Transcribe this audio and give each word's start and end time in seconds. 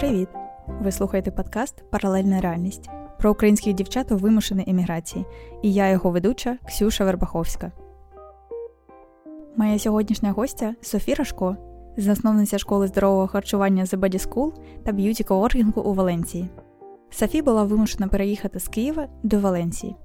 Привіт! 0.00 0.28
Ви 0.80 0.92
слухаєте 0.92 1.30
подкаст 1.30 1.90
Паралельна 1.90 2.40
реальність 2.40 2.90
про 3.18 3.30
українських 3.30 3.74
дівчат 3.74 4.12
у 4.12 4.16
вимушеній 4.16 4.64
еміграції, 4.66 5.24
і 5.62 5.72
я 5.72 5.88
його 5.88 6.10
ведуча 6.10 6.58
Ксюша 6.66 7.04
Вербаховська. 7.04 7.72
Моя 9.56 9.78
сьогоднішня 9.78 10.32
гостя 10.32 10.74
Софі 10.80 11.14
Рожко, 11.14 11.56
засновниця 11.96 12.58
школи 12.58 12.86
здорового 12.86 13.26
харчування 13.26 13.84
The 13.84 13.98
Body 13.98 14.28
School 14.28 14.52
та 14.84 14.92
б'юті 14.92 15.24
коворкінгу 15.24 15.82
у 15.82 15.94
Валенції. 15.94 16.48
Софі 17.10 17.42
була 17.42 17.64
вимушена 17.64 18.08
переїхати 18.08 18.60
з 18.60 18.68
Києва 18.68 19.08
до 19.22 19.38
Валенції. 19.38 19.96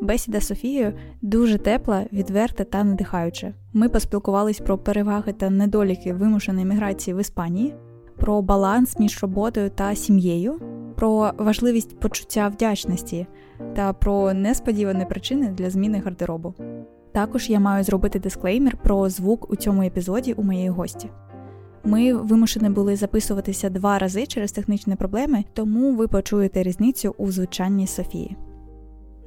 Бесіда 0.00 0.40
з 0.40 0.46
Софією 0.46 0.92
дуже 1.22 1.58
тепла, 1.58 2.04
відверта 2.12 2.64
та 2.64 2.84
надихаюча. 2.84 3.52
Ми 3.72 3.88
поспілкувались 3.88 4.60
про 4.60 4.78
переваги 4.78 5.32
та 5.32 5.50
недоліки 5.50 6.14
вимушеної 6.14 6.66
міграції 6.66 7.14
в 7.14 7.20
Іспанії, 7.20 7.74
про 8.20 8.42
баланс 8.42 8.98
між 8.98 9.22
роботою 9.22 9.70
та 9.70 9.94
сім'єю, 9.94 10.60
про 10.96 11.32
важливість 11.38 12.00
почуття 12.00 12.48
вдячності 12.48 13.26
та 13.74 13.92
про 13.92 14.34
несподівані 14.34 15.04
причини 15.04 15.48
для 15.48 15.70
зміни 15.70 15.98
гардеробу. 16.04 16.54
Також 17.12 17.50
я 17.50 17.60
маю 17.60 17.84
зробити 17.84 18.18
дисклеймер 18.18 18.76
про 18.76 19.08
звук 19.08 19.50
у 19.50 19.56
цьому 19.56 19.82
епізоді 19.82 20.32
у 20.32 20.42
моєї 20.42 20.68
гості. 20.68 21.10
Ми 21.84 22.14
вимушені 22.14 22.70
були 22.70 22.96
записуватися 22.96 23.70
два 23.70 23.98
рази 23.98 24.26
через 24.26 24.52
технічні 24.52 24.96
проблеми, 24.96 25.44
тому 25.54 25.94
ви 25.94 26.08
почуєте 26.08 26.62
різницю 26.62 27.14
у 27.18 27.30
звучанні 27.30 27.86
Софії. 27.86 28.36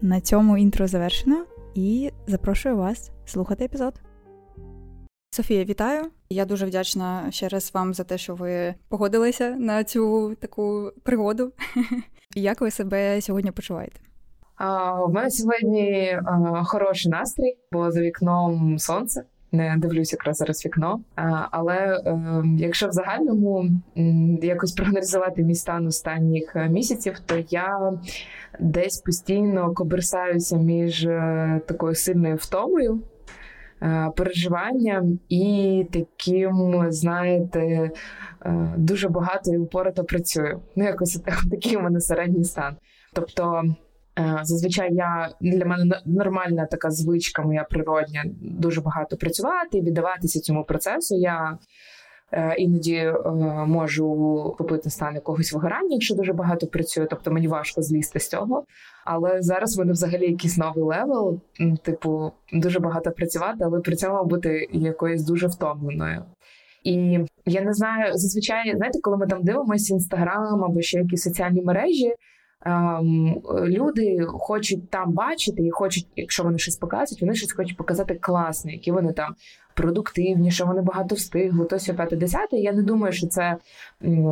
На 0.02 0.22
цьому 0.22 0.58
інтро 0.58 0.88
завершено 0.88 1.46
і 1.76 2.12
запрошую 2.28 2.78
вас 2.78 3.12
слухати 3.26 3.66
епізод. 3.66 3.94
Софія, 5.34 5.64
вітаю! 5.64 6.04
Я 6.30 6.46
дуже 6.46 6.66
вдячна 6.66 7.32
ще 7.32 7.48
раз 7.48 7.72
вам 7.74 7.94
за 7.94 8.04
те, 8.04 8.18
що 8.18 8.36
ви 8.36 8.76
погодилися 8.90 9.50
на 9.50 9.84
цю 9.84 10.36
таку 10.36 10.92
пригоду. 11.04 11.52
Як 12.36 12.62
ви 12.62 12.72
себе 12.72 13.22
сьогодні 13.22 13.52
почуваєте? 13.52 14.00
У 15.08 15.12
мене 15.12 15.32
сьогодні 15.32 16.20
хороший 16.64 17.12
настрій, 17.12 17.58
бо 17.72 17.92
за 17.92 18.02
вікном 18.02 18.80
сонце. 18.80 19.24
Не 19.52 19.76
дивлюся 19.78 20.16
якраз 20.16 20.38
зараз 20.38 20.66
вікно. 20.66 21.02
Але 21.52 22.02
ем, 22.06 22.58
якщо 22.60 22.88
в 22.88 22.92
загальному 22.92 23.70
якось 24.42 24.72
проаналізувати 24.72 25.44
мій 25.44 25.56
стан 25.56 25.88
останніх 25.88 26.56
е, 26.56 26.70
місяців, 26.70 27.20
то 27.26 27.36
я 27.50 27.94
десь 28.60 28.98
постійно 28.98 29.74
коберсаюся 29.74 30.58
між 30.58 31.06
е, 31.06 31.62
такою 31.68 31.96
сильною 31.96 32.36
втомою. 32.36 33.02
Е, 33.84 34.12
переживанням 34.16 35.20
і 35.30 35.86
таким, 35.92 36.86
знаєте, 36.90 37.92
дуже 38.78 39.10
багато 39.10 39.54
і 39.54 39.58
упорито 39.58 40.04
працюю. 40.04 40.62
Ну, 40.76 40.84
якось 40.84 41.22
такий 41.52 41.78
у 41.78 41.82
мене 41.82 42.00
середній 42.00 42.44
стан. 42.44 42.76
Тобто 43.14 43.64
Е, 44.20 44.40
зазвичай 44.44 44.94
я 44.94 45.30
для 45.42 45.66
мене 45.66 46.02
нормальна 46.06 46.66
така 46.66 46.92
звичка, 46.92 47.42
моя 47.42 47.64
природня, 47.64 48.24
дуже 48.42 48.82
багато 48.82 49.18
працювати 49.18 49.78
і 49.78 49.82
віддаватися 49.82 50.40
цьому 50.40 50.64
процесу. 50.64 51.16
Я 51.16 51.52
е, 51.52 51.58
іноді 52.58 52.96
е, 52.96 53.14
можу 53.68 54.56
купити 54.58 54.90
стан 54.90 55.16
якогось 55.16 55.54
вигорання, 55.54 55.94
якщо 55.94 56.16
дуже 56.16 56.34
багато 56.34 56.68
працюю, 56.68 57.08
тобто 57.10 57.32
мені 57.32 57.48
важко 57.48 57.82
злізти 57.82 58.20
з 58.20 58.30
цього. 58.30 58.66
Але 59.06 59.42
зараз 59.42 59.76
в 59.76 59.80
мене 59.80 59.92
взагалі 59.92 60.32
якийсь 60.32 60.58
новий 60.58 60.84
level, 60.84 61.40
типу, 61.84 62.32
дуже 62.54 62.80
багато 62.80 63.12
працювати, 63.12 63.58
але 63.62 63.80
при 63.80 63.96
цьому 63.96 64.26
бути 64.26 64.68
якоюсь 64.72 65.24
дуже 65.24 65.48
втомленою. 65.48 66.24
І 66.84 67.20
я 67.46 67.62
не 67.62 67.74
знаю, 67.74 68.14
зазвичай, 68.14 68.76
знаєте, 68.76 69.00
коли 69.02 69.18
ми 69.18 69.28
там 69.28 69.44
дивимося 69.44 69.94
інстаграм 69.94 70.64
або 70.64 70.82
ще 70.82 71.00
якісь 71.00 71.22
соціальні 71.22 71.62
мережі. 71.62 72.14
Ем, 72.66 73.42
люди 73.66 74.26
хочуть 74.28 74.90
там 74.90 75.12
бачити 75.12 75.64
і 75.64 75.72
хочуть, 75.72 76.08
якщо 76.16 76.44
вони 76.44 76.58
щось 76.58 76.76
показують, 76.76 77.22
вони 77.22 77.36
щось 77.36 77.54
хочуть 77.54 77.78
показати 77.78 78.16
класне, 78.16 78.72
які 78.72 78.92
вони 78.92 79.14
там 79.14 79.36
продуктивні, 79.74 80.52
що 80.52 80.66
вони 80.66 80.82
багато 80.82 81.16
встигли, 81.16 81.66
то 81.66 81.80
сьо 81.80 81.94
п'яте 81.94 82.16
десяте. 82.16 82.58
Я 82.58 82.74
не 82.74 82.84
думаю, 82.84 83.14
що 83.14 83.28
це 83.28 83.58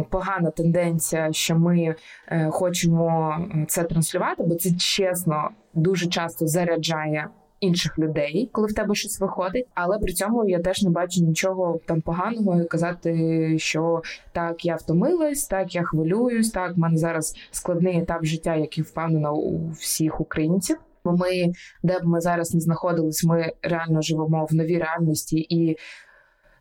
погана 0.10 0.52
тенденція, 0.52 1.34
що 1.34 1.56
ми 1.56 1.96
е, 2.28 2.50
хочемо 2.52 3.38
це 3.68 3.84
транслювати, 3.84 4.44
бо 4.44 4.56
це 4.56 4.72
чесно 4.72 5.50
дуже 5.74 6.08
часто 6.08 6.48
заряджає 6.48 7.28
інших 7.62 8.00
людей, 8.00 8.50
коли 8.52 8.68
в 8.68 8.74
тебе 8.74 8.96
щось 8.96 9.20
виходить. 9.20 9.68
Але 9.74 10.00
при 10.00 10.14
цьому 10.14 10.50
я 10.50 10.60
теж 10.60 10.84
не 10.84 10.90
бачу 10.90 11.22
нічого 11.22 11.80
там 11.86 12.02
поганого 12.02 12.62
і 12.62 12.66
казати, 12.66 13.56
що 13.60 14.02
так 14.32 14.66
я 14.66 14.76
втомилась, 14.76 15.48
так 15.48 15.76
я 15.76 15.84
хвилююсь. 15.84 16.52
Так 16.52 16.76
в 16.76 16.80
мене 16.80 16.98
зараз 16.98 17.36
складний 17.52 18.00
етап 18.00 18.26
життя, 18.26 18.56
який 18.56 18.84
впевнена 18.84 19.32
у 19.32 19.70
всіх 19.70 20.22
українців. 20.22 20.78
Бо 21.04 21.12
ми, 21.12 21.52
де 21.84 22.00
б 22.00 22.04
ми 22.04 22.22
зараз 22.22 22.54
не 22.54 22.60
знаходились, 22.60 23.24
ми 23.24 23.54
реально 23.62 24.02
живемо 24.02 24.48
в 24.52 24.54
новій 24.54 24.78
реальності 24.78 25.38
і 25.50 25.78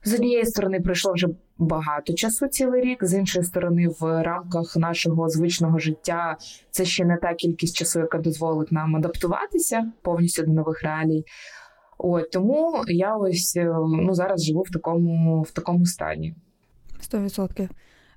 з 0.05 0.15
однієї 0.15 0.45
сторони 0.45 0.81
пройшло 0.81 1.13
вже 1.13 1.29
багато 1.61 2.13
часу 2.13 2.47
цілий 2.47 2.83
рік, 2.83 3.05
з 3.05 3.15
іншої 3.15 3.45
сторони, 3.45 3.89
в 4.01 4.23
рамках 4.23 4.77
нашого 4.77 5.29
звичного 5.29 5.79
життя 5.79 6.37
це 6.71 6.85
ще 6.85 7.05
не 7.05 7.17
та 7.17 7.35
кількість 7.35 7.77
часу, 7.77 8.01
яка 8.01 8.19
дозволить 8.19 8.73
нам 8.73 8.97
адаптуватися 8.97 9.93
повністю 10.03 10.43
до 10.43 10.53
нових 10.53 10.83
реалій. 10.83 11.25
От 11.99 12.31
тому 12.31 12.85
я 12.89 13.17
ось 13.17 13.57
е, 13.57 13.75
ну 13.89 14.15
зараз 14.15 14.45
живу 14.45 14.63
в 14.63 14.71
такому 14.71 15.43
в 15.43 15.51
такому 15.51 15.87
стані. 15.87 16.35
Сто 17.01 17.19
відсотків. 17.19 17.69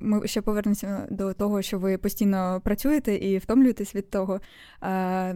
Ми 0.03 0.27
ще 0.27 0.41
повернемося 0.41 1.07
до 1.09 1.33
того, 1.33 1.61
що 1.61 1.79
ви 1.79 1.97
постійно 1.97 2.61
працюєте 2.63 3.15
і 3.15 3.37
втомлюєтесь 3.37 3.95
від 3.95 4.09
того. 4.09 4.39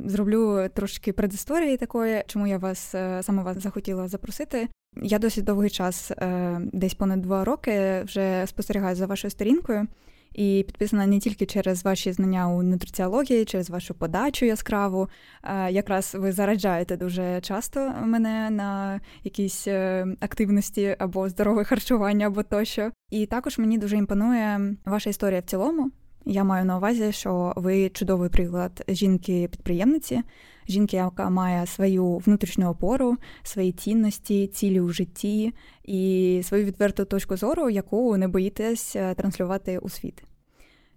Зроблю 0.05 0.69
трошки 0.73 1.13
предісторії 1.13 1.77
такої, 1.77 2.23
чому 2.27 2.47
я 2.47 2.57
вас 2.57 2.95
е, 2.95 3.23
саме 3.23 3.43
вас 3.43 3.57
захотіла 3.57 4.07
запросити. 4.07 4.67
Я 5.01 5.19
досить 5.19 5.43
довгий 5.43 5.69
час, 5.69 6.11
е, 6.11 6.59
десь 6.73 6.93
понад 6.93 7.21
два 7.21 7.45
роки, 7.45 8.01
вже 8.03 8.43
спостерігаю 8.47 8.95
за 8.95 9.05
вашою 9.05 9.31
сторінкою 9.31 9.87
і 10.33 10.63
підписана 10.67 11.07
не 11.07 11.19
тільки 11.19 11.45
через 11.45 11.85
ваші 11.85 12.11
знання 12.11 12.49
у 12.49 12.63
нутриціології, 12.63 13.45
через 13.45 13.69
вашу 13.69 13.93
подачу 13.93 14.45
яскраву. 14.45 15.09
Е, 15.43 15.71
якраз 15.71 16.15
ви 16.19 16.31
зараджаєте 16.31 16.97
дуже 16.97 17.41
часто 17.41 17.93
мене 18.03 18.49
на 18.49 19.01
якісь 19.23 19.67
е, 19.67 20.07
активності 20.19 20.95
або 20.99 21.29
здорове 21.29 21.63
харчування, 21.63 22.27
або 22.27 22.43
тощо. 22.43 22.91
І 23.11 23.25
також 23.25 23.57
мені 23.57 23.77
дуже 23.77 23.97
імпонує 23.97 24.75
ваша 24.85 25.09
історія 25.09 25.39
в 25.39 25.43
цілому. 25.43 25.91
Я 26.25 26.43
маю 26.43 26.65
на 26.65 26.77
увазі, 26.77 27.11
що 27.11 27.53
ви 27.55 27.89
чудовий 27.89 28.29
приклад 28.29 28.83
жінки-підприємниці, 28.87 30.21
жінки, 30.69 30.97
яка 30.97 31.29
має 31.29 31.65
свою 31.65 32.17
внутрішню 32.17 32.69
опору, 32.69 33.17
свої 33.43 33.71
цінності, 33.71 34.47
цілі 34.47 34.79
у 34.79 34.89
житті 34.89 35.53
і 35.83 36.41
свою 36.43 36.65
відверту 36.65 37.05
точку 37.05 37.37
зору, 37.37 37.69
яку 37.69 38.17
не 38.17 38.27
боїтесь 38.27 38.95
е, 38.95 39.13
транслювати 39.13 39.77
у 39.77 39.89
світ. 39.89 40.23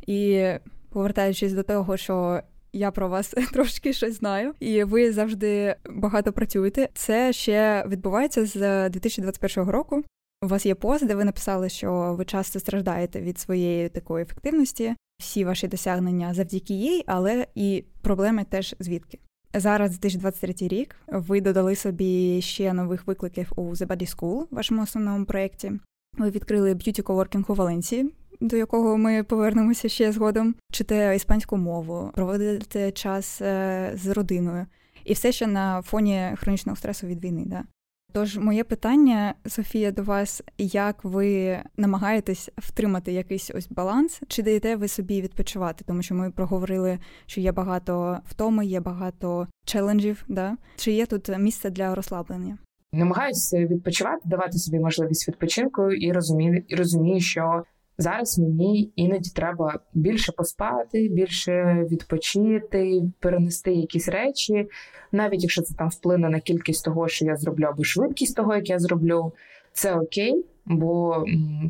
І 0.06 0.46
повертаючись 0.90 1.52
до 1.52 1.62
того, 1.62 1.96
що 1.96 2.42
я 2.72 2.90
про 2.90 3.08
вас 3.08 3.34
трошки 3.52 3.92
щось 3.92 4.18
знаю, 4.18 4.54
і 4.60 4.84
ви 4.84 5.12
завжди 5.12 5.76
багато 5.90 6.32
працюєте. 6.32 6.88
Це 6.94 7.32
ще 7.32 7.84
відбувається 7.88 8.46
з 8.46 8.88
2021 8.88 9.70
року. 9.70 10.02
У 10.42 10.46
вас 10.46 10.66
є 10.66 10.74
пост, 10.74 11.06
де 11.06 11.14
ви 11.14 11.24
написали, 11.24 11.68
що 11.68 12.14
ви 12.18 12.24
часто 12.24 12.60
страждаєте 12.60 13.20
від 13.20 13.38
своєї 13.38 13.88
такої 13.88 14.22
ефективності, 14.22 14.94
всі 15.18 15.44
ваші 15.44 15.68
досягнення 15.68 16.34
завдяки 16.34 16.74
їй, 16.74 17.04
але 17.06 17.46
і 17.54 17.84
проблеми 18.02 18.46
теж 18.50 18.74
звідки. 18.80 19.18
Зараз 19.54 19.90
2023 19.90 20.68
рік 20.68 20.96
ви 21.08 21.40
додали 21.40 21.76
собі 21.76 22.42
ще 22.42 22.72
нових 22.72 23.06
викликів 23.06 23.52
у 23.56 23.62
The 23.62 23.86
Body 23.86 24.16
School, 24.16 24.46
вашому 24.50 24.82
основному 24.82 25.24
проєкті. 25.24 25.72
Ви 26.18 26.30
відкрили 26.30 26.74
б'юті 26.74 27.02
коворкінг 27.02 27.44
у 27.48 27.54
Валенції, 27.54 28.14
до 28.40 28.56
якого 28.56 28.96
ми 28.96 29.22
повернемося 29.22 29.88
ще 29.88 30.12
згодом. 30.12 30.54
Вчите 30.72 31.16
іспанську 31.16 31.56
мову, 31.56 32.10
проводите 32.14 32.92
час 32.92 33.42
е, 33.42 33.92
з 33.94 34.06
родиною, 34.06 34.66
і 35.04 35.12
все 35.12 35.32
ще 35.32 35.46
на 35.46 35.82
фоні 35.82 36.30
хронічного 36.36 36.76
стресу 36.76 37.06
від 37.06 37.24
війни. 37.24 37.44
Да? 37.46 37.64
Тож, 38.12 38.38
моє 38.38 38.64
питання, 38.64 39.34
Софія, 39.46 39.90
до 39.90 40.02
вас: 40.02 40.42
як 40.58 41.04
ви 41.04 41.58
намагаєтесь 41.76 42.50
втримати 42.58 43.12
якийсь 43.12 43.50
ось 43.54 43.68
баланс, 43.68 44.20
чи 44.28 44.42
даєте 44.42 44.76
ви 44.76 44.88
собі 44.88 45.22
відпочивати? 45.22 45.84
Тому 45.84 46.02
що 46.02 46.14
ми 46.14 46.30
проговорили, 46.30 46.98
що 47.26 47.40
є 47.40 47.52
багато 47.52 48.18
втоми, 48.24 48.66
є 48.66 48.80
багато 48.80 49.48
челенджів. 49.64 50.24
Да? 50.28 50.56
Чи 50.76 50.92
є 50.92 51.06
тут 51.06 51.38
місце 51.38 51.70
для 51.70 51.94
розслаблення? 51.94 52.58
Намагаюся 52.92 53.58
відпочивати, 53.58 54.20
давати 54.24 54.58
собі 54.58 54.78
можливість 54.78 55.28
відпочинку 55.28 55.92
і 55.92 56.12
розумію, 56.12 56.64
і 56.68 56.74
розумію, 56.74 57.20
що 57.20 57.64
Зараз 58.00 58.38
мені 58.38 58.92
іноді 58.96 59.30
треба 59.30 59.80
більше 59.94 60.32
поспати, 60.32 61.08
більше 61.08 61.86
відпочити, 61.90 63.02
перенести 63.20 63.72
якісь 63.72 64.08
речі, 64.08 64.68
навіть 65.12 65.42
якщо 65.42 65.62
це 65.62 65.74
там 65.74 65.88
вплине 65.88 66.28
на 66.28 66.40
кількість 66.40 66.84
того, 66.84 67.08
що 67.08 67.24
я 67.24 67.36
зроблю, 67.36 67.64
або 67.64 67.84
швидкість 67.84 68.36
того, 68.36 68.54
як 68.54 68.70
я 68.70 68.78
зроблю, 68.78 69.32
це 69.72 69.94
окей. 69.94 70.44
бо 70.66 71.24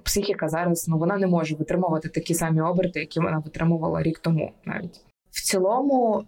психіка 0.05 0.49
зараз 0.49 0.89
ну 0.89 0.99
вона 0.99 1.17
не 1.17 1.27
може 1.27 1.57
витримувати 1.57 2.09
такі 2.09 2.35
самі 2.35 2.61
оберти, 2.61 3.01
які 3.01 3.21
вона 3.21 3.39
витримувала 3.39 4.03
рік 4.03 4.19
тому 4.19 4.53
навіть. 4.65 5.01
В 5.33 5.43
цілому, 5.43 6.25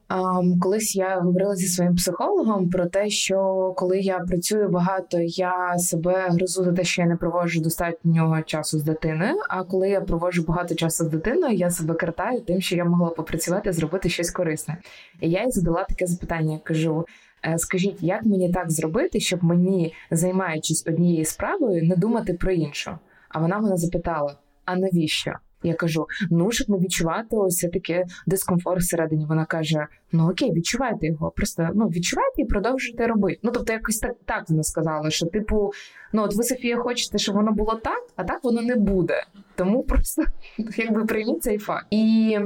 колись 0.60 0.96
я 0.96 1.20
говорила 1.20 1.56
зі 1.56 1.66
своїм 1.66 1.96
психологом 1.96 2.70
про 2.70 2.87
те, 2.87 3.10
що 3.10 3.72
коли 3.76 4.00
я 4.00 4.19
працюю 4.19 4.69
багато, 4.69 5.19
я 5.20 5.78
себе 5.78 6.28
гризу 6.28 6.64
за 6.64 6.72
те, 6.72 6.84
що 6.84 7.02
я 7.02 7.08
не 7.08 7.16
проводжу 7.16 7.60
достатньо 7.60 8.43
часу 8.46 8.78
з 8.78 8.82
дитиною. 8.82 9.34
А 9.49 9.64
коли 9.64 9.88
я 9.88 10.00
проводжу 10.00 10.44
багато 10.49 10.75
часу 10.75 11.04
з 11.04 11.08
дитиною, 11.08 11.54
я 11.54 11.70
себе 11.70 11.94
картаю 11.94 12.40
тим, 12.40 12.60
що 12.60 12.76
я 12.76 12.84
могла 12.84 13.10
попрацювати, 13.10 13.72
зробити 13.72 14.08
щось 14.08 14.31
корисне. 14.31 14.76
І 15.20 15.31
я 15.31 15.44
їй 15.44 15.50
задала 15.50 15.84
таке 15.84 16.06
запитання: 16.06 16.60
кажу: 16.64 17.06
«Е, 17.44 17.58
скажіть, 17.58 18.02
як 18.02 18.25
мені 18.25 18.52
так 18.52 18.70
зробити, 18.70 19.20
щоб 19.20 19.44
мені, 19.44 19.94
займаючись 20.10 20.87
однією 20.87 21.25
справою, 21.25 21.84
не 21.84 21.96
думати 21.96 22.34
про 22.34 22.52
іншу? 22.52 22.90
А 23.28 23.38
вона 23.38 23.58
мене 23.58 23.76
запитала: 23.76 24.34
а 24.64 24.76
навіщо? 24.76 25.32
Я 25.62 25.75
кажу: 25.75 26.06
ну 26.31 26.50
щоб 26.50 26.70
не 26.70 26.79
відчувати 26.79 27.37
ось 27.37 27.69
таке 27.73 28.05
дискомфорт 28.26 28.81
всередині. 28.81 29.26
Вона 29.26 29.44
каже: 29.44 29.87
Ну 30.12 30.31
окей, 30.31 30.53
відчувайте 30.53 31.06
його. 31.06 31.31
Просто 31.31 31.69
ну 31.75 31.87
відчувайте 31.87 32.43
і 32.43 32.44
продовжуйте 32.44 33.06
робити. 33.06 33.41
Ну 33.43 33.50
тобто, 33.55 33.73
якось 33.73 33.99
так 33.99 34.12
так 34.25 34.44
вона 34.49 34.62
сказала, 34.62 35.11
що 35.11 35.26
типу, 35.26 35.73
ну 36.12 36.23
от 36.23 36.35
ви 36.35 36.43
Софія, 36.43 36.76
хочете, 36.76 37.19
щоб 37.19 37.35
воно 37.35 37.53
було 37.53 37.75
так, 37.75 38.03
а 38.17 38.25
так 38.25 38.44
воно 38.44 38.62
не 38.62 38.76
буде. 38.76 39.25
Тому 39.55 39.82
просто 39.82 40.23
якби 40.76 41.05
прийміть 41.05 41.43
цей 41.43 41.59
факт. 41.59 41.87
І 41.91 42.38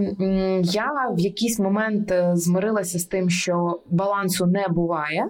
я 0.62 1.12
в 1.16 1.18
якийсь 1.18 1.58
момент 1.58 2.10
е, 2.10 2.30
змирилася 2.34 2.98
з 2.98 3.04
тим, 3.04 3.30
що 3.30 3.80
балансу 3.90 4.46
не 4.46 4.68
буває 4.68 5.28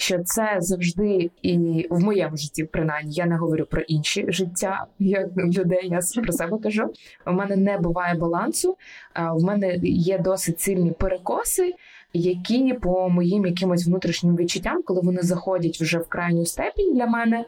що 0.00 0.18
це 0.24 0.56
завжди 0.58 1.30
і 1.42 1.86
в 1.90 2.00
моєму 2.00 2.36
житті, 2.36 2.64
принаймні, 2.64 3.12
я 3.12 3.26
не 3.26 3.36
говорю 3.36 3.66
про 3.70 3.80
інші 3.80 4.24
життя 4.28 4.86
як 4.98 5.36
людей. 5.36 5.88
Я 5.88 6.00
про 6.22 6.32
себе 6.32 6.58
кажу. 6.58 6.92
У 7.26 7.32
мене 7.32 7.56
не 7.56 7.78
буває 7.78 8.14
балансу, 8.14 8.76
в 9.16 9.44
мене 9.44 9.78
є 9.82 10.18
досить 10.18 10.60
сильні 10.60 10.90
перекоси. 10.90 11.74
Які 12.12 12.74
по 12.74 13.08
моїм 13.08 13.46
якимось 13.46 13.86
внутрішнім 13.86 14.36
відчуттям, 14.36 14.82
коли 14.82 15.00
вони 15.00 15.22
заходять 15.22 15.80
вже 15.80 15.98
в 15.98 16.08
крайню 16.08 16.46
степінь 16.46 16.94
для 16.94 17.06
мене, 17.06 17.44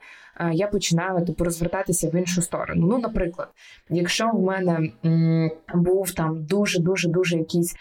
я 0.52 0.66
починаю 0.66 1.26
типу 1.26 1.44
розвертатися 1.44 2.08
в 2.08 2.14
іншу 2.14 2.42
сторону. 2.42 2.86
Ну, 2.86 2.98
наприклад, 2.98 3.48
якщо 3.90 4.30
в 4.30 4.42
мене 4.42 4.90
м, 5.04 5.50
був 5.74 6.10
там 6.14 6.44
дуже 6.44 6.80
дуже 6.80 7.08
дуже 7.08 7.38
якийсь 7.38 7.74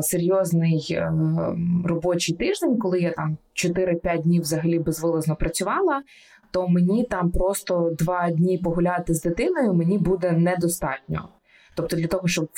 серйозний 0.00 0.86
е, 0.90 1.12
робочий 1.84 2.34
тиждень, 2.34 2.78
коли 2.78 3.00
я 3.00 3.12
там 3.12 3.36
4-5 3.54 4.22
днів 4.22 4.42
взагалі 4.42 4.78
безвилазно 4.78 5.36
працювала, 5.36 6.02
то 6.50 6.68
мені 6.68 7.04
там 7.04 7.30
просто 7.30 7.90
два 7.98 8.30
дні 8.30 8.58
погуляти 8.58 9.14
з 9.14 9.22
дитиною 9.22 9.74
мені 9.74 9.98
буде 9.98 10.32
недостатньо. 10.32 11.28
Тобто 11.74 11.96
для 11.96 12.06
того, 12.06 12.28
щоб 12.28 12.48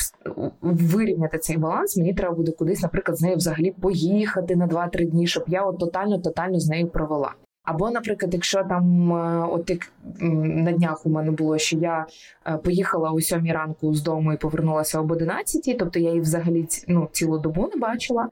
вирівняти 0.60 1.38
цей 1.38 1.56
баланс, 1.56 1.96
мені 1.96 2.14
треба 2.14 2.34
буде 2.34 2.52
кудись, 2.52 2.82
наприклад, 2.82 3.18
з 3.18 3.22
нею 3.22 3.36
взагалі 3.36 3.70
поїхати 3.70 4.56
на 4.56 4.66
2-3 4.66 5.10
дні, 5.10 5.26
щоб 5.26 5.44
я 5.46 5.62
от 5.62 5.78
тотально 5.78 6.18
тотально 6.18 6.60
з 6.60 6.68
нею 6.68 6.88
провела. 6.88 7.34
Або, 7.66 7.90
наприклад, 7.90 8.34
якщо 8.34 8.64
там 8.64 9.12
е, 9.12 9.46
от 9.50 9.70
як 9.70 9.92
на 10.20 10.72
днях 10.72 11.06
у 11.06 11.10
мене 11.10 11.30
було, 11.30 11.58
що 11.58 11.78
я 11.78 12.06
е, 12.46 12.56
поїхала 12.56 13.10
о 13.10 13.20
сьомій 13.20 13.52
ранку 13.52 13.94
з 13.94 14.02
дому 14.02 14.32
і 14.32 14.36
повернулася 14.36 15.00
об 15.00 15.10
11, 15.10 15.76
тобто 15.78 15.98
я 15.98 16.08
її 16.08 16.20
взагалі 16.20 16.66
ну, 16.88 17.08
цілу 17.12 17.38
добу 17.38 17.70
не 17.74 17.80
бачила. 17.80 18.28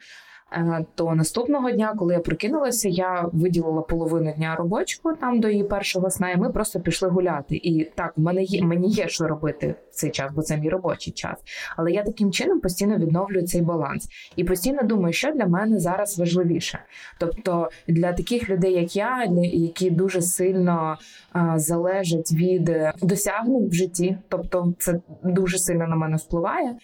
Е, 0.53 0.85
то 0.95 1.15
наступного 1.15 1.71
дня, 1.71 1.95
коли 1.99 2.15
я 2.15 2.21
прокинулася, 2.21 2.89
я 2.89 3.29
виділила 3.33 3.83
половину 3.83 4.33
дня 4.37 4.57
робочого 4.57 5.15
там 5.15 5.41
до 5.41 5.49
її 5.49 5.65
першого 5.65 6.11
сна, 6.11 6.31
і 6.31 6.37
ми 6.37 6.51
просто 6.51 6.81
пішли 6.81 7.09
гуляти. 7.09 7.57
І 7.57 7.85
так, 7.95 8.13
в 8.17 8.21
мене 8.21 8.43
є 8.43 8.63
мені 8.63 8.89
є 8.89 9.09
що 9.09 9.27
робити 9.27 9.75
в 9.91 9.95
цей 9.95 10.11
час, 10.11 10.33
бо 10.35 10.43
це 10.43 10.57
мій 10.57 10.69
робочий 10.69 11.13
час. 11.13 11.39
Але 11.77 11.93
я 11.93 12.03
таким 12.03 12.33
чином 12.33 12.61
постійно 12.61 12.97
відновлюю 12.97 13.47
цей 13.47 13.63
баланс 13.63 14.09
і 14.37 14.45
постійно 14.45 14.83
думаю, 14.83 15.13
що 15.13 15.33
для 15.33 15.47
мене 15.47 15.79
зараз 15.81 16.19
важливіше. 16.19 16.79
Тобто 17.19 17.69
для 17.89 18.13
таких 18.13 18.51
людей, 18.51 18.73
як 18.73 18.97
я, 18.97 19.29
які 19.53 19.91
дуже 19.91 20.23
сильно 20.23 20.99
а, 21.33 21.59
залежать 21.59 22.33
від 22.33 22.71
досягнень 23.03 23.69
в 23.69 23.73
житті, 23.73 24.19
тобто 24.29 24.75
це 24.79 25.01
дуже 25.25 25.59
сильно 25.59 25.87
на 25.87 25.97
мене 25.97 26.17
впливає. 26.17 26.77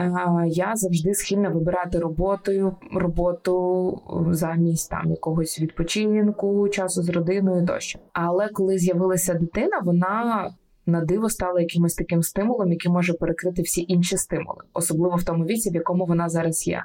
Е, 0.00 0.48
я 0.48 0.76
завжди 0.76 1.14
схильна 1.14 1.48
вибирати 1.48 1.98
роботою 1.98 2.76
роботу 2.92 3.90
е, 4.30 4.34
замість 4.34 4.90
там 4.90 5.10
якогось 5.10 5.60
відпочинку, 5.60 6.68
часу 6.68 7.02
з 7.02 7.08
родиною 7.08 7.66
тощо. 7.66 7.98
Але 8.12 8.48
коли 8.48 8.78
з'явилася 8.78 9.34
дитина, 9.34 9.80
вона 9.84 10.50
на 10.86 11.04
диво 11.04 11.30
стала 11.30 11.60
якимось 11.60 11.94
таким 11.94 12.22
стимулом, 12.22 12.72
який 12.72 12.92
може 12.92 13.12
перекрити 13.12 13.62
всі 13.62 13.84
інші 13.88 14.16
стимули, 14.16 14.60
особливо 14.72 15.16
в 15.16 15.24
тому 15.24 15.44
віці, 15.44 15.70
в 15.70 15.74
якому 15.74 16.04
вона 16.04 16.28
зараз 16.28 16.66
є. 16.66 16.84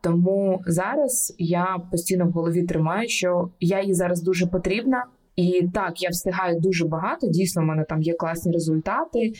Тому 0.00 0.60
зараз 0.66 1.34
я 1.38 1.76
постійно 1.90 2.26
в 2.26 2.30
голові 2.30 2.62
тримаю, 2.62 3.08
що 3.08 3.50
я 3.60 3.82
їй 3.82 3.94
зараз 3.94 4.22
дуже 4.22 4.46
потрібна, 4.46 5.04
і 5.36 5.68
так 5.74 6.02
я 6.02 6.08
встигаю 6.08 6.60
дуже 6.60 6.84
багато. 6.84 7.26
Дійсно, 7.28 7.62
в 7.62 7.64
мене 7.64 7.84
там 7.84 8.02
є 8.02 8.14
класні 8.14 8.52
результати. 8.52 9.32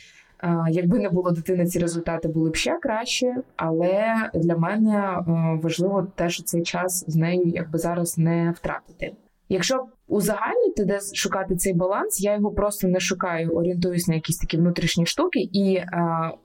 Якби 0.71 0.99
не 0.99 1.09
було 1.09 1.31
дитини, 1.31 1.67
ці 1.67 1.79
результати 1.79 2.29
були 2.29 2.51
б 2.51 2.57
ще 2.57 2.79
краще, 2.83 3.37
але 3.57 4.15
для 4.35 4.57
мене 4.57 4.97
е, 4.97 5.23
важливо 5.63 6.07
те, 6.15 6.29
що 6.31 6.43
цей 6.43 6.63
час 6.63 7.05
з 7.09 7.17
нею 7.17 7.43
якби 7.47 7.79
зараз 7.79 8.19
не 8.19 8.55
втратити. 8.57 9.13
Якщо 9.49 9.87
узагальнити, 10.09 10.85
де 10.85 10.99
шукати 11.15 11.57
цей 11.57 11.75
баланс, 11.75 12.21
я 12.21 12.35
його 12.35 12.51
просто 12.51 12.89
не 12.89 13.01
шукаю, 13.01 13.51
орієнтуюсь 13.51 14.09
на 14.09 14.15
якісь 14.15 14.39
такі 14.39 14.57
внутрішні 14.57 15.07
штуки 15.07 15.41
і 15.53 15.75
е, 15.75 15.87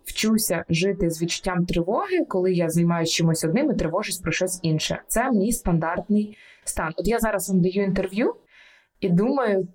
вчуся 0.05 0.63
жити 0.69 1.09
з 1.09 1.21
відчуттям 1.21 1.65
тривоги, 1.65 2.25
коли 2.27 2.53
я 2.53 2.69
займаюся 2.69 3.13
чимось 3.13 3.43
одним 3.43 3.71
і 3.71 3.75
тривожусь 3.75 4.17
про 4.17 4.31
щось 4.31 4.59
інше. 4.63 5.01
Це 5.07 5.31
мій 5.31 5.51
стандартний 5.51 6.37
стан. 6.63 6.93
От 6.97 7.07
я 7.07 7.19
зараз 7.19 7.49
вам 7.49 7.61
даю 7.61 7.83
інтерв'ю 7.83 8.35
і 8.99 9.09
думаю 9.09 9.67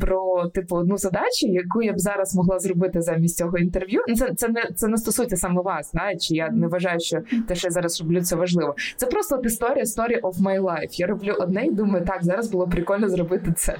про 0.00 0.48
типу 0.48 0.76
одну 0.76 0.96
задачу, 0.96 1.46
яку 1.46 1.82
я 1.82 1.92
б 1.92 1.98
зараз 1.98 2.34
могла 2.34 2.58
зробити 2.58 3.02
замість 3.02 3.36
цього 3.36 3.58
інтерв'ю. 3.58 4.00
Ну, 4.08 4.14
це 4.14 4.34
це 4.34 4.48
не 4.48 4.70
це 4.76 4.88
не 4.88 4.96
стосується 4.96 5.36
саме 5.36 5.62
вас, 5.62 5.90
знаєте, 5.90 6.26
я 6.30 6.50
не 6.50 6.66
вважаю, 6.66 7.00
що 7.00 7.20
те, 7.48 7.54
що 7.54 7.66
я 7.66 7.70
зараз 7.70 8.00
роблю, 8.00 8.22
це 8.22 8.36
важливо. 8.36 8.74
Це 8.96 9.06
просто 9.06 9.36
от 9.36 9.46
історія 9.46 9.84
story 9.84 10.20
of 10.20 10.34
my 10.34 10.60
life. 10.60 11.00
Я 11.00 11.06
роблю 11.06 11.34
одне 11.38 11.66
і 11.66 11.70
думаю, 11.70 12.04
так 12.04 12.24
зараз 12.24 12.50
було 12.50 12.68
прикольно 12.68 13.08
зробити 13.08 13.52
це. 13.56 13.76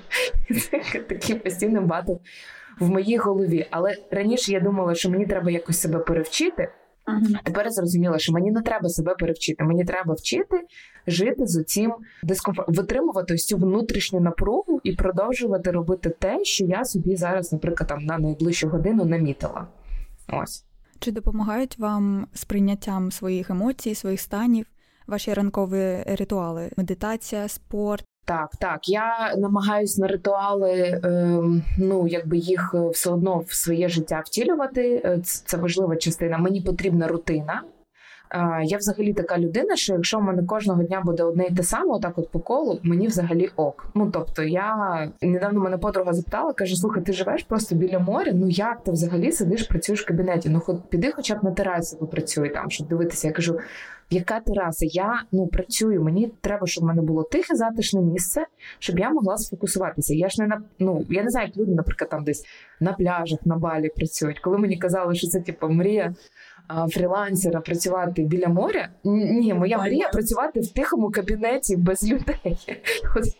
Це 0.71 0.99
такий 1.09 1.37
постійний 1.37 1.83
батл 1.83 2.13
в 2.81 2.91
моїй 2.91 3.17
голові. 3.17 3.67
Але 3.71 3.97
раніше 4.11 4.53
я 4.53 4.61
думала, 4.61 4.95
що 4.95 5.11
мені 5.11 5.27
треба 5.27 5.51
якось 5.51 5.81
себе 5.81 5.99
перевчити. 5.99 6.69
Ага. 7.09 7.41
Тепер 7.45 7.65
я 7.65 7.71
зрозуміла, 7.71 8.19
що 8.19 8.33
мені 8.33 8.51
не 8.51 8.63
треба 8.63 8.89
себе 8.89 9.15
перевчити. 9.15 9.65
Мені 9.65 9.85
треба 9.85 10.15
вчити 10.15 10.61
жити 11.07 11.47
з 11.47 11.65
цим 11.65 11.95
дискомфортом, 12.23 12.75
витримувати 12.75 13.35
ось 13.35 13.47
цю 13.47 13.57
внутрішню 13.57 14.21
напругу 14.21 14.81
і 14.85 14.93
продовжувати 14.93 15.71
робити 15.71 16.11
те, 16.19 16.45
що 16.45 16.65
я 16.65 16.85
собі 16.85 17.17
зараз, 17.17 17.53
наприклад, 17.53 17.89
там 17.89 18.05
на 18.05 18.19
найближчу 18.19 18.69
годину 18.69 19.05
намітила. 19.05 19.67
Ось 20.43 20.65
чи 20.99 21.13
допомагають 21.13 21.79
вам 21.79 22.27
з 22.35 22.45
прийняттям 22.45 23.13
своїх 23.13 23.51
емоцій, 23.51 23.95
своїх 23.95 24.21
станів, 24.21 24.67
ваші 25.07 25.35
ранкові 25.35 26.03
ритуали, 26.07 26.71
медитація, 26.77 27.49
спорт? 27.49 28.05
Так, 28.29 28.57
так. 28.57 28.89
Я 28.89 29.35
намагаюся 29.37 30.01
на 30.01 30.07
ритуали, 30.09 30.71
е, 30.73 31.41
ну 31.79 32.07
якби 32.09 32.37
їх 32.37 32.75
все 32.93 33.11
одно 33.11 33.39
в 33.39 33.53
своє 33.55 33.89
життя 33.89 34.23
втілювати. 34.27 35.03
Е, 35.05 35.19
це 35.23 35.57
важлива 35.57 35.97
частина. 35.97 36.39
Мені 36.39 36.61
потрібна 36.61 37.09
рутина. 37.09 37.63
Я 38.65 38.79
взагалі 38.79 39.13
така 39.13 39.39
людина, 39.39 39.77
що 39.77 39.93
якщо 39.93 40.19
в 40.19 40.23
мене 40.23 40.43
кожного 40.43 40.83
дня 40.83 41.03
буде 41.05 41.23
одне 41.23 41.47
й 41.47 41.55
те 41.55 41.63
саме, 41.63 41.95
отак 41.95 42.19
от 42.19 42.31
по 42.31 42.41
колу, 42.41 42.81
мені 42.83 43.07
взагалі 43.07 43.51
ок. 43.57 43.87
Ну 43.95 44.11
тобто, 44.11 44.43
я 44.43 45.11
недавно 45.23 45.61
мене 45.61 45.79
подруга 45.79 46.13
запитала, 46.13 46.53
каже: 46.53 46.77
Слухай, 46.77 47.03
ти 47.03 47.13
живеш 47.13 47.43
просто 47.43 47.75
біля 47.75 47.99
моря. 47.99 48.33
Ну 48.35 48.49
як 48.49 48.85
ти 48.85 48.91
взагалі 48.91 49.33
сидиш, 49.33 49.63
працюєш 49.63 50.03
в 50.03 50.07
кабінеті? 50.07 50.49
Ну 50.49 50.61
хоч 50.61 50.77
піди, 50.89 51.13
хоча 51.13 51.35
б 51.35 51.45
на 51.45 51.51
терасі 51.51 51.97
попрацюй 51.97 52.49
там, 52.49 52.71
щоб 52.71 52.89
дивитися. 52.89 53.29
Я 53.29 53.33
кажу. 53.35 53.59
Яка 54.11 54.41
тераса? 54.41 54.87
Я 54.87 55.23
ну 55.33 55.47
працюю. 55.47 56.03
Мені 56.03 56.33
треба, 56.41 56.67
щоб 56.67 56.85
в 56.85 56.87
мене 56.87 57.03
було 57.03 57.23
тихе, 57.23 57.55
затишне 57.55 58.01
місце, 58.01 58.47
щоб 58.79 58.99
я 58.99 59.11
могла 59.11 59.37
сфокусуватися. 59.37 60.15
Я 60.15 60.29
ж 60.29 60.43
не 60.43 60.49
на 60.49 60.63
ну 60.79 61.07
я 61.11 61.23
не 61.23 61.31
знаю, 61.31 61.47
як 61.47 61.57
люди, 61.57 61.75
наприклад, 61.75 62.11
там 62.11 62.25
десь 62.25 62.45
на 62.81 62.93
пляжах, 62.93 63.39
на 63.45 63.57
балі 63.57 63.89
працюють. 63.97 64.39
Коли 64.39 64.59
мені 64.59 64.77
казали, 64.77 65.15
що 65.15 65.27
це 65.27 65.41
типу 65.41 65.69
мрія 65.69 66.15
фрілансера 66.91 67.61
працювати 67.61 68.23
біля 68.23 68.49
моря. 68.49 68.89
Ні, 69.05 69.55
моя 69.55 69.79
мрія 69.79 70.09
працювати 70.09 70.61
в 70.61 70.69
тихому 70.73 71.11
кабінеті 71.11 71.77
без 71.77 72.05
людей 72.05 72.59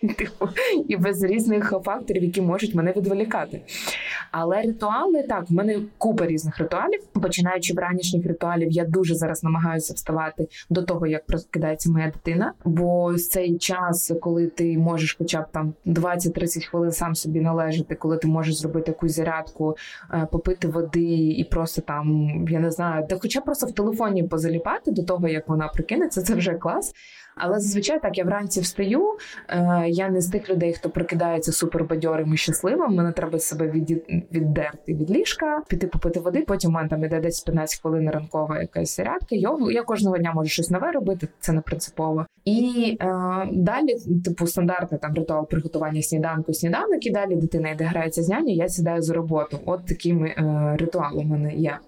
типу, 0.19 0.49
і 0.89 0.97
без 0.97 1.23
різних 1.23 1.75
факторів, 1.85 2.25
які 2.25 2.41
можуть 2.41 2.75
мене 2.75 2.93
відволікати. 2.97 3.61
Але 4.31 4.63
ритуали 4.63 5.23
так, 5.23 5.51
в 5.51 5.53
мене 5.53 5.81
купа 5.99 6.27
різних 6.27 6.59
ритуалів. 6.59 7.01
Починаючи 7.23 7.75
в 7.75 7.79
ранішніх 7.79 8.27
ритуалів, 8.27 8.71
я 8.71 8.85
дуже 8.85 9.15
зараз 9.15 9.45
намагаюся 9.45 9.95
вставати 9.95 10.49
до 10.71 10.83
того, 10.83 11.07
як 11.07 11.27
прокидається 11.27 11.91
моя 11.91 12.07
дитина. 12.07 12.53
Бо 12.65 13.15
цей 13.15 13.59
час, 13.59 14.13
коли 14.21 14.47
ти 14.47 14.79
можеш, 14.79 15.17
хоча 15.19 15.41
б 15.41 15.45
там 15.53 15.75
20-30 15.87 16.67
хвилин 16.71 16.93
сам 16.93 17.15
собі 17.15 17.41
належати, 17.41 17.95
коли 17.95 18.17
ти 18.17 18.29
можеш 18.29 18.59
зробити 18.59 18.91
якусь 18.91 19.15
зарядку, 19.15 19.77
е, 20.15 20.29
попити 20.33 20.69
води 20.69 21.29
і 21.39 21.45
просто 21.51 21.83
там 21.83 22.29
я 22.49 22.61
не 22.61 22.71
знаю, 22.71 23.07
де 23.09 23.18
хоча 23.23 23.41
просто 23.41 23.67
в 23.67 23.73
телефоні 23.73 24.23
позаліпати 24.23 24.91
до 24.91 25.03
того, 25.03 25.29
як 25.29 25.49
вона 25.49 25.69
прикинеться, 25.69 26.23
це 26.23 26.35
вже 26.35 26.55
клас. 26.55 26.95
Але 27.39 27.61
зазвичай 27.61 28.03
так 28.03 28.19
я 28.19 28.25
вранці 28.25 28.61
встаю. 28.61 29.17
Е, 29.49 29.85
Я 29.89 30.09
не 30.09 30.21
з 30.21 30.29
тих 30.29 30.51
людей, 30.51 30.73
хто 30.73 30.91
прокидається 30.91 31.53
супербадьорим 31.53 32.35
і 32.35 32.37
щасливим. 32.37 32.95
Мене 32.95 33.13
треба 33.13 33.39
себе 33.39 33.69
від, 33.71 33.91
віддерти 34.33 34.95
від 34.95 35.11
ліжка, 35.11 35.63
піти 35.69 35.87
попити 35.87 36.21
води. 36.21 36.45
Потім 36.49 36.71
у 36.71 36.75
мене 36.75 36.89
там 36.89 37.05
іде 37.05 37.21
десь 37.21 37.41
15 37.41 37.81
хвилин 37.81 38.11
ранкова 38.11 38.61
якась 38.61 38.97
зарядка. 38.97 39.37
Йогу. 39.37 39.71
Я 39.71 39.83
кожного 39.83 40.19
дня 40.19 40.33
можу 40.33 40.49
щось 40.49 40.71
нове 40.71 40.93
робити, 40.93 41.29
це 41.41 41.53
не 41.53 41.61
принципово. 41.61 42.27
І 42.45 42.97
е, 43.01 43.07
далі, 43.53 43.97
типу, 44.25 44.47
стандартний 44.47 45.01
там 45.01 45.15
ритуал 45.15 45.49
приготування 45.49 46.03
сніданку, 46.03 46.55
сніданок, 46.55 47.07
і 47.07 47.11
далі 47.11 47.37
дитина 47.37 47.71
йде 47.71 47.85
грається 47.85 48.23
з 48.23 48.29
няню, 48.29 48.53
я 48.53 48.69
сідаю 48.69 49.03
за 49.03 49.15
роботу. 49.15 49.59
От 49.67 49.87
таким 49.87 50.25
е, 50.25 50.77
ритуалом 50.79 51.27
у 51.27 51.29
мене 51.29 51.55
є. 51.55 51.79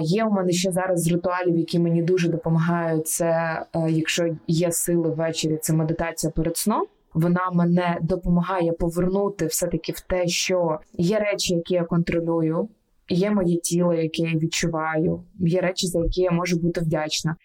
Є 0.00 0.24
у 0.24 0.30
мене 0.30 0.52
ще 0.52 0.72
зараз 0.72 1.12
ритуалів, 1.12 1.58
які 1.58 1.78
мені 1.78 2.02
дуже 2.02 2.28
допомагають. 2.28 3.08
Це 3.08 3.62
е, 3.74 3.90
якщо 3.90 4.36
є 4.46 4.72
сили 4.72 5.10
ввечері, 5.10 5.58
це 5.62 5.72
медитація 5.72 6.32
перед 6.36 6.56
сном. 6.56 6.86
Вона 7.14 7.50
мене 7.52 7.98
допомагає 8.02 8.72
повернути 8.72 9.46
все-таки 9.46 9.92
в 9.92 10.00
те, 10.00 10.26
що 10.26 10.80
є 10.92 11.18
речі, 11.18 11.54
які 11.54 11.74
я 11.74 11.84
контролюю, 11.84 12.68
є 13.08 13.30
моє 13.30 13.56
тіло, 13.56 13.94
яке 13.94 14.22
я 14.22 14.38
відчуваю, 14.38 15.24
є 15.38 15.60
речі, 15.60 15.86
за 15.86 15.98
які 15.98 16.22
я 16.22 16.30
можу 16.30 16.60
бути 16.60 16.80
вдячна. 16.80 17.36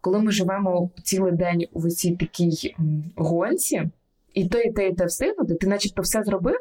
Коли 0.00 0.18
ми 0.18 0.32
живемо 0.32 0.90
цілий 1.04 1.32
день 1.32 1.66
у 1.72 1.88
цій 1.88 2.16
такій 2.16 2.74
гонці, 3.16 3.90
і 4.34 4.48
то, 4.48 4.58
і 4.58 4.72
те, 4.72 4.88
і 4.88 4.94
те 4.94 5.04
встигнути, 5.04 5.54
ти 5.54 5.66
начебто 5.66 6.02
все 6.02 6.22
зробив, 6.22 6.58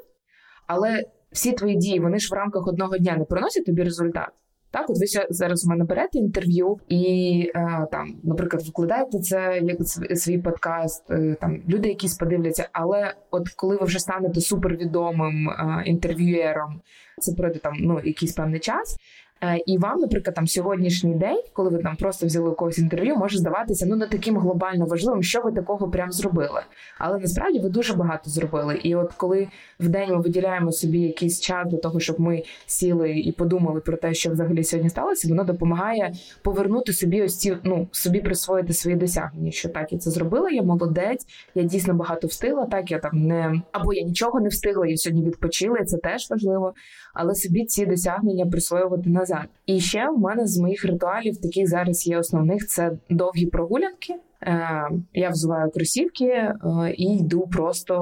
але 0.67 1.03
всі 1.31 1.51
твої 1.51 1.75
дії 1.75 1.99
вони 1.99 2.19
ж 2.19 2.29
в 2.31 2.33
рамках 2.33 2.67
одного 2.67 2.97
дня 2.97 3.17
не 3.17 3.25
приносять 3.25 3.65
тобі 3.65 3.83
результат. 3.83 4.29
Так, 4.75 4.89
от 4.89 4.99
ви 4.99 5.05
зараз 5.29 5.65
у 5.65 5.69
мене 5.69 5.83
берете 5.83 6.17
інтерв'ю 6.17 6.77
і 6.89 7.51
е, 7.55 7.87
там, 7.91 8.15
наприклад, 8.23 8.63
викладаєте 8.65 9.19
це 9.19 9.61
як 9.63 9.77
свій 10.17 10.37
подкаст, 10.37 11.11
е, 11.11 11.35
там 11.41 11.61
люди 11.69 11.87
якісь 11.87 12.15
подивляться. 12.15 12.69
Але 12.71 13.13
от 13.31 13.49
коли 13.49 13.75
ви 13.75 13.85
вже 13.85 13.99
станете 13.99 14.41
супервідомим 14.41 15.49
е, 15.49 15.83
інтерв'юєром, 15.85 16.81
це 17.19 17.33
пройде 17.33 17.59
там 17.59 17.73
ну 17.79 17.99
якийсь 18.03 18.33
певний 18.33 18.59
час. 18.59 18.97
Е, 19.43 19.57
і 19.65 19.77
вам, 19.77 19.99
наприклад, 19.99 20.35
там 20.35 20.47
сьогоднішній 20.47 21.15
день, 21.15 21.41
коли 21.53 21.69
ви 21.69 21.77
там 21.77 21.95
просто 21.95 22.25
взяли 22.25 22.49
у 22.49 22.53
когось 22.53 22.77
інтерв'ю, 22.77 23.15
може 23.15 23.37
здаватися 23.37 23.85
ну 23.85 23.95
не 23.95 24.07
таким 24.07 24.37
глобально 24.37 24.85
важливим, 24.85 25.23
що 25.23 25.41
ви 25.41 25.51
такого 25.51 25.89
прям 25.89 26.11
зробили. 26.11 26.61
Але 26.97 27.19
насправді 27.19 27.59
ви 27.59 27.69
дуже 27.69 27.93
багато 27.93 28.29
зробили. 28.29 28.75
І 28.83 28.95
от 28.95 29.13
коли 29.13 29.47
в 29.79 29.87
день 29.87 30.09
ми 30.09 30.21
виділяємо 30.21 30.71
собі 30.71 30.99
якийсь 30.99 31.39
час 31.39 31.67
для 31.67 31.77
того, 31.77 31.99
щоб 31.99 32.19
ми 32.19 32.43
сіли 32.65 33.11
і 33.11 33.31
подумали 33.31 33.79
про 33.79 33.97
те, 33.97 34.13
що 34.13 34.31
взагалі 34.31 34.63
сьогодні 34.63 34.89
сталося, 34.89 35.27
воно 35.27 35.43
допомагає 35.43 36.13
повернути 36.41 36.93
собі 36.93 37.23
ось 37.23 37.37
ці 37.37 37.57
ну 37.63 37.87
собі 37.91 38.19
присвоїти 38.19 38.73
свої 38.73 38.97
досягнення. 38.97 39.51
Що 39.51 39.69
так 39.69 39.93
я 39.93 39.97
це 39.97 40.11
зробила, 40.11 40.49
я 40.49 40.63
молодець, 40.63 41.27
я 41.55 41.63
дійсно 41.63 41.93
багато 41.93 42.27
встигла. 42.27 42.65
Так 42.65 42.91
я 42.91 42.99
там 42.99 43.11
не 43.13 43.61
або 43.71 43.93
я 43.93 44.03
нічого 44.03 44.39
не 44.39 44.49
встигла. 44.49 44.87
Я 44.87 44.97
сьогодні 44.97 45.25
відпочила, 45.25 45.77
і 45.77 45.85
це 45.85 45.97
теж 45.97 46.29
важливо. 46.29 46.73
Але 47.15 47.35
собі 47.35 47.65
ці 47.65 47.85
досягнення 47.85 48.45
присвоювати 48.45 49.09
назад. 49.09 49.45
І 49.65 49.79
ще 49.79 50.09
в 50.09 50.19
мене 50.19 50.47
з 50.47 50.57
моїх 50.57 50.85
ритуалів 50.85 51.37
таких 51.41 51.69
зараз 51.69 52.07
є 52.07 52.17
основних: 52.17 52.67
це 52.67 52.91
довгі 53.09 53.45
прогулянки. 53.45 54.15
Е, 54.43 54.89
я 55.13 55.29
взуваю 55.29 55.71
кросівки 55.71 56.25
е, 56.25 56.55
і 56.97 57.17
йду 57.17 57.47
просто 57.47 57.95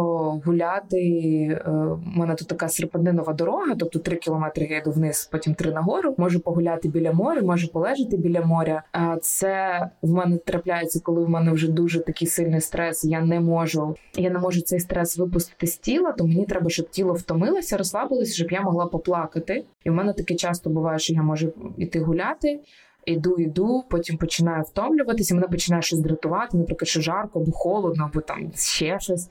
гуляти. 0.46 0.98
Е, 0.98 1.72
у 2.16 2.20
мене 2.20 2.36
тут 2.36 2.48
така 2.48 2.70
серпантинова 2.70 3.34
дорога, 3.34 3.76
тобто 3.80 4.00
три 4.00 4.16
кілометри 4.16 4.68
я 4.72 4.78
йду 4.78 4.92
вниз, 4.92 5.30
потім 5.32 5.54
три 5.54 5.72
нагору. 5.72 6.16
Можу 6.18 6.40
погуляти 6.40 6.88
біля 6.88 7.12
моря, 7.12 7.42
можу 7.42 7.72
полежати 7.72 8.18
біля 8.18 8.42
моря. 8.42 8.84
Це 9.22 9.90
в 10.02 10.10
мене 10.12 10.38
трапляється, 10.38 11.00
коли 11.04 11.26
в 11.26 11.30
мене 11.30 11.52
вже 11.52 11.72
дуже 11.72 12.00
такий 12.00 12.28
сильний 12.28 12.62
стрес. 12.62 13.06
Я 13.06 13.22
не 13.22 13.40
можу, 13.40 13.96
я 14.16 14.30
не 14.30 14.40
можу 14.40 14.62
цей 14.62 14.80
стрес 14.80 15.18
випустити 15.18 15.68
з 15.68 15.78
тіла, 15.78 16.12
то 16.12 16.28
мені 16.28 16.46
треба, 16.46 16.70
щоб 16.70 16.90
тіло 16.90 17.14
втомилося, 17.14 17.78
розслабилося, 17.78 18.34
щоб 18.34 18.52
я 18.52 18.62
могла 18.62 18.86
поплакати. 18.86 19.66
І 19.84 19.90
в 19.90 19.94
мене 19.94 20.14
таке 20.14 20.36
часто 20.36 20.70
буває, 20.70 21.00
що 21.00 21.14
я 21.14 21.24
можу 21.24 21.54
йти 21.78 22.00
гуляти. 22.00 22.60
Іду, 23.06 23.36
іду, 23.38 23.84
потім 23.90 24.18
починаю 24.18 24.64
втомлюватися, 24.64 25.36
мене 25.36 25.48
починає 25.48 25.82
щось 25.82 26.00
дратувати, 26.00 26.58
наприклад, 26.58 26.88
що 26.88 27.02
жарко 27.02 27.40
або 27.40 27.52
холодно, 27.52 28.10
або 28.12 28.22
там 28.22 28.52
ще 28.56 29.00
щось. 29.00 29.30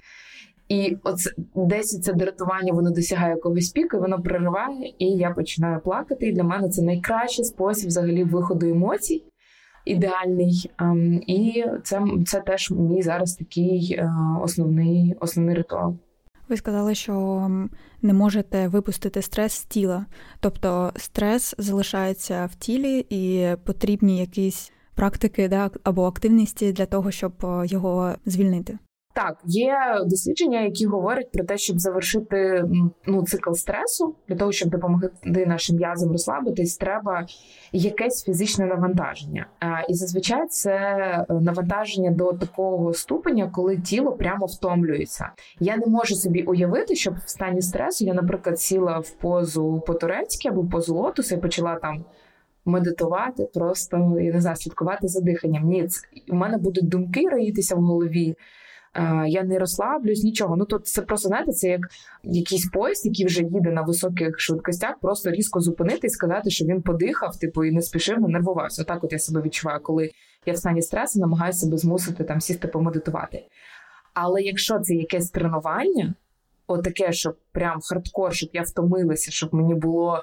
І 0.69 0.97
оце 1.05 1.31
десь 1.55 2.01
це 2.01 2.13
дратування 2.13 2.73
воно 2.73 2.91
досягає 2.91 3.35
якогось 3.35 3.69
піку, 3.69 3.99
воно 3.99 4.23
прориває, 4.23 4.95
і 4.99 5.07
я 5.07 5.31
починаю 5.31 5.81
плакати. 5.81 6.29
І 6.29 6.33
для 6.33 6.45
мене 6.45 6.69
це 6.69 6.83
найкращий 6.83 7.45
спосіб 7.45 7.89
взагалі 7.89 8.25
виходу 8.25 8.67
емоцій, 8.67 9.25
ідеальний. 9.85 10.71
Ем, 10.79 11.23
і 11.27 11.65
це 11.85 12.03
це 12.27 12.41
теж 12.41 12.71
мій 12.71 13.03
зараз 13.03 13.35
такий 13.35 13.97
е, 13.99 14.11
основний, 14.43 15.17
основний 15.21 15.55
ритуал. 15.55 15.97
Ви 16.49 16.57
сказали, 16.57 16.95
що 16.95 17.51
не 18.03 18.13
можете 18.13 18.69
випустити 18.69 19.23
стрес 19.23 19.53
з 19.53 19.65
тіла, 19.65 20.07
тобто 20.41 20.93
стрес 20.97 21.55
залишається 21.59 22.49
в 22.53 22.55
тілі 22.55 23.07
і 23.11 23.57
потрібні 23.65 24.19
якісь 24.19 24.73
практики 24.95 25.49
да, 25.49 25.71
або 25.85 26.05
активності 26.05 26.73
для 26.73 26.87
того, 26.87 27.11
щоб 27.11 27.33
е, 27.45 27.67
його 27.67 28.15
звільнити. 28.27 28.79
Так, 29.15 29.39
є 29.45 29.77
дослідження, 30.05 30.61
які 30.61 30.87
говорять 30.87 31.33
про 31.33 31.45
те, 31.45 31.59
щоб 31.59 31.79
завершити 31.81 32.65
ну 33.07 33.23
цикл 33.23 33.53
стресу, 33.53 34.15
для 34.29 34.37
того, 34.37 34.53
щоб 34.53 34.71
допомогти 34.71 35.47
нашим 35.47 35.77
м'язам 35.77 36.13
розслабитись, 36.13 36.77
треба 36.77 37.27
якесь 37.73 38.25
фізичне 38.25 38.67
навантаження. 38.67 39.47
І 39.89 39.95
зазвичай 39.95 40.47
це 40.49 40.73
е, 40.73 41.27
навантаження 41.29 42.11
до 42.11 42.33
такого 42.33 42.95
ступеня, 42.95 43.51
коли 43.55 43.79
тіло 43.79 44.13
прямо 44.13 44.47
втомлюється. 44.47 45.31
Я 45.61 45.77
не 45.77 45.87
можу 45.87 46.15
собі 46.15 46.43
уявити, 46.43 46.95
щоб 46.95 47.15
в 47.25 47.29
стані 47.29 47.63
стресу 47.63 48.05
я, 48.05 48.15
наприклад, 48.15 48.61
сіла 48.61 48.99
в 48.99 49.11
позу 49.11 49.83
по-турецьки 49.87 50.49
або 50.49 50.61
в 50.61 50.71
позу 50.71 50.95
лотуса 50.95 51.35
і 51.35 51.41
почала 51.41 51.75
там. 51.75 52.05
Медитувати, 52.65 53.49
просто 53.55 53.97
я 54.21 54.33
не 54.33 54.41
знаю, 54.41 54.57
слідкувати 54.57 55.09
за 55.09 55.21
диханням. 55.21 55.65
Ні, 55.65 55.89
у 56.31 56.35
мене 56.35 56.59
будуть 56.59 56.89
думки 56.89 57.29
роїтися 57.29 57.77
в 57.77 57.79
голові. 57.79 58.37
Е, 58.95 59.25
я 59.29 59.43
не 59.43 59.59
розслаблюсь, 59.59 60.25
нічого. 60.25 60.57
Ну 60.57 60.65
тут 60.65 60.87
це 60.87 61.03
просто 61.03 61.29
знаєте, 61.29 61.53
це 61.53 61.69
як 61.69 61.81
якийсь 62.23 62.67
поїзд, 62.67 63.07
який 63.07 63.27
вже 63.27 63.43
їде 63.43 63.71
на 63.71 63.83
високих 63.83 64.41
швидкостях, 64.41 64.99
просто 65.01 65.31
різко 65.31 65.61
зупинити 65.61 66.07
і 66.07 66.11
сказати, 66.11 66.51
що 66.51 66.65
він 66.65 66.83
подихав, 66.83 67.39
типу, 67.39 67.65
і 67.65 67.73
не 67.73 67.83
спішив, 67.83 68.21
не 68.21 68.29
нервувався. 68.29 68.83
Отак 68.83 69.05
от 69.05 69.13
я 69.13 69.19
себе 69.19 69.43
відчуваю, 69.43 69.81
коли 69.81 70.11
я 70.47 70.53
в 70.53 70.57
стані 70.57 70.83
стресу 70.83 71.21
намагаюся 71.21 71.59
себе 71.59 71.77
змусити 71.77 72.25
там 72.25 72.41
сісти 72.41 72.69
помедитувати. 72.69 73.43
Але 74.15 74.43
якщо 74.43 74.79
це 74.79 74.95
якесь 74.95 75.31
тренування, 75.31 76.15
отаке, 76.67 77.13
щоб 77.13 77.37
прям 77.53 77.81
хардкор, 77.83 78.35
щоб 78.35 78.51
я 78.53 78.63
втомилася, 78.63 79.31
щоб 79.31 79.55
мені 79.55 79.75
було 79.75 80.23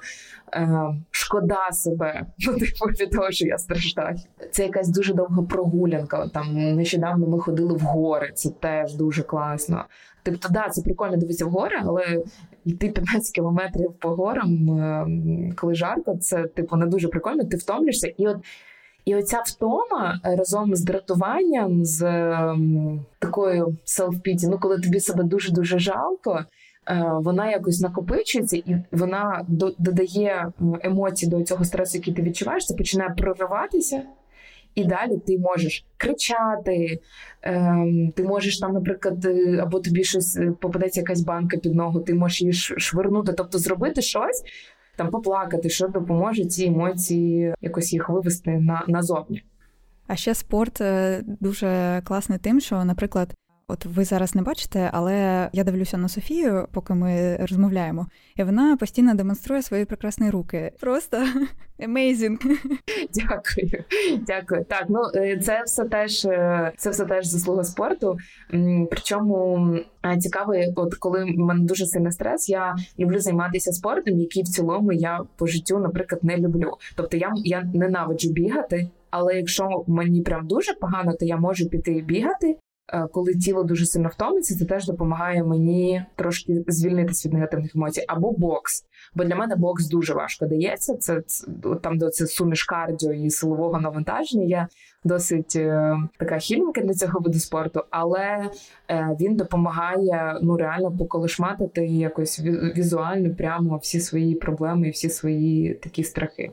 е, 0.54 0.94
шкода 1.30 1.72
себе, 1.72 2.26
ну 2.46 2.52
типу 2.52 2.84
від 3.00 3.10
того, 3.10 3.30
що 3.30 3.46
я 3.46 3.58
страждаю. 3.58 4.16
Це 4.50 4.62
якась 4.62 4.88
дуже 4.88 5.14
довга 5.14 5.42
прогулянка. 5.42 6.28
Там 6.28 6.74
нещодавно 6.76 7.26
ми 7.26 7.38
ходили 7.38 7.74
в 7.74 7.80
гори, 7.80 8.30
це 8.34 8.50
теж 8.50 8.94
дуже 8.94 9.22
класно. 9.22 9.84
Тобто, 10.22 10.48
да, 10.50 10.68
це 10.68 10.82
прикольно 10.82 11.16
дивитися 11.16 11.46
в 11.46 11.50
гори, 11.50 11.76
але 11.82 12.22
йти 12.64 12.88
15 12.88 13.34
кілометрів 13.34 13.92
по 13.92 14.08
горам, 14.08 14.78
е, 14.78 15.06
коли 15.56 15.74
жарко, 15.74 16.16
це 16.16 16.42
типу 16.42 16.76
не 16.76 16.86
дуже 16.86 17.08
прикольно. 17.08 17.44
Ти 17.44 17.56
втомлюєшся, 17.56 18.12
і 18.16 18.26
от 18.26 18.36
і 19.04 19.14
оця 19.14 19.42
втома 19.46 20.20
разом 20.22 20.74
з 20.74 20.84
дратуванням, 20.84 21.84
з 21.84 22.02
ем, 22.02 23.04
такою 23.18 23.76
селфпіті, 23.84 24.48
ну 24.48 24.58
коли 24.58 24.80
тобі 24.80 25.00
себе 25.00 25.24
дуже 25.24 25.52
дуже 25.52 25.78
жалко. 25.78 26.44
Е, 26.88 27.10
вона 27.20 27.50
якось 27.50 27.80
накопичується 27.80 28.56
і 28.56 28.76
вона 28.92 29.44
додає 29.78 30.52
емоцій 30.82 31.26
до 31.26 31.42
цього 31.42 31.64
стресу, 31.64 31.98
який 31.98 32.14
ти 32.14 32.22
відчуваєш, 32.22 32.66
це 32.66 32.74
починає 32.74 33.10
прориватися, 33.10 34.02
І 34.74 34.84
далі 34.84 35.18
ти 35.26 35.38
можеш 35.38 35.84
кричати, 35.96 37.00
ем, 37.42 38.12
ти 38.16 38.24
можеш 38.24 38.58
там, 38.58 38.72
наприклад, 38.72 39.24
е, 39.24 39.58
або 39.62 39.80
тобі 39.80 40.04
щось 40.04 40.36
е, 40.36 40.52
попадеться 40.60 41.00
якась 41.00 41.20
банка 41.20 41.56
під 41.56 41.74
ногу, 41.74 42.00
ти 42.00 42.14
можеш 42.14 42.40
її 42.42 42.52
швирнути, 42.52 43.32
тобто 43.32 43.58
зробити 43.58 44.02
щось, 44.02 44.42
там 44.96 45.10
поплакати, 45.10 45.68
що 45.68 45.88
допоможе 45.88 46.44
ці 46.44 46.64
емоції 46.64 47.54
якось 47.60 47.92
їх 47.92 48.08
вивести 48.08 48.50
на 48.50 48.84
назовні. 48.88 49.42
А 50.06 50.16
ще 50.16 50.34
спорт 50.34 50.82
дуже 51.40 52.00
класний 52.04 52.38
тим, 52.38 52.60
що, 52.60 52.84
наприклад, 52.84 53.34
От 53.70 53.84
ви 53.84 54.04
зараз 54.04 54.34
не 54.34 54.42
бачите, 54.42 54.90
але 54.92 55.48
я 55.52 55.64
дивлюся 55.64 55.96
на 55.96 56.08
Софію, 56.08 56.68
поки 56.72 56.94
ми 56.94 57.36
розмовляємо, 57.36 58.06
і 58.36 58.42
вона 58.42 58.76
постійно 58.76 59.14
демонструє 59.14 59.62
свої 59.62 59.84
прекрасні 59.84 60.30
руки. 60.30 60.72
Просто 60.80 61.16
amazing. 61.78 62.38
Дякую, 63.14 63.84
дякую. 64.26 64.64
Так, 64.64 64.84
ну 64.88 65.00
е, 65.14 65.38
це 65.38 65.62
все 65.66 65.84
теж 65.84 66.24
е, 66.24 66.72
це 66.76 66.90
все 66.90 67.04
теж 67.04 67.26
заслуга 67.26 67.64
спорту. 67.64 68.16
Причому 68.90 69.68
е, 70.06 70.18
цікаво, 70.18 70.54
от 70.76 70.94
коли 70.94 71.24
в 71.24 71.38
мене 71.38 71.64
дуже 71.64 71.86
сильний 71.86 72.12
стрес, 72.12 72.48
я 72.48 72.76
люблю 72.98 73.18
займатися 73.18 73.72
спортом, 73.72 74.18
який 74.18 74.42
в 74.42 74.48
цілому 74.48 74.92
я 74.92 75.20
по 75.36 75.46
життю, 75.46 75.78
наприклад, 75.78 76.24
не 76.24 76.36
люблю. 76.36 76.72
Тобто 76.96 77.16
я 77.16 77.32
я 77.44 77.62
ненавиджу 77.74 78.30
бігати. 78.32 78.90
Але 79.10 79.36
якщо 79.36 79.84
мені 79.86 80.22
прям 80.22 80.46
дуже 80.46 80.74
погано, 80.74 81.12
то 81.12 81.24
я 81.24 81.36
можу 81.36 81.68
піти 81.68 82.04
бігати, 82.06 82.56
коли 83.12 83.34
тіло 83.34 83.64
дуже 83.64 83.86
сильно 83.86 84.08
втомиться, 84.08 84.58
це 84.58 84.64
теж 84.64 84.86
допомагає 84.86 85.44
мені 85.44 86.04
трошки 86.16 86.64
звільнитися 86.68 87.28
від 87.28 87.34
негативних 87.34 87.76
емоцій. 87.76 88.04
Або 88.08 88.32
бокс. 88.32 88.84
Бо 89.14 89.24
для 89.24 89.36
мене 89.36 89.56
бокс 89.56 89.88
дуже 89.88 90.14
важко 90.14 90.46
дається. 90.46 90.96
Це, 90.96 91.22
це 91.26 91.44
там, 91.82 91.98
де 91.98 92.08
це 92.08 92.26
суміш 92.26 92.64
кардіо 92.64 93.12
і 93.12 93.30
силового 93.30 93.80
навантаження. 93.80 94.44
Я 94.44 94.68
досить 95.04 95.56
е, 95.56 95.96
така 96.18 96.38
хіленька 96.38 96.80
для 96.80 96.94
цього 96.94 97.20
виду 97.20 97.38
спорту, 97.38 97.84
але 97.90 98.50
е, 98.90 99.16
він 99.20 99.36
допомагає 99.36 100.38
ну 100.42 100.56
реально 100.56 100.96
поколишматити 100.96 101.86
якось 101.86 102.40
візуально 102.76 103.34
прямо 103.34 103.76
всі 103.76 104.00
свої 104.00 104.34
проблеми 104.34 104.88
і 104.88 104.90
всі 104.90 105.10
свої 105.10 105.74
такі 105.74 106.04
страхи 106.04 106.50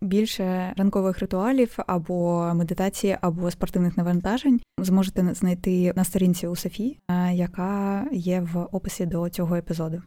більше 0.00 0.72
ранкових 0.76 1.18
ритуалів 1.18 1.76
або 1.86 2.50
медитації, 2.54 3.18
або 3.20 3.50
спортивних 3.50 3.96
навантажень 3.96 4.60
зможете 4.78 5.34
знайти 5.34 5.92
на 5.96 6.04
сторінці 6.04 6.46
у 6.46 6.56
Софії, 6.56 6.98
е, 7.10 7.34
яка 7.34 8.04
є 8.12 8.40
в 8.40 8.68
описі 8.72 9.06
до 9.06 9.28
цього 9.28 9.56
епізоду. 9.56 10.02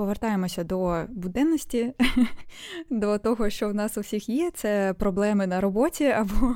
Повертаємося 0.00 0.64
до 0.64 1.04
буденності, 1.08 1.92
до 2.90 3.18
того, 3.18 3.50
що 3.50 3.68
в 3.68 3.74
нас 3.74 3.98
у 3.98 4.00
всіх 4.00 4.28
є. 4.28 4.50
Це 4.54 4.94
проблеми 4.98 5.46
на 5.46 5.60
роботі 5.60 6.04
або 6.06 6.54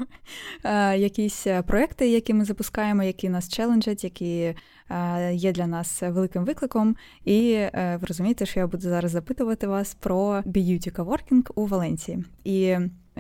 е, 0.65 0.99
якісь 0.99 1.47
проекти, 1.67 2.09
які 2.09 2.35
ми 2.35 2.45
запускаємо, 2.45 3.03
які 3.03 3.29
нас 3.29 3.49
челенджать, 3.49 4.05
які 4.05 4.55
е, 4.91 5.35
є 5.35 5.53
для 5.53 5.67
нас 5.67 6.03
великим 6.03 6.45
викликом. 6.45 6.97
І 7.25 7.53
е, 7.53 7.99
ви 8.01 8.07
розумієте, 8.07 8.47
що 8.47 8.61
я 8.61 8.67
буду 8.67 8.83
зараз 8.83 9.11
запитувати 9.11 9.67
вас 9.67 9.95
про 9.95 10.43
Beauty 10.47 10.93
Coworking 10.93 11.51
у 11.55 11.67
Валенції. 11.67 12.25
І 12.45 12.77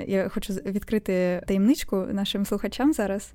я 0.07 0.29
хочу 0.29 0.53
відкрити 0.53 1.43
таємничку 1.47 1.97
нашим 1.97 2.45
слухачам 2.45 2.93
зараз 2.93 3.33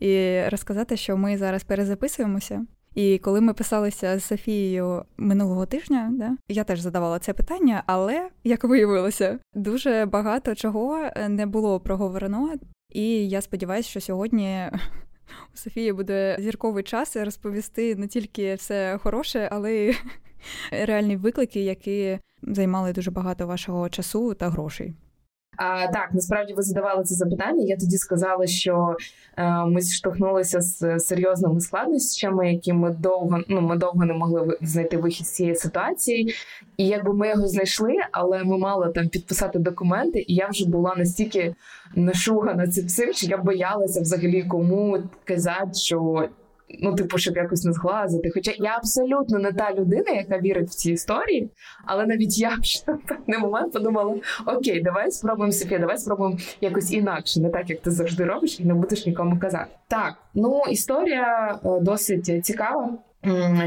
і 0.00 0.40
розказати, 0.48 0.96
що 0.96 1.16
ми 1.16 1.38
зараз 1.38 1.64
перезаписуємося. 1.64 2.66
І 2.94 3.18
коли 3.18 3.40
ми 3.40 3.54
писалися 3.54 4.18
з 4.18 4.24
Софією 4.24 5.04
минулого 5.16 5.66
тижня, 5.66 6.10
да, 6.12 6.36
я 6.48 6.64
теж 6.64 6.80
задавала 6.80 7.18
це 7.18 7.32
питання, 7.32 7.82
але 7.86 8.28
як 8.44 8.64
виявилося, 8.64 9.38
дуже 9.54 10.06
багато 10.06 10.54
чого 10.54 11.10
не 11.28 11.46
було 11.46 11.80
проговорено. 11.80 12.54
І 12.92 13.28
я 13.28 13.40
сподіваюся, 13.40 13.88
що 13.88 14.00
сьогодні 14.00 14.70
у 15.54 15.56
Софії 15.56 15.92
буде 15.92 16.36
зірковий 16.40 16.84
час 16.84 17.16
розповісти 17.16 17.96
не 17.96 18.06
тільки 18.06 18.54
все 18.54 18.98
хороше, 19.02 19.48
але 19.52 19.74
й 19.74 19.96
реальні 20.70 21.16
виклики, 21.16 21.60
які 21.60 22.18
займали 22.42 22.92
дуже 22.92 23.10
багато 23.10 23.46
вашого 23.46 23.88
часу 23.88 24.34
та 24.34 24.48
грошей. 24.48 24.94
А, 25.58 25.86
Так, 25.86 26.08
насправді 26.12 26.54
ви 26.54 26.62
задавали 26.62 27.04
це 27.04 27.14
запитання. 27.14 27.64
Я 27.64 27.76
тоді 27.76 27.98
сказала, 27.98 28.46
що 28.46 28.96
е, 29.36 29.64
ми 29.64 29.80
зіштовхнулися 29.80 30.60
з 30.60 30.98
серйозними 30.98 31.60
складнощами, 31.60 32.52
які 32.52 32.72
ми 32.72 32.90
довго 32.90 33.40
ну 33.48 33.60
ми 33.60 33.76
довго 33.76 34.04
не 34.04 34.14
могли 34.14 34.58
знайти 34.62 34.96
вихід 34.96 35.26
з 35.26 35.32
цієї 35.32 35.54
ситуації. 35.54 36.34
І 36.76 36.86
якби 36.86 37.14
ми 37.14 37.28
його 37.28 37.48
знайшли, 37.48 37.94
але 38.12 38.44
ми 38.44 38.58
мали 38.58 38.92
там 38.92 39.08
підписати 39.08 39.58
документи, 39.58 40.24
і 40.28 40.34
я 40.34 40.48
вже 40.48 40.68
була 40.68 40.94
настільки 40.96 41.54
нашугана 41.94 42.68
цим 42.68 42.86
всім, 42.86 43.12
що 43.12 43.26
я 43.26 43.36
боялася 43.36 44.00
взагалі 44.00 44.42
кому 44.42 44.98
казати, 45.24 45.74
що 45.74 46.28
ну, 46.82 46.94
типу, 46.94 47.18
щоб 47.18 47.36
якось 47.36 47.64
не 47.64 47.72
зглазити. 47.72 48.30
Хоча 48.34 48.52
я 48.56 48.76
абсолютно 48.76 49.38
не 49.38 49.52
та 49.52 49.74
людина, 49.74 50.10
яка 50.10 50.38
вірить 50.38 50.68
в 50.68 50.74
ці 50.74 50.92
історії, 50.92 51.50
але 51.86 52.06
навіть 52.06 52.38
я 52.38 52.58
в 52.86 53.08
певний 53.08 53.38
момент 53.38 53.72
подумала: 53.72 54.14
окей, 54.46 54.82
давай 54.82 55.10
спробуємо 55.10 55.52
Софія, 55.52 55.80
давай 55.80 55.98
спробуємо 55.98 56.38
якось 56.60 56.92
інакше, 56.92 57.40
не 57.40 57.50
так 57.50 57.70
як 57.70 57.80
ти 57.80 57.90
завжди 57.90 58.24
робиш, 58.24 58.60
і 58.60 58.64
не 58.64 58.74
будеш 58.74 59.06
нікому 59.06 59.38
казати. 59.38 59.70
Так, 59.88 60.14
ну 60.34 60.62
історія 60.70 61.60
е, 61.64 61.80
досить 61.80 62.46
цікава. 62.46 62.98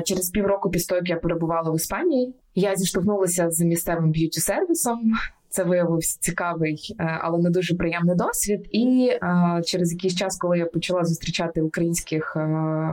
Через 0.06 0.30
півроку 0.30 0.70
після 0.70 0.88
того, 0.88 1.00
як 1.00 1.10
я 1.10 1.16
перебувала 1.16 1.72
в 1.72 1.76
Іспанії, 1.76 2.36
я 2.56 2.76
зіштовхнулася 2.76 3.52
з 3.52 3.62
місцевим 3.62 4.12
б'юті 4.12 4.40
сервісом. 4.40 5.14
Це 5.52 5.64
виявився 5.64 6.18
цікавий, 6.20 6.96
е, 7.00 7.20
але 7.22 7.38
не 7.38 7.50
дуже 7.50 7.76
приємний 7.76 8.16
досвід. 8.16 8.68
І 8.72 9.12
е, 9.14 9.62
через 9.66 9.94
якийсь 9.94 10.16
час, 10.16 10.38
коли 10.38 10.58
я 10.58 10.66
почала 10.66 11.04
зустрічати 11.04 11.62
українських 11.62 12.34
е, 12.36 12.40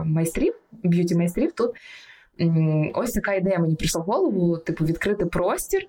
майстрів, 0.05 0.53
б'юті 0.83 1.15
майстрів, 1.15 1.51
тут 1.51 1.71
ось 2.93 3.11
така 3.11 3.33
ідея 3.33 3.59
мені 3.59 3.75
прийшла 3.75 4.01
в 4.01 4.03
голову: 4.03 4.57
типу, 4.57 4.85
відкрити 4.85 5.25
простір. 5.25 5.87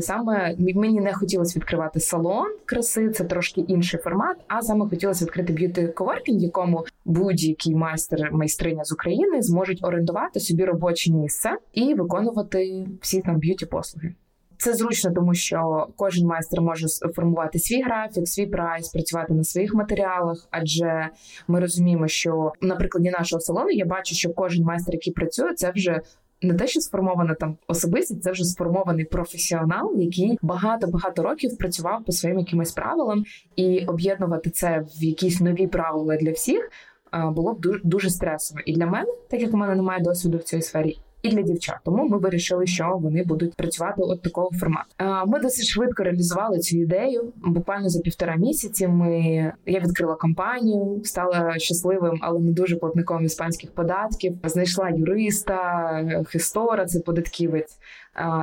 Саме 0.00 0.56
мені 0.58 1.00
не 1.00 1.14
хотілося 1.14 1.58
відкривати 1.58 2.00
салон 2.00 2.46
краси, 2.64 3.10
це 3.10 3.24
трошки 3.24 3.60
інший 3.60 4.00
формат. 4.00 4.36
А 4.48 4.62
саме 4.62 4.88
хотілося 4.88 5.24
відкрити 5.24 5.52
б'юті 5.52 5.88
коворкінг, 5.88 6.40
якому 6.40 6.84
будь-який 7.04 7.74
майстер 7.74 8.32
майстриня 8.32 8.84
з 8.84 8.92
України 8.92 9.42
зможуть 9.42 9.84
орендувати 9.84 10.40
собі 10.40 10.64
робоче 10.64 11.12
місце 11.12 11.50
і 11.72 11.94
виконувати 11.94 12.86
всі 13.00 13.20
там 13.20 13.38
б'юті 13.38 13.66
послуги. 13.66 14.14
Це 14.58 14.74
зручно, 14.74 15.12
тому 15.14 15.34
що 15.34 15.88
кожен 15.96 16.26
майстер 16.26 16.60
може 16.60 16.86
формувати 17.14 17.58
свій 17.58 17.82
графік, 17.82 18.28
свій 18.28 18.46
прайс, 18.46 18.88
працювати 18.88 19.34
на 19.34 19.44
своїх 19.44 19.74
матеріалах. 19.74 20.48
Адже 20.50 21.08
ми 21.48 21.60
розуміємо, 21.60 22.08
що 22.08 22.52
на 22.60 22.76
прикладі 22.76 23.10
нашого 23.10 23.40
салону 23.40 23.70
я 23.70 23.84
бачу, 23.84 24.14
що 24.14 24.30
кожен 24.30 24.64
майстер, 24.64 24.94
який 24.94 25.12
працює, 25.12 25.54
це 25.54 25.70
вже. 25.70 26.00
Не 26.42 26.54
те, 26.54 26.66
що 26.66 26.80
сформована 26.80 27.34
там 27.34 27.56
особистість, 27.68 28.22
це 28.22 28.32
вже 28.32 28.44
сформований 28.44 29.04
професіонал, 29.04 29.94
який 29.96 30.38
багато 30.42 30.86
багато 30.86 31.22
років 31.22 31.58
працював 31.58 32.04
по 32.04 32.12
своїм 32.12 32.38
якимось 32.38 32.72
правилам, 32.72 33.24
і 33.56 33.86
об'єднувати 33.86 34.50
це 34.50 34.84
в 35.00 35.04
якісь 35.04 35.40
нові 35.40 35.66
правила 35.66 36.16
для 36.16 36.32
всіх 36.32 36.70
було 37.12 37.54
б 37.54 37.60
дуже 37.60 37.80
дуже 37.84 38.10
стресово. 38.10 38.60
І 38.66 38.72
для 38.72 38.86
мене, 38.86 39.06
так 39.28 39.40
як 39.40 39.54
у 39.54 39.56
мене 39.56 39.74
немає 39.74 40.02
досвіду 40.02 40.38
в 40.38 40.42
цій 40.42 40.62
сфері, 40.62 40.98
і 41.26 41.30
для 41.30 41.42
дівчат. 41.42 41.76
Тому 41.84 42.08
ми 42.08 42.18
вирішили, 42.18 42.66
що 42.66 42.98
вони 43.00 43.24
будуть 43.24 43.54
працювати 43.54 44.02
от 44.02 44.22
такого 44.22 44.50
формату. 44.50 44.88
Ми 45.26 45.40
досить 45.40 45.66
швидко 45.66 46.02
реалізували 46.02 46.58
цю 46.58 46.76
ідею. 46.76 47.32
Буквально 47.44 47.88
за 47.88 48.00
півтора 48.00 48.36
місяці. 48.36 48.88
Ми 48.88 49.18
я 49.66 49.80
відкрила 49.80 50.14
компанію, 50.14 51.00
стала 51.04 51.58
щасливим, 51.58 52.18
але 52.22 52.40
не 52.40 52.52
дуже 52.52 52.76
платником 52.76 53.24
іспанських 53.24 53.70
податків. 53.70 54.38
Знайшла 54.44 54.90
юриста, 54.90 56.24
хистора, 56.28 56.86
це 56.86 57.00
податківець 57.00 57.78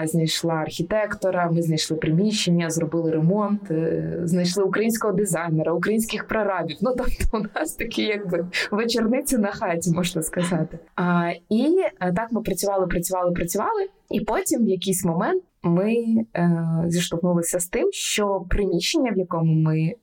знайшла 0.03 0.53
архітектора. 0.53 1.51
Ми 1.51 1.61
знайшли 1.61 1.97
приміщення, 1.97 2.69
зробили 2.69 3.11
ремонт, 3.11 3.71
е, 3.71 4.19
знайшли 4.23 4.63
українського 4.63 5.13
дизайнера, 5.13 5.73
українських 5.73 6.27
прорабів. 6.27 6.77
Ну 6.81 6.95
тобто, 6.97 7.37
у 7.37 7.59
нас 7.59 7.73
такі, 7.75 8.01
якби 8.01 8.47
вечорниці 8.71 9.37
на 9.37 9.51
хаті, 9.51 9.91
можна 9.91 10.21
сказати. 10.21 10.79
А, 10.95 11.31
І 11.49 11.83
е, 12.01 12.13
так 12.13 12.31
ми 12.31 12.41
працювали, 12.41 12.87
працювали, 12.87 13.31
працювали. 13.31 13.87
І 14.09 14.19
потім, 14.19 14.65
в 14.65 14.69
якийсь 14.69 15.05
момент, 15.05 15.43
ми 15.63 15.95
е, 16.35 16.51
зіштовхнулися 16.87 17.59
з 17.59 17.67
тим, 17.67 17.89
що 17.91 18.45
приміщення, 18.49 19.11
в 19.11 19.17
якому 19.17 19.53
ми 19.53 19.79
е, 19.79 19.95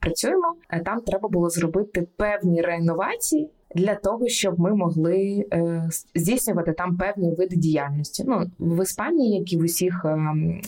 працюємо, 0.00 0.54
е, 0.70 0.80
там 0.84 1.00
треба 1.00 1.28
було 1.28 1.50
зробити 1.50 2.06
певні 2.16 2.62
реновації 2.62 3.50
для 3.74 3.94
того, 3.94 4.28
щоб 4.28 4.60
ми 4.60 4.74
могли 4.74 5.44
е, 5.52 5.88
здійснювати 6.14 6.72
там 6.72 6.96
певні 6.96 7.34
види 7.34 7.56
діяльності. 7.56 8.24
Ну 8.26 8.50
в 8.58 8.82
Іспанії, 8.82 9.38
як 9.38 9.52
і 9.52 9.56
в 9.56 9.60
усіх 9.60 10.04
е, 10.04 10.18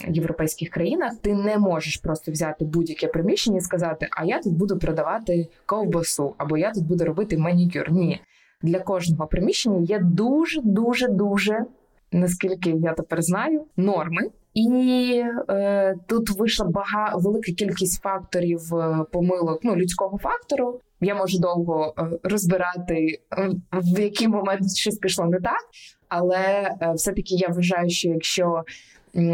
європейських 0.08 0.70
країнах, 0.70 1.12
ти 1.20 1.34
не 1.34 1.58
можеш 1.58 1.96
просто 1.96 2.32
взяти 2.32 2.64
будь-яке 2.64 3.06
приміщення 3.06 3.58
і 3.58 3.60
сказати, 3.60 4.08
а 4.10 4.24
я 4.24 4.38
тут 4.38 4.52
буду 4.52 4.78
продавати 4.78 5.48
ковбасу, 5.66 6.34
або 6.38 6.56
я 6.56 6.72
тут 6.72 6.86
буду 6.86 7.04
робити 7.04 7.38
манікюр. 7.38 7.90
Ні, 7.90 8.20
для 8.62 8.78
кожного 8.78 9.26
приміщення 9.26 9.80
є 9.80 9.98
дуже 9.98 10.60
дуже 10.60 11.08
дуже. 11.08 11.64
Наскільки 12.12 12.70
я 12.70 12.92
тепер 12.92 13.22
знаю, 13.22 13.64
норми, 13.76 14.22
І 14.54 15.22
е, 15.48 15.94
тут 16.06 16.30
вийшла 16.30 16.66
бага 16.66 17.12
велика 17.14 17.52
кількість 17.52 18.02
факторів 18.02 18.74
е, 18.74 19.04
помилок 19.12 19.60
ну 19.62 19.76
людського 19.76 20.18
фактору. 20.18 20.80
Я 21.00 21.14
можу 21.14 21.38
довго 21.38 21.94
е, 21.98 22.02
розбирати 22.22 23.20
е, 23.38 23.50
в 23.72 24.00
який 24.00 24.28
момент 24.28 24.76
щось 24.76 24.98
пішло 24.98 25.24
не 25.26 25.40
так, 25.40 25.60
але 26.08 26.38
е, 26.82 26.92
все 26.94 27.12
таки 27.12 27.34
я 27.34 27.48
вважаю, 27.48 27.90
що 27.90 28.08
якщо 28.08 28.64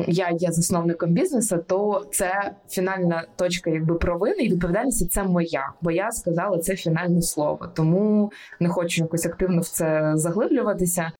я 0.08 0.30
є 0.30 0.52
засновником 0.52 1.10
бізнесу, 1.10 1.64
то 1.66 2.06
це 2.10 2.52
фінальна 2.68 3.26
точка, 3.36 3.70
якби 3.70 3.94
провини 3.94 4.42
і 4.42 4.52
відповідальності 4.52 5.06
це 5.06 5.24
моя, 5.24 5.72
бо 5.82 5.90
я 5.90 6.10
сказала 6.10 6.58
це 6.58 6.76
фінальне 6.76 7.22
слово. 7.22 7.68
Тому 7.74 8.32
не 8.60 8.68
хочу 8.68 9.02
якось 9.02 9.26
активно 9.26 9.60
в 9.60 9.68
це 9.68 10.12
заглиблюватися. 10.14 11.12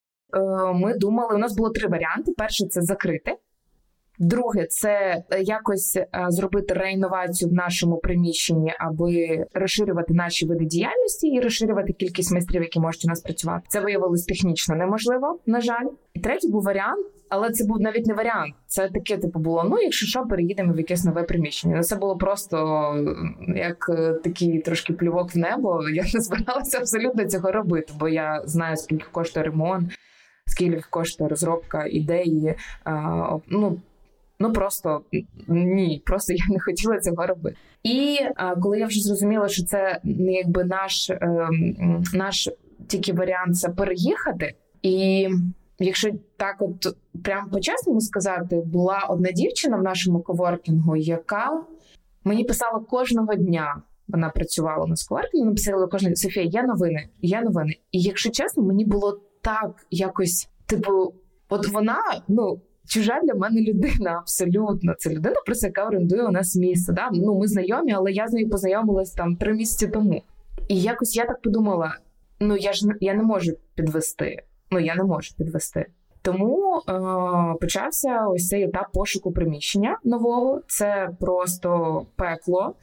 Ми 0.74 0.98
думали, 0.98 1.34
у 1.34 1.38
нас 1.38 1.56
було 1.56 1.70
три 1.70 1.88
варіанти: 1.88 2.32
перше 2.36 2.66
це 2.66 2.82
закрити. 2.82 3.36
Друге, 4.18 4.66
це 4.66 5.22
е, 5.30 5.42
якось 5.42 5.96
е, 5.96 6.08
зробити 6.28 6.74
реінновацію 6.74 7.50
в 7.50 7.52
нашому 7.54 7.96
приміщенні, 7.96 8.74
аби 8.78 9.44
розширювати 9.54 10.14
наші 10.14 10.46
види 10.46 10.64
діяльності 10.64 11.28
і 11.28 11.40
розширювати 11.40 11.92
кількість 11.92 12.32
майстрів, 12.32 12.62
які 12.62 12.80
можуть 12.80 13.04
у 13.04 13.08
нас 13.08 13.20
працювати. 13.20 13.62
Це 13.68 13.80
виявилось 13.80 14.24
технічно 14.24 14.74
неможливо. 14.74 15.40
На 15.46 15.60
жаль, 15.60 15.86
і 16.14 16.20
третій 16.20 16.48
був 16.48 16.62
варіант, 16.62 17.06
але 17.28 17.50
це 17.50 17.64
був 17.64 17.80
навіть 17.80 18.06
не 18.06 18.14
варіант. 18.14 18.54
Це 18.66 18.88
таке 18.88 19.16
типу 19.16 19.38
було. 19.38 19.64
Ну, 19.64 19.78
якщо 19.78 20.06
що, 20.06 20.22
переїдемо 20.22 20.72
в 20.72 20.78
якесь 20.78 21.04
нове 21.04 21.22
приміщення. 21.22 21.76
Ну, 21.76 21.82
це 21.82 21.96
було 21.96 22.16
просто 22.16 22.56
як 23.56 23.86
е, 23.88 24.12
такий 24.12 24.58
трошки 24.58 24.92
плювок 24.92 25.34
в 25.34 25.38
небо. 25.38 25.88
Я 25.88 26.04
не 26.14 26.20
збиралася 26.20 26.78
абсолютно 26.78 27.24
цього 27.24 27.52
робити, 27.52 27.92
бо 28.00 28.08
я 28.08 28.42
знаю, 28.44 28.76
скільки 28.76 29.06
коштує 29.12 29.46
ремонт, 29.46 29.92
скільки 30.46 30.84
коштує 30.90 31.28
розробка 31.28 31.86
ідеї. 31.86 32.54
Ну 33.48 33.80
Ну 34.38 34.52
просто 34.52 35.02
ні, 35.48 36.02
просто 36.06 36.32
я 36.32 36.44
не 36.48 36.60
хотіла 36.60 37.00
цього 37.00 37.26
робити. 37.26 37.56
І 37.82 38.18
а, 38.36 38.56
коли 38.56 38.78
я 38.78 38.86
вже 38.86 39.00
зрозуміла, 39.00 39.48
що 39.48 39.64
це 39.64 40.00
не 40.04 40.32
якби 40.32 40.64
наш 40.64 41.10
е, 41.10 41.48
наш 42.14 42.48
тільки 42.86 43.12
варіант 43.12 43.56
це 43.56 43.68
переїхати, 43.68 44.54
і 44.82 45.28
якщо 45.78 46.10
так, 46.36 46.56
от 46.58 46.96
прям 47.24 47.50
по-чесному 47.50 48.00
сказати, 48.00 48.62
була 48.66 48.98
одна 48.98 49.32
дівчина 49.32 49.76
в 49.76 49.82
нашому 49.82 50.20
коворкінгу, 50.20 50.96
яка 50.96 51.62
мені 52.24 52.44
писала 52.44 52.80
кожного 52.80 53.34
дня. 53.34 53.82
Вона 54.08 54.30
працювала 54.30 54.86
на 54.86 54.96
сковоркінгу, 54.96 55.46
написала 55.46 55.86
кожного 55.86 56.16
Софія, 56.16 56.46
є 56.46 56.62
новини, 56.62 57.08
є 57.22 57.40
новини. 57.40 57.76
І 57.92 58.00
якщо 58.00 58.30
чесно, 58.30 58.62
мені 58.62 58.84
було 58.84 59.20
так 59.42 59.86
якось, 59.90 60.48
типу, 60.66 61.14
от 61.48 61.68
вона, 61.68 62.02
ну 62.28 62.60
чужа 62.88 63.20
для 63.22 63.34
мене 63.34 63.60
людина. 63.60 64.18
Абсолютно, 64.18 64.94
це 64.98 65.10
людина, 65.10 65.36
просто 65.46 65.66
яка 65.66 65.86
орендує 65.86 66.22
у 66.24 66.30
нас 66.30 66.56
місце. 66.56 66.92
Да? 66.92 67.10
Ну 67.12 67.38
ми 67.38 67.46
знайомі, 67.46 67.92
але 67.92 68.12
я 68.12 68.28
з 68.28 68.32
нею 68.32 68.50
познайомилась 68.50 69.10
там 69.10 69.36
три 69.36 69.54
місяці 69.54 69.88
тому. 69.88 70.22
І 70.68 70.80
якось 70.80 71.16
я 71.16 71.24
так 71.24 71.42
подумала: 71.42 71.98
ну 72.40 72.56
я 72.56 72.72
ж 72.72 72.86
я 73.00 73.14
не 73.14 73.22
можу 73.22 73.52
підвести. 73.74 74.42
Ну 74.70 74.80
я 74.80 74.94
не 74.94 75.04
можу 75.04 75.36
підвести. 75.36 75.86
Тому 76.22 76.82
е, 76.88 76.92
почався 77.60 78.26
ось 78.26 78.48
цей 78.48 78.62
етап 78.62 78.86
пошуку 78.92 79.32
приміщення 79.32 79.98
нового. 80.04 80.62
Це 80.66 81.10
просто 81.20 82.00
пекло. 82.16 82.74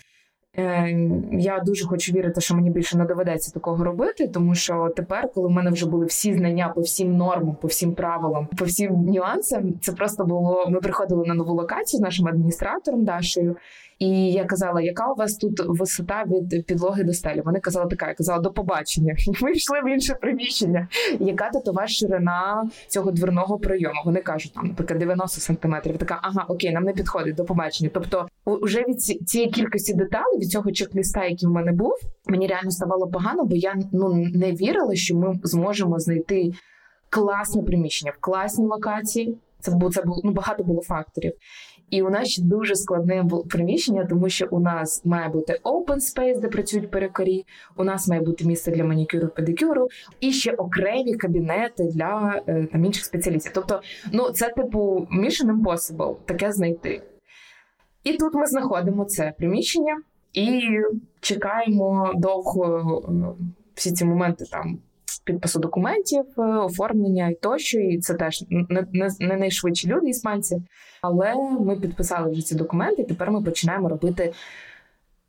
Е, 0.57 1.09
я 1.31 1.59
дуже 1.59 1.85
хочу 1.85 2.13
вірити, 2.13 2.41
що 2.41 2.55
мені 2.55 2.69
більше 2.69 2.97
не 2.97 3.05
доведеться 3.05 3.51
такого 3.51 3.83
робити, 3.83 4.27
тому 4.27 4.55
що 4.55 4.89
тепер, 4.95 5.31
коли 5.33 5.47
в 5.47 5.51
мене 5.51 5.71
вже 5.71 5.85
були 5.85 6.05
всі 6.05 6.33
знання 6.33 6.69
по 6.75 6.81
всім 6.81 7.17
нормам, 7.17 7.55
по 7.61 7.67
всім 7.67 7.95
правилам, 7.95 8.47
по 8.57 8.65
всім 8.65 9.05
нюансам, 9.05 9.79
це 9.81 9.91
просто 9.91 10.25
було. 10.25 10.65
Ми 10.69 10.79
приходили 10.79 11.25
на 11.25 11.33
нову 11.33 11.53
локацію 11.53 11.97
з 11.97 12.01
нашим 12.01 12.27
адміністратором 12.27 13.03
Дашею. 13.03 13.55
І 14.03 14.31
я 14.31 14.45
казала, 14.45 14.81
яка 14.81 15.11
у 15.11 15.15
вас 15.15 15.37
тут 15.37 15.61
висота 15.67 16.23
від 16.23 16.65
підлоги 16.65 17.03
до 17.03 17.13
стелі? 17.13 17.41
Вони 17.45 17.59
казали, 17.59 17.89
така 17.89 18.07
я 18.07 18.13
казала 18.13 18.39
до 18.39 18.51
побачення. 18.51 19.15
І 19.27 19.43
ми 19.43 19.51
йшли 19.51 19.81
в 19.81 19.89
інше 19.93 20.13
приміщення. 20.21 20.87
Яка 21.19 21.51
вас 21.65 21.91
ширина 21.91 22.69
цього 22.87 23.11
дверного 23.11 23.59
прийому? 23.59 24.01
Вони 24.05 24.21
кажуть, 24.21 24.53
там, 24.53 24.67
наприклад, 24.67 24.99
90 24.99 25.41
сантиметрів. 25.41 25.97
Така, 25.97 26.19
ага, 26.21 26.45
окей, 26.47 26.71
нам 26.71 26.83
не 26.83 26.93
підходить 26.93 27.35
до 27.35 27.45
побачення. 27.45 27.89
Тобто, 27.93 28.27
вже 28.45 28.83
від 28.87 29.01
цієї 29.01 29.49
кількості 29.51 29.93
деталей, 29.93 30.39
від 30.39 30.49
цього 30.49 30.71
чек-ліста, 30.71 31.23
який 31.23 31.49
в 31.49 31.51
мене 31.51 31.71
був, 31.71 31.93
мені 32.25 32.47
реально 32.47 32.71
ставало 32.71 33.07
погано, 33.07 33.45
бо 33.45 33.55
я 33.55 33.75
ну 33.91 34.13
не 34.13 34.51
вірила, 34.51 34.95
що 34.95 35.15
ми 35.15 35.39
зможемо 35.43 35.99
знайти 35.99 36.51
класне 37.09 37.63
приміщення 37.63 38.13
в 38.17 38.21
класній 38.21 38.67
локації. 38.67 39.37
Це 39.59 39.71
було 39.71 39.91
це 39.91 40.01
було 40.01 40.21
ну 40.23 40.31
багато 40.31 40.63
було 40.63 40.81
факторів. 40.81 41.33
І 41.93 42.01
у 42.01 42.10
нас 42.10 42.27
ще 42.27 42.41
дуже 42.41 42.75
складне 42.75 43.25
приміщення, 43.49 44.06
тому 44.10 44.29
що 44.29 44.47
у 44.51 44.60
нас 44.60 45.06
має 45.06 45.29
бути 45.29 45.60
open 45.63 45.95
space, 45.95 46.39
де 46.39 46.47
працюють 46.47 46.91
перекорі. 46.91 47.45
У 47.77 47.84
нас 47.84 48.08
має 48.08 48.21
бути 48.21 48.45
місце 48.45 48.71
для 48.71 48.84
манікюру, 48.84 49.27
педикюру, 49.27 49.88
і 50.19 50.32
ще 50.32 50.51
окремі 50.51 51.15
кабінети 51.15 51.84
для 51.84 52.41
е, 52.47 52.67
там 52.71 52.86
інших 52.86 53.06
спеціалістів. 53.06 53.51
Тобто, 53.56 53.82
ну 54.12 54.29
це 54.32 54.49
типу 54.49 55.08
mission 55.12 55.62
impossible 55.62 56.15
таке 56.25 56.51
знайти. 56.51 57.01
І 58.03 58.13
тут 58.13 58.34
ми 58.34 58.45
знаходимо 58.45 59.06
це 59.06 59.34
приміщення 59.38 60.01
і 60.34 60.62
чекаємо 61.19 62.12
довго 62.15 63.03
е, 63.08 63.43
всі 63.75 63.91
ці 63.91 64.06
моменти 64.06 64.45
там 64.51 64.79
підпису 65.19 65.60
документів, 65.60 66.26
е, 66.38 66.41
оформлення 66.41 67.30
і 67.30 67.36
тощо. 67.36 67.80
І 67.80 67.99
це 67.99 68.13
теж 68.13 68.45
не, 68.49 68.88
не, 68.91 69.10
не 69.19 69.38
найшвидші 69.38 69.88
люди, 69.88 70.10
іспанці. 70.10 70.62
Але 71.02 71.34
ми 71.60 71.76
підписали 71.76 72.32
вже 72.32 72.41
ці 72.41 72.56
документи, 72.56 73.02
і 73.02 73.06
тепер 73.06 73.32
ми 73.32 73.43
починаємо 73.43 73.89
робити 73.89 74.34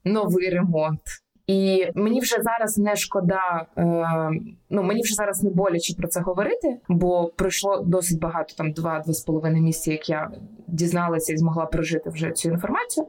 новий 0.05 0.51
ремонт. 0.51 1.01
І 1.47 1.87
мені 1.94 2.20
вже 2.20 2.37
зараз 2.42 2.79
не 2.79 2.97
шкода, 2.97 3.66
е, 3.79 4.31
ну 4.70 4.83
мені 4.83 5.03
вже 5.03 5.14
зараз 5.14 5.42
не 5.42 5.51
боляче 5.51 5.94
про 5.94 6.09
це 6.09 6.20
говорити, 6.20 6.81
бо 6.88 7.33
пройшло 7.37 7.83
досить 7.87 8.20
багато 8.20 8.55
там 8.57 8.73
два-два 8.73 9.12
з 9.12 9.20
половиною 9.20 9.62
місяці, 9.62 9.90
як 9.90 10.09
я 10.09 10.31
дізналася 10.66 11.33
і 11.33 11.37
змогла 11.37 11.66
прожити 11.66 12.11
вже 12.11 12.31
цю 12.31 12.49
інформацію. 12.49 13.07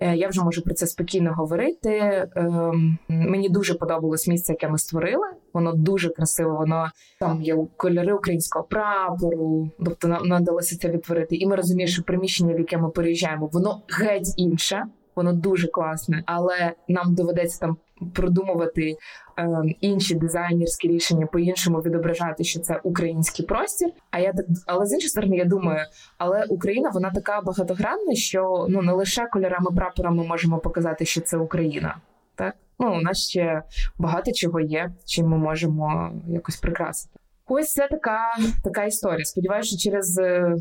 Е, 0.00 0.16
я 0.16 0.28
вже 0.28 0.42
можу 0.42 0.62
про 0.62 0.74
це 0.74 0.86
спокійно 0.86 1.32
говорити. 1.34 2.26
Ем, 2.36 2.98
мені 3.08 3.48
дуже 3.48 3.74
подобалось 3.74 4.28
місце, 4.28 4.52
яке 4.52 4.68
ми 4.68 4.78
створили. 4.78 5.26
Воно 5.52 5.72
дуже 5.72 6.08
красиво. 6.08 6.56
Воно 6.56 6.90
там 7.20 7.42
є 7.42 7.56
кольори 7.76 8.12
українського 8.12 8.64
прапору, 8.64 9.70
тобто 9.84 10.08
нам 10.08 10.42
вдалося 10.42 10.78
це 10.78 10.88
відтворити. 10.88 11.36
І 11.36 11.46
ми 11.46 11.56
розуміємо, 11.56 11.90
що 11.92 12.02
приміщення, 12.02 12.54
в 12.54 12.58
яке 12.58 12.78
ми 12.78 12.88
переїжджаємо, 12.88 13.46
воно 13.52 13.82
геть 13.88 14.34
інше. 14.36 14.84
Воно 15.16 15.32
дуже 15.32 15.68
класне, 15.68 16.22
але 16.26 16.72
нам 16.88 17.14
доведеться 17.14 17.60
там 17.60 17.76
продумувати 18.14 18.96
е, 19.38 19.48
інші 19.80 20.14
дизайнерські 20.14 20.88
рішення 20.88 21.26
по-іншому 21.26 21.78
відображати, 21.78 22.44
що 22.44 22.60
це 22.60 22.80
український 22.82 23.46
простір. 23.46 23.88
А 24.10 24.18
я 24.18 24.32
так, 24.32 24.46
але 24.66 24.86
з 24.86 24.92
іншої 24.92 25.08
сторони, 25.08 25.36
я 25.36 25.44
думаю, 25.44 25.86
але 26.18 26.44
Україна 26.48 26.90
вона 26.90 27.10
така 27.10 27.40
багатогранна, 27.40 28.14
що 28.14 28.66
ну 28.68 28.82
не 28.82 28.92
лише 28.92 29.26
кольорами 29.26 29.70
прапора 29.76 30.10
ми 30.10 30.24
можемо 30.26 30.58
показати, 30.58 31.04
що 31.04 31.20
це 31.20 31.36
Україна. 31.36 31.96
Так 32.34 32.54
ну 32.78 32.98
у 32.98 33.00
нас 33.00 33.28
ще 33.28 33.62
багато 33.98 34.32
чого 34.32 34.60
є, 34.60 34.92
чим 35.04 35.26
ми 35.26 35.38
можемо 35.38 36.12
якось 36.28 36.56
прикрасити. 36.56 37.20
Ось 37.52 37.72
це 37.72 37.88
така 37.90 38.18
така 38.64 38.84
історія. 38.84 39.24
Сподіваюся, 39.24 39.68
що 39.68 39.78
через 39.78 40.18
е, 40.18 40.56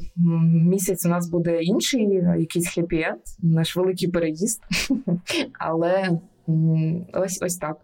місяць 0.54 1.06
у 1.06 1.10
нас 1.10 1.30
буде 1.30 1.62
інший 1.62 2.23
якийсь 2.39 2.78
хеппі-енд, 2.78 3.19
наш 3.39 3.75
великий 3.75 4.08
переїзд. 4.08 4.62
Але 5.60 6.10
Ось 7.13 7.39
ось 7.41 7.57
так. 7.57 7.77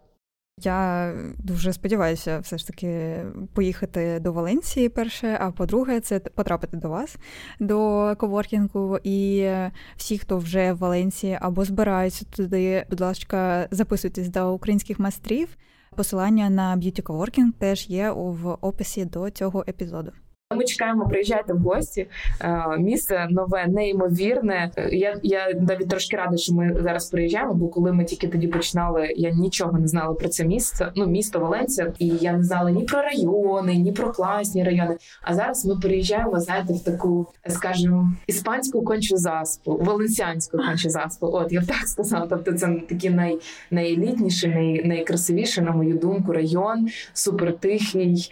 Я 0.60 1.12
дуже 1.38 1.72
сподіваюся, 1.72 2.38
все 2.38 2.58
ж 2.58 2.66
таки 2.66 3.16
поїхати 3.54 4.20
до 4.20 4.32
Валенції 4.32 4.88
перше. 4.88 5.38
А 5.40 5.50
по-друге, 5.50 6.00
це 6.00 6.18
потрапити 6.18 6.76
до 6.76 6.88
вас, 6.88 7.16
до 7.60 8.14
коворкінгу. 8.18 8.98
І 9.04 9.50
всі, 9.96 10.18
хто 10.18 10.38
вже 10.38 10.72
в 10.72 10.78
Валенції 10.78 11.38
або 11.40 11.64
збираються 11.64 12.24
туди, 12.24 12.86
будь 12.90 13.00
ласка, 13.00 13.68
записуйтесь 13.70 14.28
до 14.28 14.54
українських 14.54 14.98
майстрів. 14.98 15.48
Посилання 15.96 16.50
на 16.50 16.76
б'юті 16.76 17.02
коворкінг 17.02 17.52
теж 17.58 17.88
є 17.88 18.10
в 18.10 18.48
описі 18.60 19.04
до 19.04 19.30
цього 19.30 19.64
епізоду. 19.68 20.12
Ми 20.54 20.64
чекаємо, 20.64 21.08
приїжджайте 21.08 21.52
в 21.52 21.58
гості. 21.58 22.06
Е, 22.40 22.78
місце 22.78 23.26
нове, 23.30 23.66
неймовірне. 23.66 24.70
Я 24.92 25.16
я 25.22 25.52
навіть 25.60 25.88
трошки 25.88 26.16
рада, 26.16 26.36
що 26.36 26.54
ми 26.54 26.76
зараз 26.80 27.10
приїжджаємо, 27.10 27.54
бо 27.54 27.68
коли 27.68 27.92
ми 27.92 28.04
тільки 28.04 28.28
тоді 28.28 28.46
починали, 28.46 29.12
я 29.16 29.30
нічого 29.30 29.78
не 29.78 29.86
знала 29.86 30.14
про 30.14 30.28
це 30.28 30.44
місце. 30.44 30.92
Ну, 30.96 31.06
місто 31.06 31.40
Валенція, 31.40 31.92
і 31.98 32.06
я 32.06 32.32
не 32.32 32.44
знала 32.44 32.70
ні 32.70 32.84
про 32.84 33.02
райони, 33.02 33.76
ні 33.76 33.92
про 33.92 34.12
класні 34.12 34.64
райони. 34.64 34.96
А 35.22 35.34
зараз 35.34 35.66
ми 35.66 35.76
приїжджаємо, 35.76 36.40
знаєте, 36.40 36.72
в 36.72 36.84
таку, 36.84 37.26
скажімо, 37.48 38.12
іспанську 38.26 38.82
кончу 38.82 39.16
заспу, 39.16 39.76
валенсіанську 39.82 40.58
кончу 40.58 40.90
заспу. 40.90 41.26
От 41.32 41.52
я 41.52 41.60
б 41.60 41.66
так 41.66 41.88
сказала. 41.88 42.26
Тобто, 42.30 42.52
це 42.52 42.80
такий 42.88 43.10
най, 43.10 43.38
найелітніший, 43.70 44.50
най, 44.50 44.84
найкрасивіший, 44.84 45.64
на 45.64 45.70
мою 45.70 45.94
думку, 45.94 46.32
район, 46.32 46.88
супертихий. 47.12 48.30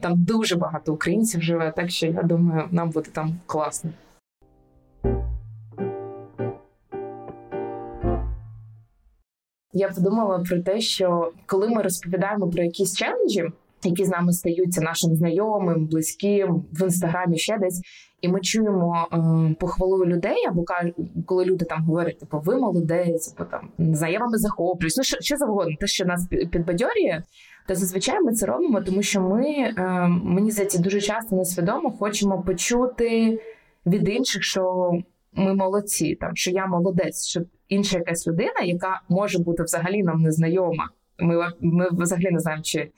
Там 0.00 0.14
дуже 0.14 0.56
багато 0.56 0.92
українців 0.92 1.05
українців 1.06 1.42
живе, 1.42 1.72
так 1.76 1.90
що 1.90 2.06
я 2.06 2.22
думаю, 2.22 2.68
нам 2.70 2.90
буде 2.90 3.10
там 3.10 3.40
класно. 3.46 3.90
Я 9.72 9.88
подумала 9.88 10.38
про 10.38 10.62
те, 10.62 10.80
що 10.80 11.32
коли 11.46 11.68
ми 11.68 11.82
розповідаємо 11.82 12.48
про 12.48 12.62
якісь 12.62 12.96
челенджі, 12.96 13.44
які 13.84 14.04
з 14.04 14.08
нами 14.08 14.32
стаються 14.32 14.80
нашим 14.80 15.16
знайомим, 15.16 15.86
близьким 15.86 16.64
в 16.72 16.82
інстаграмі 16.82 17.38
ще 17.38 17.58
десь. 17.58 17.82
І 18.20 18.28
ми 18.28 18.40
чуємо 18.40 19.08
е, 19.12 19.54
похвалу 19.60 20.06
людей, 20.06 20.46
або 20.48 20.64
коли 21.26 21.44
люди 21.44 21.64
там 21.64 21.84
говорять, 21.84 22.18
типу, 22.18 22.38
ви 22.44 22.56
молодець, 22.56 23.34
або 23.36 23.50
там 23.50 23.68
не 23.78 24.12
я 24.12 24.18
вами 24.18 24.38
захоплююсь. 24.38 24.96
Ну 24.96 25.04
що, 25.04 25.16
що 25.20 25.36
завгодно, 25.36 25.76
те, 25.80 25.86
що 25.86 26.04
нас 26.04 26.26
підбадьорює, 26.26 27.22
та 27.66 27.74
зазвичай 27.74 28.20
ми 28.20 28.32
це 28.32 28.46
робимо, 28.46 28.80
тому 28.80 29.02
що 29.02 29.20
ми 29.20 29.44
е, 29.48 29.72
мені 30.08 30.50
здається 30.50 30.78
дуже 30.78 31.00
часто 31.00 31.36
несвідомо 31.36 31.90
хочемо 31.90 32.42
почути 32.42 33.38
від 33.86 34.08
інших, 34.08 34.42
що 34.42 34.92
ми 35.32 35.54
молодці, 35.54 36.14
там 36.14 36.36
що 36.36 36.50
я 36.50 36.66
молодець, 36.66 37.26
що 37.26 37.40
інша 37.68 37.98
якась 37.98 38.26
людина, 38.26 38.60
яка 38.64 39.00
може 39.08 39.38
бути 39.38 39.62
взагалі 39.62 40.02
нам 40.02 40.22
незнайома. 40.22 40.88
Ми 41.18 41.52
ми 41.60 41.88
взагалі 41.92 42.30
не 42.30 42.38
знаємо, 42.38 42.62
чи 42.62 42.90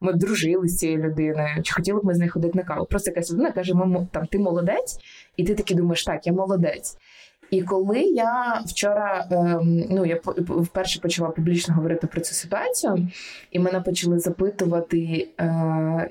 ми 0.00 0.12
б 0.12 0.16
дружили 0.16 0.68
з 0.68 0.76
цією 0.76 1.02
людиною, 1.02 1.62
чи 1.62 1.74
хотіли 1.74 2.00
б 2.00 2.04
ми 2.04 2.14
з 2.14 2.18
нею 2.18 2.32
ходити 2.32 2.58
на 2.58 2.64
каву. 2.64 2.86
Просто 2.86 3.10
якась 3.10 3.30
людина 3.30 3.52
каже: 3.52 3.74
ми 3.74 4.06
там 4.12 4.26
ти 4.26 4.38
молодець, 4.38 4.98
і 5.36 5.44
ти 5.44 5.54
такий 5.54 5.76
думаєш, 5.76 6.04
так, 6.04 6.26
я 6.26 6.32
молодець. 6.32 6.98
І 7.50 7.62
коли 7.62 8.00
я 8.00 8.62
вчора 8.66 9.26
ем, 9.30 9.84
ну 9.90 10.06
я 10.06 10.20
вперше 10.48 11.00
почала 11.00 11.28
публічно 11.28 11.74
говорити 11.74 12.06
про 12.06 12.20
цю 12.20 12.34
ситуацію, 12.34 13.08
і 13.50 13.58
мене 13.58 13.80
почали 13.80 14.18
запитувати. 14.18 15.28
Е, 15.40 16.10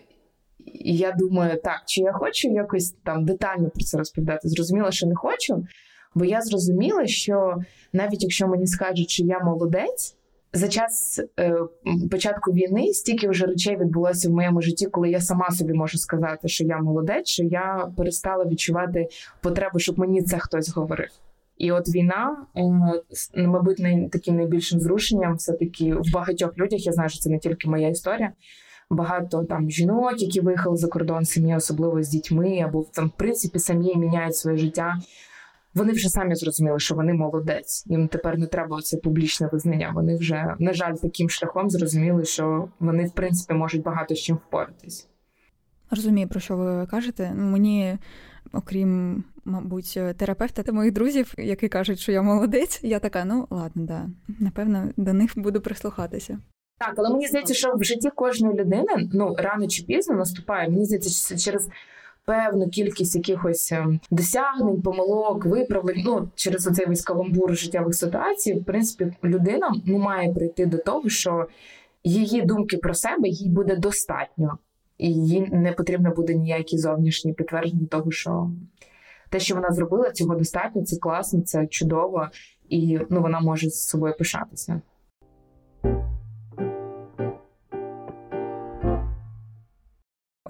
я 0.84 1.12
думаю, 1.12 1.62
так, 1.64 1.82
чи 1.86 2.02
я 2.02 2.12
хочу 2.12 2.48
якось 2.48 2.96
там 3.04 3.26
детально 3.26 3.70
про 3.70 3.84
це 3.84 3.98
розповідати? 3.98 4.50
Зрозуміла, 4.50 4.92
що 4.92 5.08
не 5.08 5.16
хочу, 5.16 5.66
бо 6.16 6.26
я 6.26 6.42
зрозуміла, 6.42 7.08
що 7.08 7.56
навіть 7.94 8.24
якщо 8.24 8.48
мені 8.48 8.68
скажуть, 8.68 9.10
що 9.10 9.24
я 9.24 9.40
молодець, 9.40 10.16
за 10.56 10.68
час 10.68 11.22
е, 11.40 11.56
початку 12.12 12.52
війни 12.52 12.94
стільки 12.94 13.28
вже 13.30 13.46
речей 13.46 13.78
відбулося 13.78 14.30
в 14.30 14.32
моєму 14.32 14.62
житті, 14.62 14.86
коли 14.86 15.10
я 15.10 15.22
сама 15.22 15.52
собі 15.52 15.74
можу 15.74 15.98
сказати, 15.98 16.48
що 16.48 16.64
я 16.64 16.78
молодець, 16.78 17.28
що 17.28 17.44
я 17.44 17.92
перестала 17.98 18.46
відчувати 18.46 19.08
потребу, 19.42 19.80
щоб 19.80 20.00
мені 20.00 20.22
це 20.22 20.40
хтось 20.40 20.70
говорив. 20.70 21.10
І 21.58 21.72
от 21.72 21.90
війна, 21.96 22.46
е, 23.36 23.48
мабуть, 23.48 23.80
най 23.80 24.10
таким 24.12 24.36
найбільшим 24.36 24.80
зрушенням, 24.80 25.36
все 25.36 25.54
таки 25.54 25.94
в 25.94 26.12
багатьох 26.14 26.58
людях. 26.58 26.86
Я 26.86 26.92
знаю, 26.92 27.10
що 27.10 27.20
це 27.20 27.30
не 27.30 27.40
тільки 27.40 27.70
моя 27.70 27.88
історія. 27.88 28.32
Багато 28.90 29.44
там 29.44 29.70
жінок, 29.70 30.22
які 30.22 30.42
виїхали 30.42 30.78
за 30.78 30.88
кордон, 30.88 31.26
сім'ї, 31.26 31.56
особливо 31.56 32.04
з 32.04 32.10
дітьми, 32.10 32.62
або 32.66 32.86
там 32.94 33.08
в 33.08 33.18
принципі 33.18 33.60
самі 33.60 33.96
міняють 33.96 34.36
своє 34.36 34.58
життя 34.58 34.96
вони 35.76 35.94
вже 35.94 36.10
самі 36.10 36.36
зрозуміли, 36.36 36.80
що 36.80 36.96
вони 36.96 37.14
молодець. 37.14 37.84
Їм 37.88 38.08
тепер 38.08 38.38
не 38.38 38.48
треба 38.48 38.82
це 38.82 38.98
публічне 38.98 39.50
визнання. 39.52 39.92
Вони 39.96 40.16
вже, 40.18 40.56
на 40.60 40.74
жаль, 40.74 40.94
таким 40.94 41.30
шляхом 41.30 41.70
зрозуміли, 41.70 42.26
що 42.26 42.70
вони 42.80 43.06
в 43.06 43.12
принципі 43.12 43.54
можуть 43.54 43.84
багато 43.84 44.16
з 44.16 44.20
чим 44.20 44.36
впоратись. 44.36 45.08
Розумію, 45.92 46.28
про 46.28 46.40
що 46.40 46.58
ви 46.58 46.88
кажете. 46.88 47.34
Мені, 47.34 47.98
окрім, 48.54 49.24
мабуть, 49.46 50.00
терапевта 50.18 50.64
та 50.64 50.72
моїх 50.72 50.94
друзів, 50.94 51.34
які 51.38 51.68
кажуть, 51.68 52.00
що 52.00 52.12
я 52.12 52.22
молодець, 52.22 52.80
я 52.84 53.00
така, 53.00 53.26
ну 53.26 53.48
ладно, 53.50 53.86
да. 53.86 54.06
Напевно, 54.40 54.90
до 54.98 55.14
них 55.14 55.32
буду 55.36 55.62
прислухатися. 55.62 56.40
Так, 56.80 56.94
але 56.98 57.10
мені 57.10 57.28
здається, 57.28 57.54
що 57.54 57.74
в 57.76 57.84
житті 57.84 58.10
кожної 58.10 58.56
людини 58.56 59.10
ну 59.14 59.36
рано 59.38 59.68
чи 59.68 59.84
пізно 59.84 60.16
наступає. 60.16 60.70
Мені 60.70 60.86
здається, 60.86 61.38
через 61.38 61.70
певну 62.26 62.70
кількість 62.70 63.16
якихось 63.16 63.72
ем, 63.72 64.00
досягнень, 64.12 64.82
помилок, 64.82 65.46
виправлень. 65.46 66.02
Ну 66.06 66.30
через 66.36 66.68
оцей 66.68 66.86
весь 66.86 67.02
каламбур 67.02 67.56
життєвих 67.56 67.96
ситуацій, 67.96 68.54
в 68.54 68.66
принципі, 68.66 69.14
людина 69.24 69.74
ну, 69.86 69.98
має 69.98 70.34
прийти 70.34 70.66
до 70.66 70.78
того, 70.78 71.10
що 71.10 71.48
її 72.04 72.42
думки 72.42 72.78
про 72.78 72.94
себе 72.94 73.30
їй 73.30 73.50
буде 73.50 73.76
достатньо, 73.76 74.58
і 74.98 75.14
їй 75.14 75.42
не 75.52 75.72
потрібно 75.72 76.12
буде 76.12 76.36
ніякі 76.36 76.78
зовнішні 76.78 77.34
підтвердження 77.34 77.88
того, 77.88 78.12
що 78.12 78.50
те, 79.30 79.40
що 79.40 79.56
вона 79.56 79.72
зробила, 79.72 80.12
цього 80.12 80.36
достатньо, 80.36 80.84
це 80.84 80.98
класно, 80.98 81.42
це 81.42 81.68
чудово, 81.68 82.28
і 82.70 83.00
ну 83.10 83.22
вона 83.22 83.40
може 83.40 83.70
з 83.70 83.88
собою 83.88 84.16
пишатися. 84.18 84.82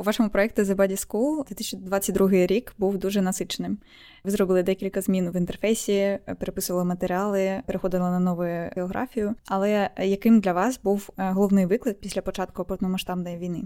Вашому 0.06 0.30
проєкті 0.30 0.62
The 0.62 0.76
Body 0.76 1.08
School 1.08 1.48
2022 1.48 2.30
рік 2.30 2.74
був 2.78 2.98
дуже 2.98 3.22
насиченим. 3.22 3.78
Ви 4.24 4.32
зробили 4.32 4.64
декілька 4.64 5.02
змін 5.02 5.30
в 5.30 5.36
інтерфейсі, 5.36 6.20
переписували 6.40 6.86
матеріали, 6.86 7.62
переходили 7.66 8.04
на 8.04 8.20
нову 8.20 8.44
географію. 8.76 9.36
Але 9.48 9.90
яким 9.98 10.40
для 10.40 10.54
вас 10.54 10.80
був 10.84 11.10
е, 11.18 11.32
головний 11.32 11.66
виклик 11.66 12.00
після 12.00 12.22
початку 12.22 12.66
повномасштабної 12.66 13.38
війни? 13.38 13.64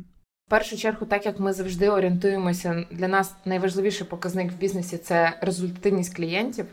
В 0.48 0.50
першу 0.50 0.78
чергу, 0.78 1.06
так 1.06 1.26
як 1.26 1.40
ми 1.40 1.54
завжди 1.54 1.90
орієнтуємося, 1.90 2.86
для 2.92 3.08
нас 3.08 3.36
найважливіший 3.46 4.08
показник 4.08 4.52
в 4.52 4.56
бізнесі 4.56 4.98
це 4.98 5.38
результативність 5.42 6.16
клієнтів. 6.16 6.66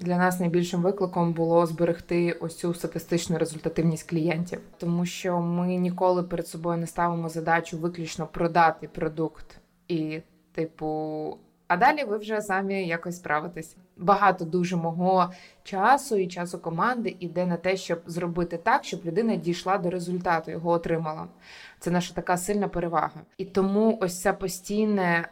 Для 0.00 0.18
нас 0.18 0.40
найбільшим 0.40 0.82
викликом 0.82 1.32
було 1.32 1.66
зберегти 1.66 2.32
ось 2.32 2.58
цю 2.58 2.74
статистичну 2.74 3.38
результативність 3.38 4.10
клієнтів, 4.10 4.60
тому 4.78 5.06
що 5.06 5.40
ми 5.40 5.76
ніколи 5.76 6.22
перед 6.22 6.48
собою 6.48 6.78
не 6.78 6.86
ставимо 6.86 7.28
задачу 7.28 7.78
виключно 7.78 8.26
продати 8.26 8.88
продукт 8.88 9.58
і, 9.88 10.20
типу, 10.52 11.38
а 11.68 11.76
далі 11.76 12.04
ви 12.04 12.18
вже 12.18 12.40
самі 12.40 12.86
якось 12.86 13.16
справитесь. 13.16 13.76
Багато 13.96 14.44
дуже 14.44 14.76
мого 14.76 15.32
часу 15.62 16.16
і 16.16 16.28
часу 16.28 16.58
команди 16.58 17.16
іде 17.20 17.46
на 17.46 17.56
те, 17.56 17.76
щоб 17.76 18.00
зробити 18.06 18.56
так, 18.56 18.84
щоб 18.84 19.04
людина 19.04 19.36
дійшла 19.36 19.78
до 19.78 19.90
результату, 19.90 20.50
його 20.50 20.70
отримала. 20.70 21.26
Це 21.84 21.90
наша 21.90 22.14
така 22.14 22.36
сильна 22.36 22.68
перевага. 22.68 23.10
І 23.38 23.44
тому 23.44 23.98
ось 24.00 24.20
ця 24.20 24.32
постійне, 24.32 25.28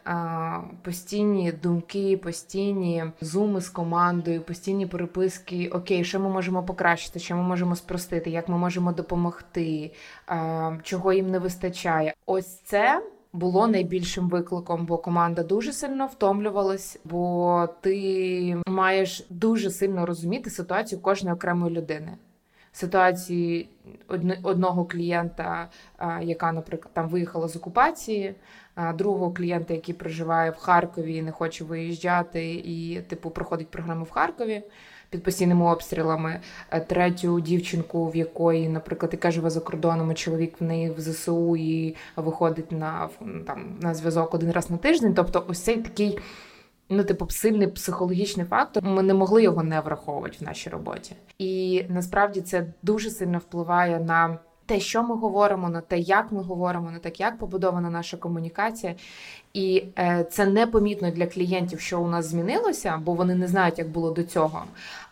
постійні 0.81 1.51
думки, 1.51 2.17
постійні 2.17 3.05
зуми 3.21 3.61
з 3.61 3.69
командою, 3.69 4.41
постійні 4.41 4.87
переписки. 4.87 5.67
Окей, 5.67 6.03
що 6.03 6.19
ми 6.19 6.29
можемо 6.29 6.63
покращити, 6.63 7.19
що 7.19 7.35
ми 7.35 7.43
можемо 7.43 7.75
спростити, 7.75 8.29
як 8.29 8.49
ми 8.49 8.57
можемо 8.57 8.91
допомогти, 8.91 9.91
чого 10.83 11.13
їм 11.13 11.31
не 11.31 11.39
вистачає. 11.39 12.13
Ось 12.25 12.59
це 12.59 13.03
було 13.33 13.67
найбільшим 13.67 14.29
викликом, 14.29 14.85
бо 14.85 14.97
команда 14.97 15.43
дуже 15.43 15.73
сильно 15.73 16.07
втомлювалась, 16.07 16.99
бо 17.05 17.67
ти 17.81 18.57
маєш 18.67 19.25
дуже 19.29 19.69
сильно 19.71 20.05
розуміти 20.05 20.49
ситуацію 20.49 21.01
кожної 21.01 21.35
окремої 21.35 21.75
людини. 21.75 22.17
Ситуації 22.73 23.69
одного 24.43 24.85
клієнта, 24.85 25.69
яка, 26.21 26.51
наприклад, 26.51 26.93
там 26.93 27.09
виїхала 27.09 27.47
з 27.47 27.55
окупації, 27.55 28.35
другого 28.95 29.31
клієнта, 29.31 29.73
який 29.73 29.95
проживає 29.95 30.51
в 30.51 30.57
Харкові 30.57 31.15
і 31.15 31.21
не 31.21 31.31
хоче 31.31 31.63
виїжджати, 31.63 32.53
і 32.53 33.01
типу 33.01 33.29
проходить 33.29 33.67
програму 33.67 34.03
в 34.03 34.11
Харкові 34.11 34.63
під 35.13 35.23
постійними 35.23 35.65
обстрілами, 35.65 36.39
е, 36.71 36.79
третю 36.79 37.39
дівчинку, 37.39 38.09
в 38.09 38.15
якої, 38.15 38.69
наприклад, 38.69 39.13
яка 39.13 39.31
живе 39.31 39.49
за 39.49 39.59
кордоном, 39.59 40.11
і 40.11 40.15
чоловік 40.15 40.61
в 40.61 40.63
неї 40.63 40.89
в 40.89 41.01
ЗСУ 41.01 41.55
і 41.55 41.95
виходить 42.15 42.71
на 42.71 43.09
там 43.47 43.77
на 43.81 43.93
зв'язок 43.93 44.33
один 44.33 44.51
раз 44.51 44.69
на 44.69 44.77
тиждень. 44.77 45.13
Тобто, 45.13 45.45
ось 45.47 45.59
цей 45.59 45.77
такий. 45.77 46.19
Ну, 46.89 47.03
типу, 47.03 47.29
сильний 47.29 47.67
психологічний 47.67 48.45
фактор, 48.45 48.83
ми 48.83 49.03
не 49.03 49.13
могли 49.13 49.43
його 49.43 49.63
не 49.63 49.79
враховувати 49.79 50.37
в 50.41 50.43
нашій 50.43 50.69
роботі, 50.69 51.15
і 51.39 51.83
насправді 51.89 52.41
це 52.41 52.73
дуже 52.81 53.09
сильно 53.09 53.37
впливає 53.37 53.99
на 53.99 54.37
те, 54.65 54.79
що 54.79 55.03
ми 55.03 55.15
говоримо, 55.15 55.69
на 55.69 55.81
те, 55.81 55.99
як 55.99 56.31
ми 56.31 56.41
говоримо, 56.41 56.91
на 56.91 56.99
те, 56.99 57.11
як 57.17 57.37
побудована 57.37 57.89
наша 57.89 58.17
комунікація. 58.17 58.95
І 59.53 59.83
е, 59.99 60.25
це 60.31 60.45
непомітно 60.45 61.11
для 61.11 61.27
клієнтів, 61.27 61.79
що 61.79 62.01
у 62.01 62.07
нас 62.07 62.25
змінилося, 62.25 63.01
бо 63.05 63.13
вони 63.13 63.35
не 63.35 63.47
знають, 63.47 63.77
як 63.79 63.89
було 63.89 64.11
до 64.11 64.23
цього. 64.23 64.63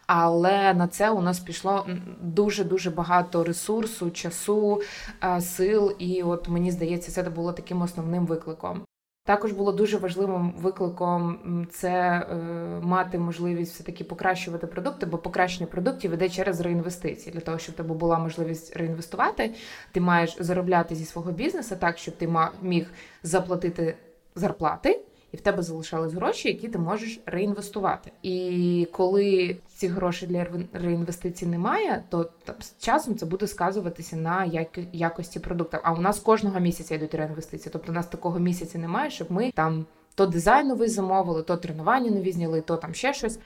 Але 0.07 0.73
на 0.73 0.87
це 0.87 1.09
у 1.09 1.21
нас 1.21 1.39
пішло 1.39 1.87
дуже 2.21 2.63
дуже 2.63 2.89
багато 2.89 3.43
ресурсу, 3.43 4.11
часу, 4.11 4.81
е, 5.23 5.41
сил. 5.41 5.95
І 5.99 6.23
от 6.23 6.49
мені 6.49 6.71
здається, 6.71 7.11
це 7.11 7.29
було 7.29 7.53
таким 7.53 7.81
основним 7.81 8.25
викликом. 8.25 8.81
Також 9.23 9.51
було 9.51 9.71
дуже 9.71 9.97
важливим 9.97 10.53
викликом 10.57 11.67
це 11.71 11.89
е, 11.89 12.35
мати 12.81 13.19
можливість 13.19 13.73
все 13.73 13.83
таки 13.83 14.03
покращувати 14.03 14.67
продукти, 14.67 15.05
бо 15.05 15.17
покращення 15.17 15.67
продуктів 15.67 16.13
іде 16.13 16.29
через 16.29 16.61
реінвестиції. 16.61 17.33
Для 17.33 17.41
того, 17.41 17.57
щоб 17.57 17.75
тебе 17.75 17.95
була 17.95 18.19
можливість 18.19 18.77
реінвестувати, 18.77 19.55
ти 19.91 20.01
маєш 20.01 20.37
заробляти 20.39 20.95
зі 20.95 21.05
свого 21.05 21.31
бізнесу 21.31 21.75
так, 21.79 21.97
щоб 21.97 22.17
ти 22.17 22.29
міг 22.61 22.91
заплатити 23.23 23.97
зарплати 24.35 25.05
і 25.31 25.37
в 25.37 25.41
тебе 25.41 25.63
залишались 25.63 26.13
гроші, 26.13 26.47
які 26.47 26.67
ти 26.67 26.77
можеш 26.79 27.19
реінвестувати. 27.25 28.11
І 28.23 28.87
коли 28.91 29.57
цих 29.67 29.91
грошей 29.91 30.27
для 30.27 30.47
реінвестицій 30.73 31.45
немає, 31.45 32.03
то 32.09 32.23
там, 32.23 32.55
з 32.59 32.77
часом 32.77 33.15
це 33.15 33.25
буде 33.25 33.47
сказуватися 33.47 34.15
на 34.15 34.51
якості 34.93 35.39
продукту. 35.39 35.77
А 35.83 35.93
у 35.93 35.97
нас 35.97 36.19
кожного 36.19 36.59
місяця 36.59 36.95
йдуть 36.95 37.15
реінвестиції. 37.15 37.69
Тобто 37.73 37.91
у 37.91 37.95
нас 37.95 38.07
такого 38.07 38.39
місяця 38.39 38.77
немає, 38.77 39.09
щоб 39.09 39.31
ми 39.31 39.51
там 39.51 39.85
то 40.15 40.25
дизайн 40.25 40.87
замовили, 40.87 41.43
то 41.43 41.57
тренування 41.57 42.11
нові 42.11 42.31
зняли, 42.31 42.61
то 42.61 42.77
там 42.77 42.93
ще 42.93 43.13
щось. 43.13 43.39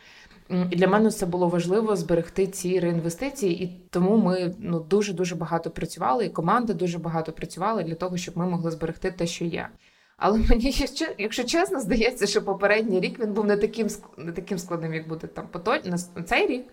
І 0.50 0.76
для 0.76 0.88
мене 0.88 1.12
це 1.12 1.26
було 1.26 1.48
важливо 1.48 1.96
зберегти 1.96 2.48
ці 2.48 2.80
реінвестиції, 2.80 3.64
і 3.64 3.82
тому 3.90 4.18
ми 4.18 4.56
ну 4.60 4.80
дуже 4.80 5.14
дуже 5.14 5.36
багато 5.36 5.70
працювали, 5.70 6.26
і 6.26 6.30
команда 6.30 6.74
дуже 6.74 7.00
багато 7.00 7.32
працювала 7.32 7.84
для 7.84 7.96
того, 7.96 8.18
щоб 8.18 8.38
ми 8.38 8.46
могли 8.46 8.72
зберегти 8.72 9.12
те, 9.12 9.28
що 9.28 9.46
є. 9.46 9.70
Але 10.18 10.40
мені 10.50 10.74
якщо 11.18 11.44
чесно, 11.44 11.80
здається, 11.80 12.28
що 12.28 12.46
попередній 12.46 13.00
рік 13.00 13.20
він 13.20 13.34
був 13.34 13.46
не 13.46 13.58
таким 13.58 13.88
не 14.18 14.32
таким 14.32 14.58
складним, 14.58 14.94
як 14.94 15.08
буде 15.08 15.28
там 15.28 15.48
на 15.86 16.24
цей 16.24 16.48
рік. 16.48 16.66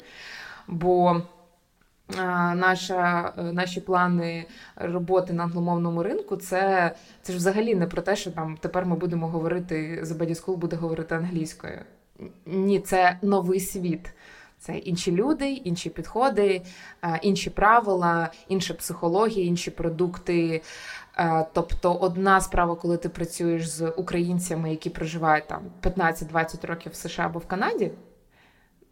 Бо 0.68 1.22
наша, 2.54 3.32
Наші 3.36 3.80
плани 3.80 4.46
роботи 4.76 5.32
на 5.32 5.42
англомовному 5.42 6.02
ринку 6.02 6.36
це 6.36 6.94
це 7.22 7.32
ж 7.32 7.38
взагалі 7.38 7.74
не 7.74 7.86
про 7.86 8.02
те, 8.02 8.16
що 8.16 8.30
там 8.30 8.56
тепер 8.60 8.86
ми 8.86 8.96
будемо 8.96 9.28
говорити 9.28 10.02
The 10.04 10.18
Body 10.18 10.44
School 10.44 10.56
буде 10.56 10.76
говорити 10.76 11.14
англійською. 11.14 11.78
Ні, 12.46 12.80
це 12.80 13.18
новий 13.22 13.60
світ. 13.60 14.12
Це 14.58 14.78
інші 14.78 15.12
люди, 15.12 15.50
інші 15.50 15.90
підходи, 15.90 16.62
інші 17.22 17.50
правила, 17.50 18.32
інша 18.48 18.74
психологія, 18.74 19.46
інші 19.46 19.70
продукти. 19.70 20.62
Тобто, 21.52 21.94
одна 21.94 22.40
справа, 22.40 22.74
коли 22.74 22.96
ти 22.96 23.08
працюєш 23.08 23.68
з 23.68 23.88
українцями, 23.88 24.70
які 24.70 24.90
проживають 24.90 25.48
там 25.48 25.62
15-20 25.82 26.66
років 26.66 26.92
в 26.92 26.94
США 26.94 27.26
або 27.26 27.38
в 27.38 27.46
Канаді. 27.46 27.92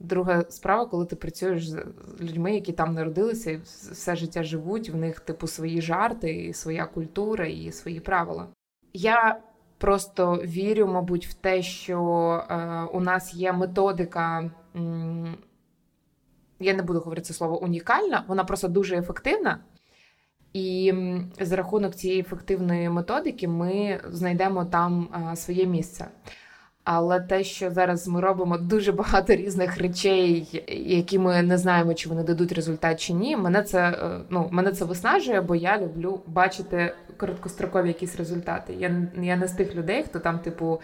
Друга 0.00 0.44
справа, 0.48 0.86
коли 0.86 1.06
ти 1.06 1.16
працюєш 1.16 1.68
з 1.68 1.84
людьми, 2.20 2.54
які 2.54 2.72
там 2.72 2.94
народилися 2.94 3.50
і 3.50 3.60
все 3.92 4.16
життя 4.16 4.42
живуть, 4.42 4.88
в 4.90 4.96
них 4.96 5.20
типу 5.20 5.46
свої 5.46 5.82
жарти, 5.82 6.44
і 6.44 6.52
своя 6.52 6.86
культура 6.86 7.46
і 7.46 7.72
свої 7.72 8.00
правила. 8.00 8.48
Я 8.92 9.40
просто 9.78 10.34
вірю, 10.34 10.86
мабуть, 10.86 11.26
в 11.26 11.34
те, 11.34 11.62
що 11.62 11.98
е, 12.50 12.82
у 12.92 13.00
нас 13.00 13.34
є 13.34 13.52
методика. 13.52 14.50
М- 14.76 15.36
я 16.60 16.74
не 16.74 16.82
буду 16.82 16.98
говорити 16.98 17.26
це 17.26 17.34
слово 17.34 17.62
унікальна, 17.62 18.24
вона 18.28 18.44
просто 18.44 18.68
дуже 18.68 18.96
ефективна. 18.96 19.58
І 20.52 20.94
за 21.40 21.56
рахунок 21.56 21.94
цієї 21.94 22.20
ефективної 22.20 22.88
методики 22.88 23.48
ми 23.48 24.00
знайдемо 24.10 24.64
там 24.64 25.08
своє 25.34 25.66
місце. 25.66 26.06
Але 26.84 27.20
те, 27.20 27.44
що 27.44 27.70
зараз 27.70 28.08
ми 28.08 28.20
робимо 28.20 28.58
дуже 28.58 28.92
багато 28.92 29.34
різних 29.34 29.78
речей, 29.78 30.64
які 30.86 31.18
ми 31.18 31.42
не 31.42 31.58
знаємо, 31.58 31.94
чи 31.94 32.08
вони 32.08 32.22
дадуть 32.22 32.52
результат 32.52 33.00
чи 33.00 33.12
ні, 33.12 33.36
мене 33.36 33.62
це 33.62 33.90
е, 33.90 34.20
ну 34.30 34.48
мене 34.52 34.72
це 34.72 34.84
виснажує, 34.84 35.40
бо 35.40 35.54
я 35.54 35.78
люблю 35.80 36.20
бачити 36.26 36.94
короткострокові 37.16 37.88
якісь 37.88 38.16
результати. 38.16 38.74
Я 38.78 39.08
я 39.22 39.36
не 39.36 39.48
з 39.48 39.52
тих 39.52 39.74
людей, 39.74 40.02
хто 40.02 40.18
там, 40.18 40.38
типу, 40.38 40.80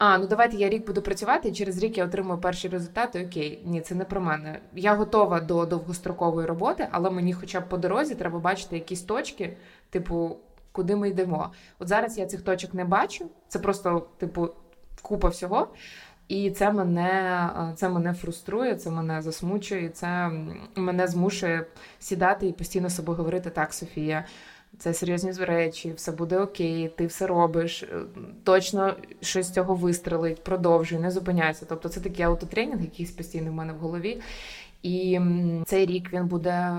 а 0.00 0.18
ну 0.18 0.26
давайте 0.26 0.56
я 0.56 0.68
рік 0.68 0.86
буду 0.86 1.02
працювати, 1.02 1.48
і 1.48 1.52
через 1.52 1.78
рік 1.78 1.98
я 1.98 2.04
отримую 2.04 2.40
перші 2.40 2.68
результати. 2.68 3.26
Окей, 3.26 3.62
ні, 3.64 3.80
це 3.80 3.94
не 3.94 4.04
про 4.04 4.20
мене. 4.20 4.60
Я 4.74 4.94
готова 4.94 5.40
до 5.40 5.66
довгострокової 5.66 6.46
роботи, 6.46 6.88
але 6.90 7.10
мені, 7.10 7.32
хоча 7.32 7.60
б 7.60 7.68
по 7.68 7.76
дорозі, 7.76 8.14
треба 8.14 8.38
бачити 8.38 8.74
якісь 8.74 9.02
точки, 9.02 9.56
типу, 9.90 10.36
куди 10.72 10.96
ми 10.96 11.08
йдемо. 11.08 11.52
От 11.78 11.88
зараз 11.88 12.18
я 12.18 12.26
цих 12.26 12.42
точок 12.42 12.74
не 12.74 12.84
бачу. 12.84 13.30
Це 13.48 13.58
просто, 13.58 14.06
типу, 14.18 14.48
купа 15.02 15.28
всього. 15.28 15.68
І 16.28 16.50
це 16.50 16.72
мене 16.72 17.50
це 17.76 17.88
мене 17.88 18.12
фруструє, 18.12 18.74
це 18.74 18.90
мене 18.90 19.22
засмучує, 19.22 19.88
це 19.88 20.30
мене 20.74 21.06
змушує 21.06 21.66
сідати 21.98 22.46
і 22.46 22.52
постійно 22.52 22.90
собою 22.90 23.18
говорити 23.18 23.50
так, 23.50 23.74
Софія 23.74 24.24
це 24.78 24.94
серйозні 24.94 25.32
речі, 25.32 25.92
все 25.92 26.12
буде 26.12 26.38
окей, 26.38 26.88
ти 26.96 27.06
все 27.06 27.26
робиш, 27.26 27.82
е, 27.82 27.86
точно 28.44 28.96
щось 29.20 29.46
з 29.46 29.52
цього 29.52 29.74
вистрелить, 29.74 30.44
продовжуй, 30.44 30.98
не 30.98 31.10
зупиняйся. 31.10 31.66
Тобто 31.68 31.88
це 31.88 32.00
такий 32.00 32.24
аутотренінг, 32.24 32.82
який 32.82 33.06
постійно 33.06 33.50
в 33.50 33.54
мене 33.54 33.72
в 33.72 33.76
голові. 33.76 34.20
І 34.82 35.20
цей 35.66 35.86
рік 35.86 36.12
він 36.12 36.26
буде 36.26 36.76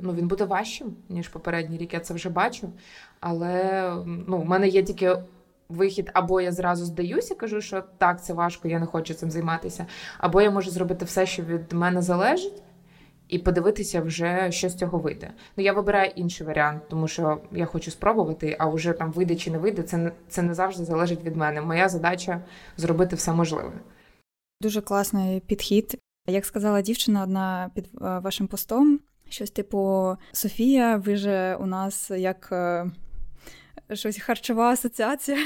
ну 0.00 0.12
він 0.12 0.28
буде 0.28 0.44
важчим, 0.44 0.96
ніж 1.08 1.28
попередній 1.28 1.78
рік. 1.78 1.94
Я 1.94 2.00
це 2.00 2.14
вже 2.14 2.30
бачу. 2.30 2.72
Але 3.20 3.92
ну, 4.06 4.38
в 4.38 4.44
мене 4.44 4.68
є 4.68 4.82
тільки 4.82 5.16
вихід, 5.68 6.10
або 6.14 6.40
я 6.40 6.52
зразу 6.52 6.84
здаюся, 6.84 7.34
кажу, 7.34 7.60
що 7.60 7.82
так, 7.98 8.24
це 8.24 8.32
важко, 8.32 8.68
я 8.68 8.78
не 8.78 8.86
хочу 8.86 9.14
цим 9.14 9.30
займатися, 9.30 9.86
або 10.18 10.42
я 10.42 10.50
можу 10.50 10.70
зробити 10.70 11.04
все, 11.04 11.26
що 11.26 11.42
від 11.42 11.72
мене 11.72 12.02
залежить 12.02 12.62
і 13.34 13.38
подивитися, 13.38 14.00
вже 14.00 14.52
що 14.52 14.68
з 14.68 14.74
цього 14.74 14.98
вийде. 14.98 15.30
Ну 15.56 15.64
я 15.64 15.72
вибираю 15.72 16.12
інший 16.16 16.46
варіант, 16.46 16.82
тому 16.88 17.08
що 17.08 17.40
я 17.52 17.66
хочу 17.66 17.90
спробувати, 17.90 18.56
а 18.58 18.68
вже 18.68 18.92
там 18.92 19.12
вийде 19.12 19.36
чи 19.36 19.50
не 19.50 19.58
вийде, 19.58 19.82
це 19.82 20.12
це 20.28 20.42
не 20.42 20.54
завжди 20.54 20.84
залежить 20.84 21.24
від 21.24 21.36
мене. 21.36 21.60
Моя 21.60 21.88
задача 21.88 22.40
зробити 22.76 23.16
все 23.16 23.32
можливе. 23.32 23.72
Дуже 24.60 24.80
класний 24.80 25.40
підхід. 25.40 25.98
Як 26.28 26.44
сказала 26.44 26.82
дівчина, 26.82 27.22
одна 27.22 27.70
під 27.74 27.84
е, 27.84 27.88
вашим 28.00 28.46
постом, 28.46 29.00
щось 29.28 29.50
типу 29.50 30.16
Софія, 30.32 30.96
ви 30.96 31.16
же 31.16 31.56
у 31.60 31.66
нас 31.66 32.10
як 32.10 32.48
е, 32.52 32.90
щось 33.92 34.18
харчова 34.18 34.70
асоціація. 34.70 35.38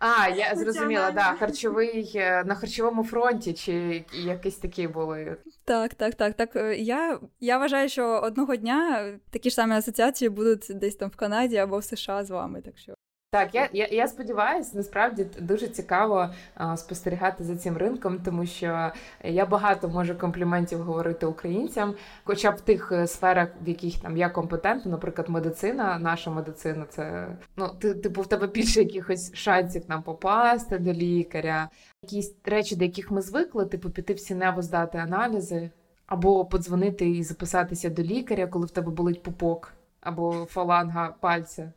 А, 0.00 0.28
я 0.28 0.54
зрозуміла, 0.56 1.10
да, 1.10 1.22
харчовий 1.22 2.12
е, 2.14 2.44
на 2.44 2.54
харчовому 2.54 3.04
фронті, 3.04 3.52
чи 3.52 4.04
якісь 4.12 4.56
такі 4.56 4.88
були. 4.88 5.36
Так, 5.64 5.94
так, 5.94 6.14
так. 6.14 6.34
Так 6.34 6.56
е, 6.56 6.76
я 6.76 7.20
я 7.40 7.58
вважаю, 7.58 7.88
що 7.88 8.20
одного 8.20 8.56
дня 8.56 9.10
такі 9.30 9.50
ж 9.50 9.54
самі 9.54 9.74
асоціації 9.74 10.28
будуть 10.28 10.66
десь 10.74 10.96
там 10.96 11.10
в 11.10 11.16
Канаді 11.16 11.56
або 11.56 11.78
в 11.78 11.84
США 11.84 12.24
з 12.24 12.30
вами. 12.30 12.60
Так 12.62 12.78
що 12.78 12.94
так, 13.30 13.54
я 13.54 13.68
я, 13.72 13.86
я 13.86 14.08
сподіваюся, 14.08 14.70
насправді 14.74 15.26
дуже 15.40 15.68
цікаво 15.68 16.30
а, 16.54 16.76
спостерігати 16.76 17.44
за 17.44 17.56
цим 17.56 17.76
ринком, 17.76 18.18
тому 18.18 18.46
що 18.46 18.92
я 19.24 19.46
багато 19.46 19.88
можу 19.88 20.18
компліментів 20.18 20.82
говорити 20.82 21.26
українцям, 21.26 21.94
хоча 22.24 22.50
б 22.50 22.56
в 22.56 22.60
тих 22.60 22.92
е, 22.92 23.06
сферах, 23.06 23.48
в 23.62 23.68
яких 23.68 24.00
там 24.00 24.16
я 24.16 24.28
компетентна, 24.28 24.90
наприклад, 24.90 25.28
медицина, 25.28 25.98
наша 25.98 26.30
медицина, 26.30 26.84
це 26.88 27.28
ну 27.56 27.68
ти 27.80 27.94
типу 27.94 28.22
в 28.22 28.26
тебе 28.26 28.46
більше 28.46 28.80
якихось 28.80 29.34
шансів 29.34 29.82
нам 29.88 30.02
попасти 30.02 30.78
до 30.78 30.92
лікаря, 30.92 31.68
якісь 32.02 32.34
речі, 32.44 32.76
до 32.76 32.84
яких 32.84 33.10
ми 33.10 33.22
звикли, 33.22 33.66
типу 33.66 33.90
піти 33.90 34.14
в 34.14 34.20
сінево 34.20 34.62
здати 34.62 34.98
аналізи, 34.98 35.70
або 36.06 36.44
подзвонити 36.44 37.10
і 37.10 37.22
записатися 37.22 37.90
до 37.90 38.02
лікаря, 38.02 38.46
коли 38.46 38.66
в 38.66 38.70
тебе 38.70 38.90
болить 38.90 39.22
пупок 39.22 39.72
або 40.00 40.46
фаланга 40.50 41.14
пальця. 41.20 41.72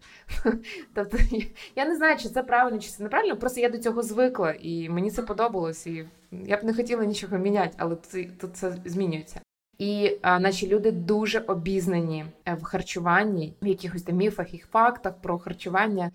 Тобто 0.93 1.17
я 1.75 1.85
не 1.85 1.95
знаю, 1.95 2.17
чи 2.17 2.29
це 2.29 2.43
правильно, 2.43 2.79
чи 2.79 2.89
це 2.89 3.03
неправильно. 3.03 3.37
Просто 3.37 3.61
я 3.61 3.69
до 3.69 3.77
цього 3.77 4.01
звикла, 4.01 4.55
і 4.61 4.89
мені 4.89 5.11
це 5.11 5.21
подобалось. 5.21 5.87
І 5.87 6.05
я 6.31 6.57
б 6.57 6.63
не 6.63 6.73
хотіла 6.73 7.05
нічого 7.05 7.37
міняти, 7.37 7.73
але 7.77 7.95
тут 8.39 8.55
це 8.55 8.77
змінюється. 8.85 9.41
І 9.77 10.17
наші 10.23 10.67
люди 10.67 10.91
дуже 10.91 11.39
обізнані 11.39 12.25
е, 12.45 12.53
в 12.53 12.63
харчуванні, 12.63 13.53
в 13.61 13.67
якихось 13.67 14.03
там 14.03 14.15
міфах 14.15 14.53
і 14.53 14.57
фактах 14.57 15.13
про 15.21 15.39
харчування. 15.39 16.11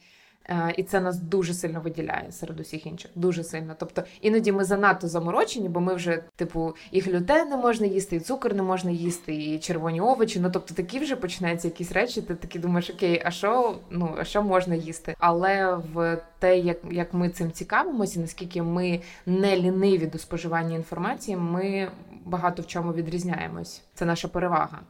Е, 0.51 0.75
і 0.77 0.83
це 0.83 1.01
нас 1.01 1.19
дуже 1.19 1.55
сильно 1.55 1.81
виділяє 1.81 2.33
серед 2.33 2.61
усіх 2.61 2.87
інших. 2.87 3.11
Дуже 3.15 3.45
сильно. 3.45 3.75
Тобто 3.79 4.03
іноді 4.21 4.53
ми 4.53 4.65
занадто 4.65 5.09
заморочені, 5.09 5.69
бо 5.69 5.81
ми 5.81 5.95
вже, 5.95 6.23
типу, 6.37 6.75
і 6.91 7.01
глютен 7.01 7.49
не 7.49 7.57
можна 7.57 7.87
їсти, 7.87 8.17
і 8.17 8.21
цукор 8.21 8.55
не 8.55 8.63
можна 8.63 8.91
їсти, 8.91 9.35
і 9.35 9.59
червоні 9.59 10.01
овочі. 10.01 10.41
Ну 10.41 10.51
тобто 10.53 10.75
такі 10.75 10.99
вже 10.99 11.17
починаються 11.17 11.69
якісь 11.69 11.93
речі. 11.93 12.23
Ти 12.23 12.35
такі 12.35 12.59
думаєш, 12.59 12.91
окей, 12.91 13.23
а 13.25 13.31
що 13.31 13.77
ну 13.91 14.15
а 14.19 14.25
що 14.25 14.43
можна 14.43 14.75
їсти? 14.75 15.15
Але 15.19 15.77
в 15.95 16.23
те, 16.39 16.59
як 16.59 16.79
як 16.91 17.15
ми 17.15 17.29
цим 17.29 17.53
цікавимося, 17.53 18.21
наскільки 18.21 18.63
ми 18.63 19.01
не 19.27 19.57
ліниві 19.57 20.07
до 20.07 20.19
споживання 20.19 20.77
інформації, 20.77 21.37
ми 21.37 21.91
багато 22.25 22.63
в 22.63 22.67
чому 22.67 22.93
відрізняємось. 22.93 23.83
Це 23.95 24.05
наша 24.05 24.29
перевага. 24.29 24.81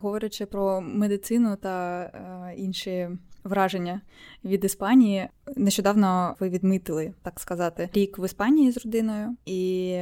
Говорячи 0.00 0.46
про 0.46 0.80
медицину 0.80 1.56
та 1.56 2.00
е, 2.00 2.54
інші 2.56 3.08
враження 3.46 4.00
від 4.44 4.64
Іспанії. 4.64 5.28
Нещодавно 5.56 6.36
ви 6.40 6.48
відмітили, 6.48 7.12
так 7.22 7.40
сказати, 7.40 7.88
рік 7.92 8.18
в 8.18 8.24
Іспанії 8.24 8.72
з 8.72 8.84
родиною, 8.84 9.36
і 9.46 9.92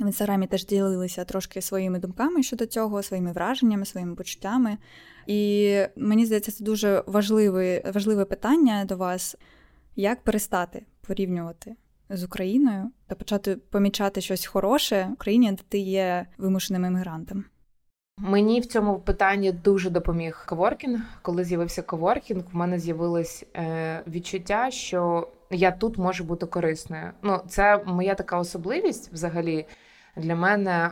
в 0.00 0.06
інстаграмі 0.06 0.46
теж 0.46 0.66
ділилися 0.66 1.24
трошки 1.24 1.62
своїми 1.62 1.98
думками 1.98 2.42
щодо 2.42 2.66
цього, 2.66 3.02
своїми 3.02 3.32
враженнями, 3.32 3.84
своїми 3.84 4.14
почуттями. 4.14 4.78
І 5.26 5.74
мені 5.96 6.26
здається, 6.26 6.52
це 6.52 6.64
дуже 6.64 7.04
важливе, 7.06 7.82
важливе 7.94 8.24
питання 8.24 8.84
до 8.84 8.96
вас, 8.96 9.36
як 9.96 10.24
перестати 10.24 10.86
порівнювати. 11.06 11.76
З 12.10 12.24
Україною 12.24 12.90
та 13.06 13.14
почати 13.14 13.56
помічати 13.56 14.20
щось 14.20 14.46
хороше 14.46 15.06
в 15.10 15.12
Україні, 15.12 15.52
де 15.52 15.62
ти 15.68 15.78
є 15.78 16.26
вимушеним 16.38 16.84
емігрантом. 16.84 17.44
Мені 18.18 18.60
в 18.60 18.66
цьому 18.66 18.98
питанні 18.98 19.52
дуже 19.52 19.90
допоміг 19.90 20.44
коворкінг. 20.48 21.00
Коли 21.22 21.44
з'явився 21.44 21.82
коворкінг, 21.82 22.42
в 22.52 22.56
мене 22.56 22.78
з'явилось 22.78 23.44
е, 23.56 24.02
відчуття, 24.06 24.70
що 24.70 25.28
я 25.50 25.70
тут 25.70 25.98
можу 25.98 26.24
бути 26.24 26.46
корисною. 26.46 27.10
Ну, 27.22 27.40
це 27.48 27.82
моя 27.86 28.14
така 28.14 28.38
особливість 28.38 29.12
взагалі. 29.12 29.66
Для 30.16 30.36
мене 30.36 30.90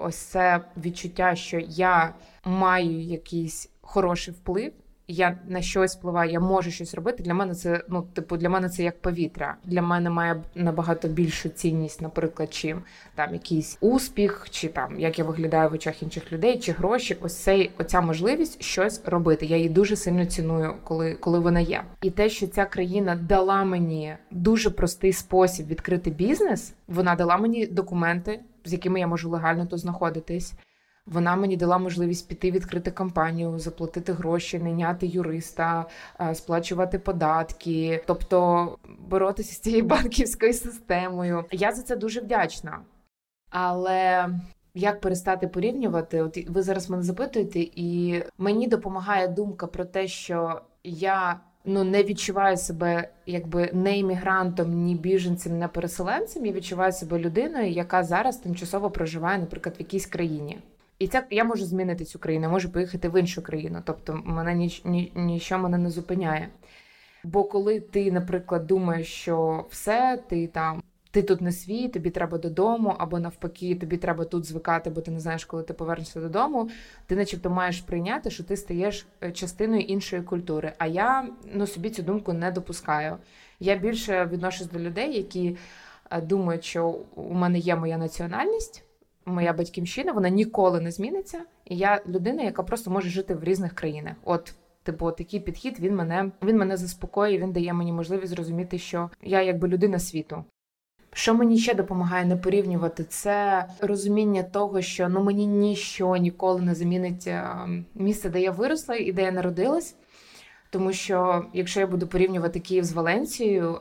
ось 0.00 0.16
це 0.16 0.60
відчуття, 0.76 1.34
що 1.34 1.58
я 1.58 2.14
маю 2.44 3.00
якийсь 3.00 3.70
хороший 3.80 4.34
вплив 4.34 4.72
я 5.08 5.38
на 5.48 5.62
щось 5.62 5.96
впливаю, 5.96 6.30
я 6.30 6.40
можу 6.40 6.70
щось 6.70 6.94
робити. 6.94 7.22
Для 7.22 7.34
мене 7.34 7.54
це 7.54 7.84
ну, 7.88 8.02
типу, 8.02 8.36
для 8.36 8.48
мене 8.48 8.68
це 8.68 8.82
як 8.82 9.00
повітря. 9.00 9.56
Для 9.64 9.82
мене 9.82 10.10
має 10.10 10.42
набагато 10.54 11.08
більшу 11.08 11.48
цінність, 11.48 12.02
наприклад, 12.02 12.54
чим 12.54 12.82
там 13.14 13.32
якийсь 13.32 13.78
успіх, 13.80 14.46
чи 14.50 14.68
там 14.68 15.00
як 15.00 15.18
я 15.18 15.24
виглядаю 15.24 15.70
в 15.70 15.72
очах 15.72 16.02
інших 16.02 16.32
людей, 16.32 16.58
чи 16.58 16.72
гроші. 16.72 17.16
Ось 17.20 17.36
цей 17.36 17.70
оця 17.78 18.00
можливість 18.00 18.62
щось 18.62 19.00
робити. 19.04 19.46
Я 19.46 19.56
її 19.56 19.68
дуже 19.68 19.96
сильно 19.96 20.26
ціную, 20.26 20.74
коли 20.84 21.14
коли 21.14 21.38
вона 21.38 21.60
є. 21.60 21.84
І 22.02 22.10
те, 22.10 22.28
що 22.28 22.46
ця 22.46 22.64
країна 22.64 23.16
дала 23.16 23.64
мені 23.64 24.16
дуже 24.30 24.70
простий 24.70 25.12
спосіб 25.12 25.66
відкрити 25.66 26.10
бізнес, 26.10 26.74
вона 26.88 27.14
дала 27.14 27.36
мені 27.36 27.66
документи, 27.66 28.40
з 28.64 28.72
якими 28.72 29.00
я 29.00 29.06
можу 29.06 29.30
легально 29.30 29.66
тут 29.66 29.78
знаходитись. 29.78 30.52
Вона 31.06 31.36
мені 31.36 31.56
дала 31.56 31.78
можливість 31.78 32.28
піти 32.28 32.50
відкрити 32.50 32.90
компанію, 32.90 33.58
заплатити 33.58 34.12
гроші, 34.12 34.58
найняти 34.58 35.06
юриста, 35.06 35.86
е, 36.20 36.34
сплачувати 36.34 36.98
податки, 36.98 38.02
тобто 38.06 38.78
боротися 39.08 39.54
з 39.54 39.58
цією 39.58 39.84
банківською 39.86 40.52
системою. 40.52 41.44
Я 41.50 41.72
за 41.72 41.82
це 41.82 41.96
дуже 41.96 42.20
вдячна. 42.20 42.80
Але 43.50 44.28
як 44.74 45.00
перестати 45.00 45.48
порівнювати? 45.48 46.22
От 46.22 46.48
ви 46.48 46.62
зараз 46.62 46.90
мене 46.90 47.02
запитуєте, 47.02 47.60
і 47.60 48.22
мені 48.38 48.68
допомагає 48.68 49.28
думка 49.28 49.66
про 49.66 49.84
те, 49.84 50.06
що 50.08 50.60
я 50.84 51.40
ну 51.64 51.84
не 51.84 52.02
відчуваю 52.02 52.56
себе 52.56 53.08
якби 53.26 53.70
не 53.72 53.98
іммігрантом, 53.98 54.84
ні 54.84 54.94
біженцем, 54.94 55.58
не 55.58 55.68
переселенцем. 55.68 56.46
Я 56.46 56.52
відчуваю 56.52 56.92
себе 56.92 57.18
людиною, 57.18 57.70
яка 57.70 58.04
зараз 58.04 58.36
тимчасово 58.36 58.90
проживає, 58.90 59.38
наприклад, 59.38 59.76
в 59.78 59.80
якійсь 59.80 60.06
країні. 60.06 60.58
І 61.02 61.08
це 61.08 61.26
я 61.30 61.44
можу 61.44 61.64
змінити 61.64 62.04
цю 62.04 62.18
країну, 62.18 62.48
можу 62.48 62.72
поїхати 62.72 63.08
в 63.08 63.20
іншу 63.20 63.42
країну. 63.42 63.82
Тобто 63.84 64.20
мене 64.24 64.54
ніч, 64.54 64.82
ні, 64.84 65.12
нічого 65.14 65.62
мене 65.62 65.78
не 65.78 65.90
зупиняє. 65.90 66.48
Бо 67.24 67.44
коли 67.44 67.80
ти, 67.80 68.12
наприклад, 68.12 68.66
думаєш, 68.66 69.08
що 69.08 69.66
все, 69.70 70.22
ти 70.28 70.46
там, 70.46 70.82
ти 71.10 71.22
тут 71.22 71.40
не 71.40 71.52
свій, 71.52 71.88
тобі 71.88 72.10
треба 72.10 72.38
додому, 72.38 72.94
або 72.98 73.18
навпаки, 73.18 73.74
тобі 73.74 73.96
треба 73.96 74.24
тут 74.24 74.44
звикати, 74.44 74.90
бо 74.90 75.00
ти 75.00 75.10
не 75.10 75.20
знаєш, 75.20 75.44
коли 75.44 75.62
ти 75.62 75.74
повернешся 75.74 76.20
додому. 76.20 76.70
Ти, 77.06 77.16
начебто, 77.16 77.50
маєш 77.50 77.80
прийняти, 77.80 78.30
що 78.30 78.44
ти 78.44 78.56
стаєш 78.56 79.06
е, 79.22 79.32
частиною 79.32 79.82
іншої 79.82 80.22
культури. 80.22 80.72
А 80.78 80.86
я 80.86 81.28
ну, 81.54 81.66
собі 81.66 81.90
цю 81.90 82.02
думку 82.02 82.32
не 82.32 82.50
допускаю. 82.50 83.16
Я 83.60 83.76
більше 83.76 84.28
відношусь 84.32 84.70
до 84.70 84.78
людей, 84.78 85.16
які 85.16 85.56
е, 86.10 86.20
думають, 86.20 86.64
що 86.64 86.88
у 87.14 87.34
мене 87.34 87.58
є 87.58 87.76
моя 87.76 87.98
національність 87.98 88.84
моя 89.24 89.52
батьківщина, 89.52 90.12
вона 90.12 90.28
ніколи 90.28 90.80
не 90.80 90.90
зміниться. 90.90 91.40
І 91.64 91.76
я 91.76 92.02
людина, 92.08 92.42
яка 92.42 92.62
просто 92.62 92.90
може 92.90 93.08
жити 93.08 93.34
в 93.34 93.44
різних 93.44 93.74
країнах. 93.74 94.16
От. 94.24 94.54
Типу, 94.84 95.12
такий 95.12 95.40
підхід 95.40 95.80
він 95.80 95.96
мене 95.96 96.30
він 96.42 96.58
мене 96.58 96.76
заспокоює, 96.76 97.38
він 97.38 97.52
дає 97.52 97.72
мені 97.72 97.92
можливість 97.92 98.34
зрозуміти, 98.34 98.78
що 98.78 99.10
я 99.22 99.42
якби 99.42 99.68
людина 99.68 99.98
світу. 99.98 100.44
Що 101.12 101.34
мені 101.34 101.58
ще 101.58 101.74
допомагає 101.74 102.24
не 102.24 102.36
порівнювати, 102.36 103.04
це 103.04 103.66
розуміння 103.80 104.42
того, 104.42 104.82
що 104.82 105.08
ну 105.08 105.22
мені 105.22 105.46
ніщо 105.46 106.16
ніколи 106.16 106.60
не 106.60 106.74
замінить 106.74 107.26
ем, 107.26 107.84
місце, 107.94 108.30
де 108.30 108.40
я 108.40 108.50
виросла 108.50 108.96
і 108.96 109.12
де 109.12 109.22
я 109.22 109.32
народилась. 109.32 109.96
Тому 110.72 110.92
що 110.92 111.44
якщо 111.52 111.80
я 111.80 111.86
буду 111.86 112.06
порівнювати 112.06 112.60
Київ 112.60 112.84
з 112.84 112.92
Валенцією, 112.92 113.80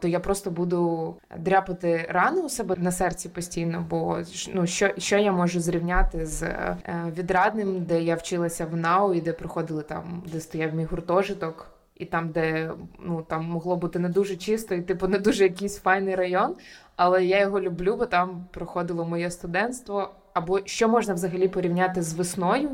то 0.00 0.08
я 0.08 0.20
просто 0.20 0.50
буду 0.50 1.16
дряпати 1.38 2.06
рани 2.10 2.40
у 2.40 2.48
себе 2.48 2.76
на 2.78 2.92
серці 2.92 3.28
постійно. 3.28 3.86
Бо 3.90 4.18
ну 4.54 4.66
що 4.66 4.90
що 4.98 5.18
я 5.18 5.32
можу 5.32 5.60
зрівняти 5.60 6.26
з 6.26 6.42
е, 6.42 6.76
відрадним, 7.16 7.84
де 7.84 8.02
я 8.02 8.14
вчилася 8.14 8.66
в 8.66 8.76
НАУ 8.76 9.14
і 9.14 9.20
де 9.20 9.32
проходили 9.32 9.82
там, 9.82 10.22
де 10.32 10.40
стояв 10.40 10.74
мій 10.74 10.84
гуртожиток, 10.84 11.70
і 11.96 12.04
там, 12.04 12.30
де 12.30 12.70
ну 13.00 13.22
там 13.22 13.44
могло 13.44 13.76
бути 13.76 13.98
не 13.98 14.08
дуже 14.08 14.36
чисто, 14.36 14.74
і 14.74 14.82
типу 14.82 15.08
не 15.08 15.18
дуже 15.18 15.44
якийсь 15.44 15.78
файний 15.78 16.14
район. 16.14 16.54
Але 16.96 17.24
я 17.24 17.40
його 17.40 17.60
люблю, 17.60 17.96
бо 17.96 18.06
там 18.06 18.46
проходило 18.50 19.04
моє 19.04 19.30
студентство. 19.30 20.10
Або 20.32 20.60
що 20.64 20.88
можна 20.88 21.14
взагалі 21.14 21.48
порівняти 21.48 22.02
з 22.02 22.14
весною 22.14 22.70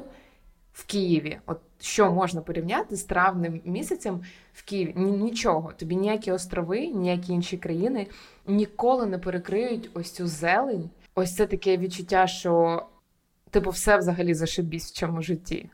в 0.73 0.87
Києві? 0.87 1.39
От 1.47 1.59
що 1.81 2.13
можна 2.13 2.41
порівняти 2.41 2.97
з 2.97 3.05
травним 3.05 3.61
місяцем 3.65 4.21
в 4.53 4.65
Києві? 4.65 4.95
Нічого. 4.97 5.73
Тобі 5.73 5.97
ніякі 5.97 6.33
острови, 6.33 6.87
ніякі 6.87 7.33
інші 7.33 7.57
країни 7.57 8.07
ніколи 8.47 9.07
не 9.07 9.19
перекриють 9.19 9.91
ось 9.95 10.11
цю 10.11 10.27
зелень. 10.27 10.91
Ось 11.15 11.35
це 11.35 11.47
таке 11.47 11.77
відчуття, 11.77 12.27
що 12.27 12.83
типу 13.51 13.71
все 13.71 13.97
взагалі 13.97 14.35
зашибісь 14.35 14.87
в 14.87 14.95
цьому 14.95 15.23
житті. 15.23 15.71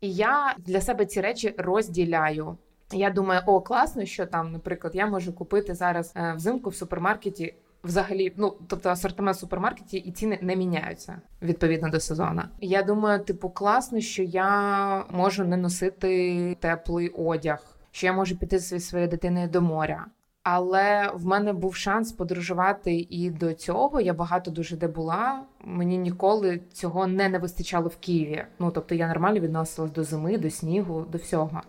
І 0.00 0.12
я 0.12 0.54
для 0.58 0.80
себе 0.80 1.06
ці 1.06 1.20
речі 1.20 1.54
розділяю. 1.58 2.56
Я 2.92 3.10
думаю, 3.10 3.40
о, 3.46 3.60
класно, 3.60 4.04
що 4.04 4.26
там, 4.26 4.52
наприклад, 4.52 4.94
я 4.94 5.06
можу 5.06 5.32
купити 5.32 5.74
зараз 5.74 6.12
е, 6.16 6.34
взимку 6.36 6.70
в 6.70 6.74
супермаркеті 6.74 7.54
взагалі, 7.84 8.32
ну 8.36 8.54
тобто 8.66 8.88
асортимент 8.88 9.38
супермаркеті 9.38 9.96
і 9.96 10.12
ціни 10.12 10.38
не 10.42 10.56
міняються 10.56 11.20
відповідно 11.42 11.88
до 11.88 12.00
сезону. 12.00 12.42
Я 12.60 12.82
думаю, 12.82 13.20
типу, 13.20 13.50
класно, 13.50 14.00
що 14.00 14.22
я 14.22 15.04
можу 15.10 15.44
не 15.44 15.56
носити 15.56 16.56
теплий 16.60 17.08
одяг, 17.08 17.58
що 17.90 18.06
я 18.06 18.12
можу 18.12 18.36
піти 18.36 18.58
зі 18.58 18.80
своєю 18.80 19.10
дитиною 19.10 19.48
до 19.48 19.60
моря. 19.60 20.06
Але 20.42 21.10
в 21.14 21.26
мене 21.26 21.52
був 21.52 21.76
шанс 21.76 22.12
подорожувати 22.12 23.06
і 23.10 23.30
до 23.30 23.54
цього. 23.54 24.00
Я 24.00 24.14
багато 24.14 24.50
дуже 24.50 24.76
де 24.76 24.88
була. 24.88 25.42
Мені 25.64 25.98
ніколи 25.98 26.60
цього 26.72 27.06
не 27.06 27.28
не 27.28 27.38
вистачало 27.38 27.88
в 27.88 27.96
Києві. 27.96 28.44
Ну 28.58 28.70
тобто 28.70 28.94
я 28.94 29.08
нормально 29.08 29.40
відносилась 29.40 29.92
до 29.92 30.04
зими, 30.04 30.38
до 30.38 30.50
снігу, 30.50 31.06
до 31.12 31.18
всього. 31.18 31.62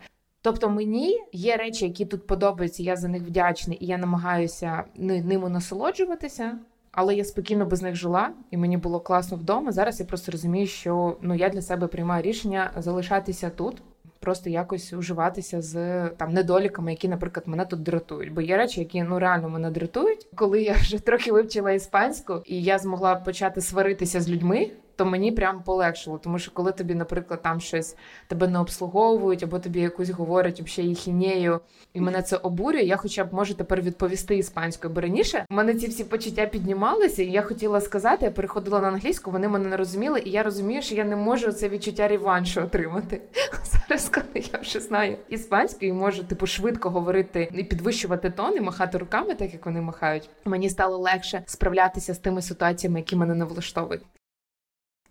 Тобто 0.46 0.70
мені 0.70 1.20
є 1.32 1.58
речі, 1.58 1.86
які 1.86 2.06
тут 2.06 2.28
подобаються, 2.28 2.84
я 2.84 2.96
за 2.96 3.08
них 3.08 3.24
вдячна, 3.24 3.74
і 3.80 3.86
я 3.86 3.98
намагаюся 3.98 4.84
ними 4.96 5.50
насолоджуватися, 5.50 6.58
але 6.92 7.16
я 7.16 7.24
спокійно 7.24 7.66
без 7.66 7.82
них 7.82 7.96
жила, 7.96 8.30
і 8.52 8.58
мені 8.58 8.78
було 8.78 9.00
класно 9.00 9.38
вдома. 9.38 9.72
Зараз 9.72 10.00
я 10.00 10.06
просто 10.06 10.32
розумію, 10.32 10.68
що 10.68 11.18
ну 11.22 11.36
я 11.36 11.50
для 11.50 11.62
себе 11.62 11.88
приймаю 11.88 12.22
рішення 12.22 12.72
залишатися 12.78 13.50
тут, 13.50 13.82
просто 14.20 14.50
якось 14.50 14.94
уживатися 14.94 15.62
з 15.62 16.08
там 16.10 16.34
недоліками, 16.34 16.92
які, 16.92 17.08
наприклад, 17.08 17.48
мене 17.48 17.66
тут 17.66 17.84
дратують. 17.84 18.34
Бо 18.34 18.42
є 18.42 18.58
речі, 18.58 18.80
які 18.80 19.04
ну 19.04 19.20
реально 19.20 19.50
мене 19.50 19.72
дратують, 19.72 20.28
коли 20.36 20.62
я 20.62 20.74
вже 20.74 21.00
трохи 21.00 21.32
вивчила 21.32 21.72
іспанську, 21.72 22.42
і 22.46 22.64
я 22.64 22.80
змогла 22.80 23.16
почати 23.16 23.62
сваритися 23.62 24.22
з 24.22 24.30
людьми 24.30 24.72
то 24.96 25.06
мені 25.06 25.32
прям 25.32 25.64
полегшило. 25.64 26.18
Тому 26.18 26.40
що 26.40 26.52
коли 26.52 26.72
тобі, 26.72 26.96
наприклад, 26.96 27.42
там 27.42 27.60
щось 27.60 27.96
тебе 28.28 28.48
не 28.48 28.60
обслуговують, 28.60 29.44
або 29.44 29.60
тобі 29.60 29.80
якусь 29.80 30.10
говорять 30.10 30.62
взагалі 30.62 30.96
хінею, 30.96 31.60
і 31.94 32.02
мене 32.02 32.22
це 32.22 32.38
обурює. 32.38 32.82
Я 32.82 32.98
хоча 32.98 33.24
б 33.24 33.34
можу 33.34 33.54
тепер 33.54 33.82
відповісти 33.82 34.38
іспанською. 34.38 34.94
Бо 34.94 35.02
раніше 35.02 35.46
в 35.50 35.54
мене 35.54 35.76
ці 35.76 35.88
всі 35.88 36.04
почуття 36.04 36.46
піднімалися, 36.46 37.24
і 37.24 37.32
я 37.32 37.42
хотіла 37.42 37.82
сказати, 37.82 38.26
я 38.26 38.32
переходила 38.32 38.82
на 38.82 38.88
англійську, 38.88 39.32
вони 39.32 39.48
мене 39.48 39.70
не 39.70 39.78
розуміли, 39.78 40.22
і 40.26 40.30
я 40.30 40.44
розумію, 40.44 40.82
що 40.82 40.96
я 40.96 41.04
не 41.04 41.16
можу 41.16 41.52
це 41.52 41.70
відчуття 41.70 42.08
реваншу 42.08 42.62
отримати. 42.62 43.22
Зараз, 43.64 44.10
коли 44.10 44.46
я 44.54 44.60
вже 44.60 44.80
знаю 44.80 45.18
іспанську 45.30 45.86
і 45.86 45.94
можу 45.94 46.24
типу 46.24 46.48
швидко 46.48 46.90
говорити 46.90 47.52
і 47.54 47.64
підвищувати 47.64 48.30
тон 48.30 48.58
і 48.58 48.62
махати 48.62 48.98
руками, 48.98 49.36
так 49.36 49.54
як 49.54 49.66
вони 49.66 49.82
махають. 49.82 50.30
Мені 50.46 50.70
стало 50.70 50.98
легше 50.98 51.44
справлятися 51.46 52.14
з 52.14 52.18
тими 52.18 52.42
ситуаціями, 52.42 53.00
які 53.00 53.16
мене 53.16 53.36
не 53.36 53.46
влаштовують. 53.46 54.02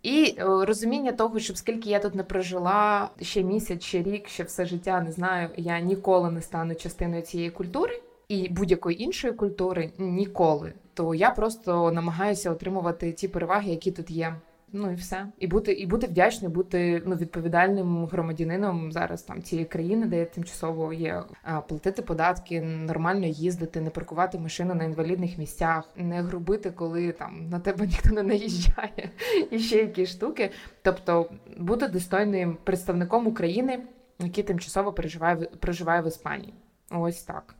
І 0.05 0.35
е, 0.37 0.43
розуміння 0.43 1.11
того, 1.11 1.39
що 1.39 1.55
скільки 1.55 1.89
я 1.89 1.99
тут 1.99 2.15
не 2.15 2.23
прожила 2.23 3.09
ще 3.21 3.43
місяць, 3.43 3.83
ще 3.83 4.03
рік, 4.03 4.27
ще 4.27 4.43
все 4.43 4.65
життя 4.65 5.01
не 5.01 5.11
знаю, 5.11 5.49
я 5.57 5.79
ніколи 5.79 6.31
не 6.31 6.41
стану 6.41 6.75
частиною 6.75 7.21
цієї 7.21 7.49
культури 7.49 8.01
і 8.27 8.49
будь-якої 8.49 9.03
іншої 9.03 9.33
культури 9.33 9.91
ніколи. 9.97 10.73
То 10.93 11.15
я 11.15 11.29
просто 11.29 11.91
намагаюся 11.91 12.51
отримувати 12.51 13.11
ті 13.11 13.27
переваги, 13.27 13.69
які 13.69 13.91
тут 13.91 14.11
є. 14.11 14.35
Ну 14.77 14.91
і 14.91 14.95
все, 14.95 15.27
і 15.39 15.47
бути 15.47 15.71
і 15.71 15.85
бути 15.85 16.07
вдячним, 16.07 16.51
бути 16.51 17.03
ну 17.05 17.15
відповідальним 17.15 18.05
громадянином 18.05 18.91
зараз 18.91 19.23
там 19.23 19.43
цієї 19.43 19.65
країни, 19.65 20.05
де 20.05 20.25
тимчасово 20.25 20.93
є, 20.93 21.23
платити 21.67 22.01
податки, 22.01 22.61
нормально 22.61 23.25
їздити, 23.25 23.81
не 23.81 23.89
паркувати 23.89 24.39
машину 24.39 24.75
на 24.75 24.83
інвалідних 24.83 25.37
місцях, 25.37 25.89
не 25.95 26.21
грубити, 26.21 26.71
коли 26.71 27.11
там 27.11 27.49
на 27.49 27.59
тебе 27.59 27.87
ніхто 27.87 28.09
не 28.09 28.23
наїжджає, 28.23 29.09
і 29.51 29.59
ще 29.59 29.77
якісь 29.77 30.09
штуки. 30.09 30.51
Тобто 30.81 31.29
бути 31.57 31.87
достойним 31.87 32.57
представником 32.63 33.27
України, 33.27 33.83
який 34.19 34.43
тимчасово 34.43 34.93
переживає 34.93 35.35
проживає 35.35 36.01
в 36.01 36.07
Іспанії. 36.07 36.53
Ось 36.91 37.23
так. 37.23 37.55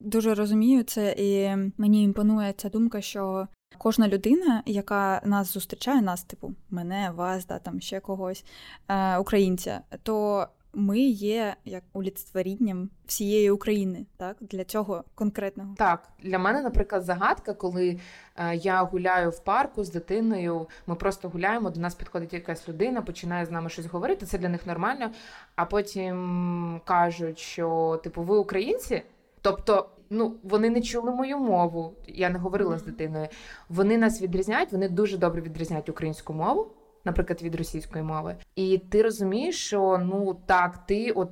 Дуже 0.00 0.34
розумію 0.34 0.82
це, 0.82 1.14
і 1.18 1.56
мені 1.78 2.02
імпонує 2.02 2.52
ця 2.52 2.68
думка, 2.68 3.00
що 3.00 3.48
Кожна 3.78 4.08
людина, 4.08 4.62
яка 4.66 5.20
нас 5.24 5.52
зустрічає, 5.52 6.02
нас, 6.02 6.22
типу, 6.22 6.54
мене, 6.70 7.10
вас, 7.10 7.46
да, 7.46 7.58
там 7.58 7.80
ще 7.80 8.00
когось, 8.00 8.44
е, 8.88 9.18
українця, 9.18 9.80
то 10.02 10.46
ми 10.74 10.98
є 11.00 11.56
як 11.64 11.82
олицетворінням 11.92 12.90
всієї 13.06 13.50
України, 13.50 14.06
так 14.16 14.36
для 14.40 14.64
цього 14.64 15.04
конкретного. 15.14 15.74
Так 15.78 16.08
для 16.22 16.38
мене, 16.38 16.62
наприклад, 16.62 17.04
загадка, 17.04 17.54
коли 17.54 18.00
е, 18.36 18.56
я 18.56 18.82
гуляю 18.82 19.30
в 19.30 19.40
парку 19.40 19.84
з 19.84 19.90
дитиною. 19.90 20.68
Ми 20.86 20.94
просто 20.94 21.28
гуляємо. 21.28 21.70
До 21.70 21.80
нас 21.80 21.94
підходить 21.94 22.32
якась 22.32 22.68
людина, 22.68 23.02
починає 23.02 23.46
з 23.46 23.50
нами 23.50 23.70
щось 23.70 23.86
говорити. 23.86 24.26
Це 24.26 24.38
для 24.38 24.48
них 24.48 24.66
нормально. 24.66 25.10
А 25.56 25.64
потім 25.64 26.80
кажуть, 26.84 27.38
що 27.38 28.00
типу, 28.04 28.22
ви 28.22 28.36
українці. 28.38 29.02
Тобто, 29.42 29.88
ну 30.10 30.36
вони 30.42 30.70
не 30.70 30.82
чули 30.82 31.10
мою 31.10 31.38
мову. 31.38 31.94
Я 32.06 32.30
не 32.30 32.38
говорила 32.38 32.78
з 32.78 32.82
дитиною. 32.82 33.28
Вони 33.68 33.98
нас 33.98 34.22
відрізняють, 34.22 34.72
вони 34.72 34.88
дуже 34.88 35.18
добре 35.18 35.42
відрізняють 35.42 35.88
українську 35.88 36.32
мову 36.32 36.72
наприклад, 37.04 37.42
від 37.42 37.54
російської 37.54 38.04
мови, 38.04 38.36
і 38.54 38.78
ти 38.78 39.02
розумієш, 39.02 39.66
що 39.66 40.00
ну 40.04 40.40
так, 40.46 40.86
ти 40.86 41.10
от 41.10 41.30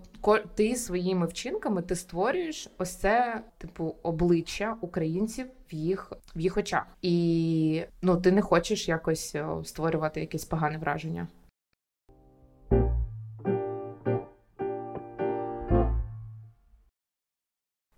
ти 0.55 0.77
своїми 0.77 1.27
вчинками 1.27 1.83
ти 1.83 1.95
створюєш 1.95 2.69
ось 2.79 2.97
це 2.97 3.43
типу 3.59 3.95
обличчя 4.03 4.77
українців 4.81 5.47
в 5.73 5.75
їх 5.75 6.13
в 6.37 6.41
їх 6.41 6.57
очах, 6.57 6.87
і 7.03 7.83
ну 8.03 8.17
ти 8.17 8.33
не 8.33 8.43
хочеш 8.43 8.89
якось 8.89 9.37
створювати 9.65 10.21
якесь 10.21 10.45
погане 10.45 10.79
враження. 10.79 11.29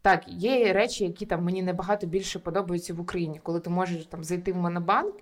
Так, 0.02 0.24
є 0.28 0.72
речі, 0.72 1.04
які 1.04 1.26
там 1.26 1.44
мені 1.44 1.62
набагато 1.62 2.06
більше 2.06 2.38
подобаються 2.38 2.94
в 2.94 3.00
Україні, 3.00 3.40
коли 3.42 3.60
ти 3.60 3.70
можеш 3.70 4.06
там 4.06 4.24
зайти 4.24 4.52
в 4.52 4.56
Монобанк 4.56 5.14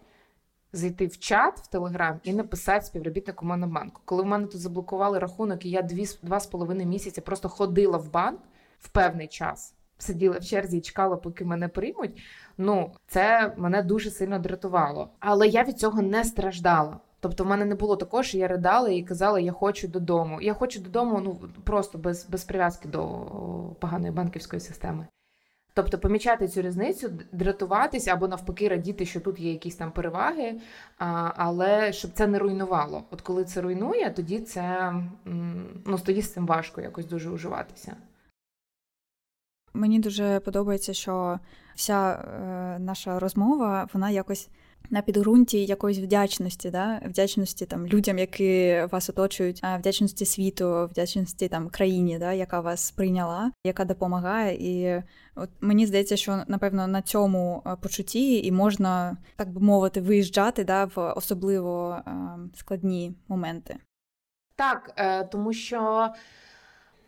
зайти 0.72 1.07
в 1.07 1.18
чат 1.18 1.61
в 1.61 1.66
Телеграм 1.66 2.20
і 2.22 2.33
написати 2.33 2.87
співробітнику 2.87 3.47
Монобанку. 3.47 4.03
Коли 4.05 4.22
в 4.22 4.26
мене 4.26 4.47
тут 4.47 4.61
заблокували 4.61 5.18
рахунок, 5.18 5.64
і 5.64 5.70
я 5.70 5.83
дві 5.83 6.07
два 6.22 6.41
з 6.41 6.47
половиною 6.47 6.89
місяці 6.89 7.20
просто 7.20 7.49
ходила 7.49 7.99
в 7.99 8.12
банк 8.12 8.41
в 8.79 8.89
певний 8.89 9.29
час. 9.29 9.74
Сиділа 9.99 10.39
в 10.39 10.45
черзі 10.45 10.79
і 10.79 10.81
чекала, 10.81 11.16
поки 11.16 11.45
мене 11.45 11.68
приймуть. 11.68 12.22
Ну, 12.59 12.93
це 13.07 13.55
мене 13.57 13.83
дуже 13.83 14.11
сильно 14.11 14.39
дратувало. 14.39 15.11
Але 15.20 15.49
я 15.49 15.64
від 15.64 15.79
цього 15.79 16.03
не 16.03 16.24
страждала. 16.24 17.01
Тобто, 17.21 17.45
в 17.45 17.47
мене 17.47 17.64
не 17.64 17.75
було 17.75 17.97
такого, 17.97 18.23
що 18.23 18.39
я 18.39 18.49
ридала 18.49 18.89
і 18.89 19.03
казала, 19.03 19.41
я 19.41 19.53
хочу 19.53 19.89
додому. 19.89 20.41
Я 20.41 20.55
хочу 20.55 20.81
додому, 20.81 21.21
ну 21.21 21.41
просто 21.64 21.99
без 21.99 22.27
без 22.29 22.45
прив'язки 22.45 22.89
до 22.89 23.05
поганої 23.81 24.12
банківської 24.12 24.61
системи. 24.61 25.07
Тобто 25.75 25.99
помічати 25.99 26.49
цю 26.49 26.62
різницю, 26.62 27.11
дратуватись 27.33 28.09
або 28.09 28.29
навпаки 28.29 28.69
радіти, 28.69 29.07
що 29.07 29.21
тут 29.21 29.41
є 29.41 29.51
якісь 29.53 29.77
там 29.77 29.93
переваги, 29.93 30.61
але 31.37 31.93
щоб 31.93 32.11
це 32.12 32.27
не 32.27 32.39
руйнувало. 32.39 33.05
От 33.11 33.21
коли 33.21 33.45
це 33.45 33.61
руйнує, 33.61 34.11
тоді 34.11 34.41
це 34.41 34.95
ну 35.85 35.99
тоді 36.05 36.23
з 36.23 36.33
цим 36.33 36.47
важко 36.47 36.81
якось 36.81 37.07
дуже 37.07 37.31
уживатися. 37.31 37.97
Мені 39.79 39.99
дуже 39.99 40.41
подобається, 40.41 40.95
що 40.95 41.39
вся 41.74 42.12
е, 42.12 42.79
наша 42.79 43.18
розмова 43.18 43.89
вона 43.93 44.11
якось 44.11 44.49
на 44.91 45.03
підґрунті 45.03 45.64
якоїсь 45.64 45.99
вдячності, 45.99 46.70
да? 46.70 47.01
вдячності 47.05 47.66
там 47.66 47.87
людям, 47.87 48.18
які 48.18 48.83
вас 48.93 49.11
оточують, 49.11 49.62
вдячності 49.79 50.24
світу, 50.24 50.89
вдячності 50.91 51.49
там 51.49 51.68
країні, 51.68 52.18
да? 52.18 52.33
яка 52.33 52.61
вас 52.61 52.91
прийняла, 52.91 53.53
яка 53.64 53.85
допомагає. 53.85 54.57
І 54.61 55.03
от 55.35 55.51
мені 55.61 55.87
здається, 55.87 56.16
що 56.16 56.43
напевно 56.49 56.87
на 56.87 57.03
цьому 57.03 57.62
почутті 57.83 58.47
і 58.47 58.53
можна, 58.53 59.16
так 59.37 59.53
би 59.53 59.61
мовити, 59.61 60.01
виїжджати 60.01 60.64
да, 60.64 60.85
в 60.85 61.12
особливо 61.16 61.99
складні 62.55 63.14
моменти. 63.29 63.76
Так, 64.57 64.93
е, 64.97 65.24
тому 65.24 65.53
що. 65.53 66.11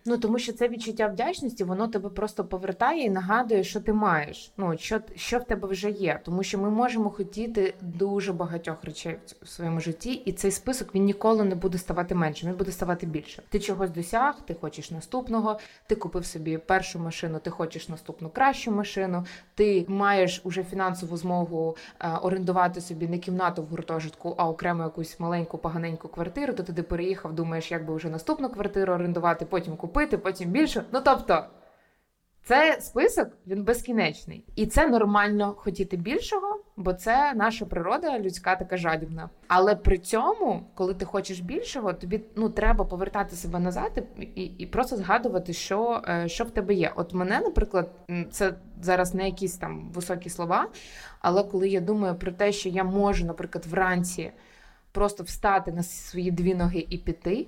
Ну 0.04 0.18
тому 0.18 0.38
що 0.38 0.52
це 0.52 0.68
відчуття 0.68 1.06
вдячності, 1.06 1.64
воно 1.64 1.88
тебе 1.88 2.08
просто 2.08 2.44
повертає 2.44 3.04
і 3.04 3.10
нагадує, 3.10 3.64
що 3.64 3.80
ти 3.80 3.92
маєш. 3.92 4.52
Ну 4.56 4.78
що 4.78 5.00
що 5.14 5.38
в 5.38 5.44
тебе 5.44 5.68
вже 5.68 5.90
є. 5.90 6.20
Тому 6.24 6.42
що 6.42 6.58
ми 6.58 6.70
можемо 6.70 7.10
хотіти 7.10 7.74
дуже 7.80 8.32
багатьох 8.32 8.84
речей 8.84 9.16
в 9.42 9.48
своєму 9.48 9.80
житті, 9.80 10.12
і 10.12 10.32
цей 10.32 10.50
список 10.50 10.94
він 10.94 11.04
ніколи 11.04 11.44
не 11.44 11.54
буде 11.54 11.78
ставати 11.78 12.14
меншим, 12.14 12.48
він 12.48 12.56
буде 12.56 12.72
ставати 12.72 13.06
більше. 13.06 13.42
Ти 13.48 13.60
чогось 13.60 13.90
досяг, 13.90 14.34
ти 14.46 14.54
хочеш 14.54 14.90
наступного, 14.90 15.58
ти 15.86 15.94
купив 15.94 16.26
собі 16.26 16.58
першу 16.58 16.98
машину, 16.98 17.38
ти 17.38 17.50
хочеш 17.50 17.88
наступну 17.88 18.28
кращу 18.28 18.70
машину. 18.70 19.24
Ти 19.54 19.84
маєш 19.88 20.40
уже 20.44 20.64
фінансову 20.64 21.16
змогу 21.16 21.76
е, 22.00 22.10
орендувати 22.22 22.80
собі 22.80 23.08
не 23.08 23.18
кімнату 23.18 23.62
в 23.62 23.66
гуртожитку, 23.66 24.34
а 24.38 24.48
окремо 24.48 24.82
якусь 24.82 25.20
маленьку 25.20 25.58
поганеньку 25.58 26.08
квартиру. 26.08 26.52
То 26.52 26.62
туди 26.62 26.82
переїхав, 26.82 27.32
думаєш, 27.32 27.70
як 27.70 27.86
би 27.86 27.94
вже 27.94 28.08
наступну 28.08 28.48
квартиру 28.48 28.94
орендувати, 28.94 29.44
потім 29.44 29.76
купити 29.76 29.89
купити, 29.90 30.18
потім 30.18 30.50
більше. 30.50 30.84
Ну 30.92 31.00
тобто, 31.04 31.44
це 32.42 32.78
список 32.80 33.28
він 33.46 33.64
безкінечний. 33.64 34.44
І 34.56 34.66
це 34.66 34.88
нормально 34.88 35.54
хотіти 35.58 35.96
більшого, 35.96 36.60
бо 36.76 36.92
це 36.92 37.34
наша 37.34 37.66
природа, 37.66 38.18
людська 38.18 38.56
така 38.56 38.76
жадібна. 38.76 39.30
Але 39.48 39.76
при 39.76 39.98
цьому, 39.98 40.66
коли 40.74 40.94
ти 40.94 41.04
хочеш 41.04 41.40
більшого, 41.40 41.92
тобі 41.92 42.20
ну 42.36 42.48
треба 42.48 42.84
повертати 42.84 43.36
себе 43.36 43.58
назад 43.58 44.04
і 44.34 44.44
і 44.44 44.66
просто 44.66 44.96
згадувати, 44.96 45.52
що 45.52 46.02
е, 46.08 46.28
що 46.28 46.44
в 46.44 46.50
тебе 46.50 46.74
є. 46.74 46.92
От 46.96 47.14
мене, 47.14 47.40
наприклад, 47.40 47.90
це 48.30 48.54
зараз 48.82 49.14
не 49.14 49.26
якісь 49.26 49.56
там 49.56 49.90
високі 49.94 50.30
слова. 50.30 50.68
Але 51.20 51.44
коли 51.44 51.68
я 51.68 51.80
думаю 51.80 52.14
про 52.14 52.32
те, 52.32 52.52
що 52.52 52.68
я 52.68 52.84
можу, 52.84 53.26
наприклад, 53.26 53.66
вранці 53.66 54.32
просто 54.92 55.22
встати 55.22 55.72
на 55.72 55.82
свої 55.82 56.30
дві 56.30 56.54
ноги 56.54 56.86
і 56.90 56.98
піти 56.98 57.46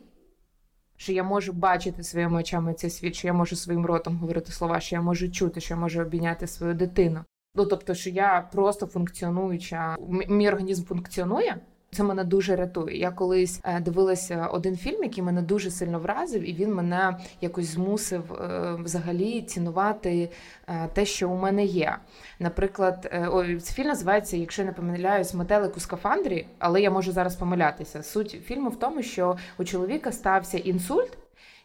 що 1.03 1.12
я 1.12 1.24
можу 1.24 1.53
бачити 1.53 2.03
своїми 2.03 2.40
очами 2.40 2.74
цей 2.74 2.90
світ, 2.90 3.14
що 3.14 3.26
я 3.26 3.32
можу 3.32 3.57
своїм 3.57 3.86
ротом 3.86 4.16
говорити 4.16 4.53
слова, 4.53 4.80
що 4.80 4.96
я 4.96 5.03
можу 5.03 5.30
чути, 5.30 5.61
що 5.61 5.74
я 5.74 5.80
можу 5.80 6.03
обійняти 6.03 6.46
свою 6.46 6.74
дитину. 6.74 7.24
Ну 7.55 7.66
тобто, 7.66 7.94
що 7.94 8.11
я 8.11 8.48
просто 8.53 8.86
функціонуюча, 8.86 9.96
мій 10.28 10.48
організм 10.48 10.84
функціонує. 10.84 11.61
Це 11.95 12.03
мене 12.03 12.24
дуже 12.24 12.57
рятує. 12.57 12.99
Я 12.99 13.11
колись 13.11 13.61
е, 13.64 13.80
дивилася 13.80 14.47
один 14.47 14.76
фільм, 14.76 15.03
який 15.03 15.22
мене 15.22 15.43
дуже 15.43 15.70
сильно 15.70 15.99
вразив, 15.99 16.51
і 16.51 16.53
він 16.53 16.74
мене 16.74 17.16
якось 17.40 17.66
змусив 17.66 18.32
е, 18.32 18.74
взагалі 18.84 19.43
цінувати 19.43 20.30
е, 20.68 20.88
те, 20.93 21.05
що 21.05 21.30
у 21.30 21.36
мене 21.36 21.64
є. 21.64 21.97
Наприклад, 22.38 23.14
ой, 23.30 23.61
фільм 23.61 23.88
називається, 23.88 24.36
якщо 24.36 24.62
я 24.62 24.66
не 24.66 24.72
помиляюсь, 24.74 25.34
метелик 25.34 25.76
у 25.76 25.80
скафандрі, 25.80 26.47
але 26.59 26.82
я 26.82 26.90
можу 26.90 27.12
зараз 27.12 27.36
помилятися. 27.36 28.03
Суть 28.03 28.30
фільму 28.45 28.68
в 28.68 28.78
тому, 28.78 29.03
що 29.03 29.36
у 29.59 29.64
чоловіка 29.64 30.12
стався 30.12 30.59
інсульт. 30.59 31.21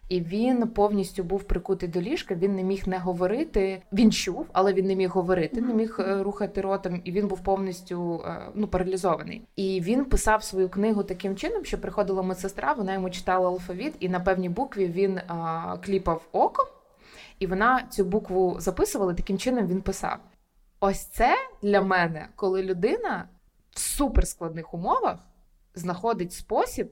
І 0.10 0.22
він 0.22 0.68
повністю 0.68 1.24
був 1.24 1.44
прикутий 1.44 1.90
до 1.90 2.02
ліжка. 2.02 2.36
Він 2.36 2.56
не 2.56 2.64
міг 2.64 2.88
не 2.88 2.98
говорити. 2.98 3.82
Він 3.94 4.12
чув, 4.12 4.48
але 4.54 4.74
він 4.74 4.86
не 4.86 4.96
міг 4.96 5.10
говорити, 5.10 5.62
не 5.62 5.74
міг 5.74 5.98
е, 6.00 6.24
рухати 6.24 6.62
ротом, 6.62 7.02
і 7.04 7.12
він 7.12 7.28
був 7.28 7.44
повністю 7.44 8.24
е, 8.26 8.52
ну 8.56 8.68
паралізований. 8.68 9.48
І 9.56 9.82
він 9.82 10.06
писав 10.06 10.44
свою 10.44 10.70
книгу 10.70 11.04
таким 11.04 11.36
чином, 11.36 11.66
що 11.66 11.82
приходила 11.82 12.22
медсестра, 12.22 12.74
вона 12.74 12.94
йому 12.94 13.10
читала 13.10 13.50
алфавіт, 13.50 13.94
і 14.00 14.10
на 14.10 14.20
певній 14.20 14.50
букві 14.50 14.88
він 14.88 15.20
а, 15.28 15.78
кліпав 15.86 16.28
око, 16.32 16.68
і 17.40 17.48
вона 17.48 17.88
цю 17.90 18.06
букву 18.06 18.56
записувала. 18.60 19.14
Таким 19.14 19.38
чином 19.38 19.68
він 19.68 19.82
писав: 19.82 20.18
ось 20.80 21.06
це 21.06 21.36
для 21.62 21.82
мене, 21.82 22.30
коли 22.36 22.64
людина 22.64 23.30
в 23.72 23.80
суперскладних 23.80 24.74
умовах 24.74 25.20
знаходить 25.76 26.34
спосіб 26.34 26.92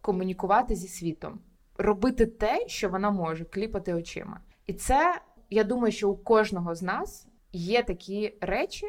комунікувати 0.00 0.74
зі 0.74 0.88
світом 0.88 1.40
робити 1.80 2.26
те, 2.26 2.64
що 2.68 2.88
вона 2.88 3.10
може, 3.10 3.44
кліпати 3.44 3.94
очима. 3.94 4.40
І 4.66 4.72
це 4.72 5.20
я 5.50 5.64
думаю, 5.64 5.92
що 5.92 6.10
у 6.10 6.16
кожного 6.16 6.74
з 6.74 6.82
нас 6.82 7.26
є 7.52 7.82
такі 7.82 8.34
речі, 8.40 8.86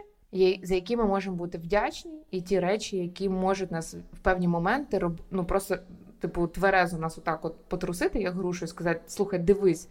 за 0.63 0.75
які 0.75 0.97
ми 0.97 1.05
можемо 1.05 1.35
бути 1.35 1.57
вдячні, 1.57 2.23
і 2.31 2.41
ті 2.41 2.59
речі, 2.59 2.97
які 2.97 3.29
можуть 3.29 3.71
нас 3.71 3.95
в 4.13 4.19
певні 4.19 4.47
моменти 4.47 4.99
роб... 4.99 5.21
ну 5.31 5.45
просто 5.45 5.77
типу 6.19 6.47
тверезо 6.47 6.97
нас 6.97 7.17
отак 7.17 7.45
от 7.45 7.65
потрусити, 7.67 8.21
як 8.21 8.33
грушу, 8.33 8.65
і 8.65 8.67
сказати: 8.67 9.01
слухай, 9.07 9.39
дивись, 9.39 9.89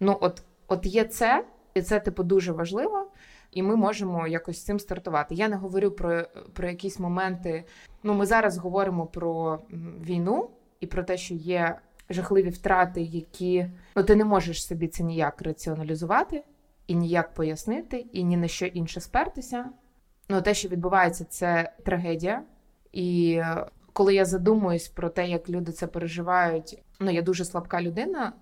ну 0.00 0.18
от, 0.20 0.42
от 0.68 0.86
є 0.86 1.04
це, 1.04 1.44
і 1.74 1.82
це 1.82 2.00
типу 2.00 2.22
дуже 2.22 2.52
важливо. 2.52 3.10
І 3.52 3.62
ми 3.62 3.76
можемо 3.76 4.26
якось 4.26 4.58
з 4.58 4.64
цим 4.64 4.80
стартувати. 4.80 5.34
Я 5.34 5.48
не 5.48 5.56
говорю 5.56 5.90
про 5.90 6.22
про 6.52 6.68
якісь 6.68 6.98
моменти. 6.98 7.64
Ну, 8.02 8.14
ми 8.14 8.26
зараз 8.26 8.58
говоримо 8.58 9.06
про 9.06 9.58
війну 10.00 10.50
і 10.80 10.86
про 10.86 11.02
те, 11.04 11.16
що 11.16 11.34
є 11.34 11.78
жахливі 12.10 12.48
втрати, 12.48 13.02
які 13.02 13.66
ну 13.96 14.02
ти 14.02 14.16
не 14.16 14.24
можеш 14.24 14.66
собі 14.66 14.88
це 14.88 15.02
ніяк 15.02 15.42
раціоналізувати 15.42 16.44
і 16.86 16.94
ніяк 16.94 17.34
пояснити, 17.34 18.06
і 18.12 18.24
ні 18.24 18.36
на 18.36 18.48
що 18.48 18.66
інше 18.66 19.00
спертися. 19.00 19.64
Ну, 20.28 20.42
те, 20.42 20.54
що 20.54 20.68
відбувається, 20.68 21.24
це 21.24 21.72
трагедія. 21.84 22.42
І 22.92 23.42
коли 23.98 24.14
я 24.14 24.24
задумуюсь 24.24 24.88
про 24.88 25.08
те, 25.08 25.28
як 25.28 25.48
люди 25.48 25.72
це 25.72 25.86
переживають, 25.86 26.82
ну 27.00 27.10
я 27.10 27.22
дуже 27.22 27.44
слабка 27.44 27.82
людина. 27.82 28.32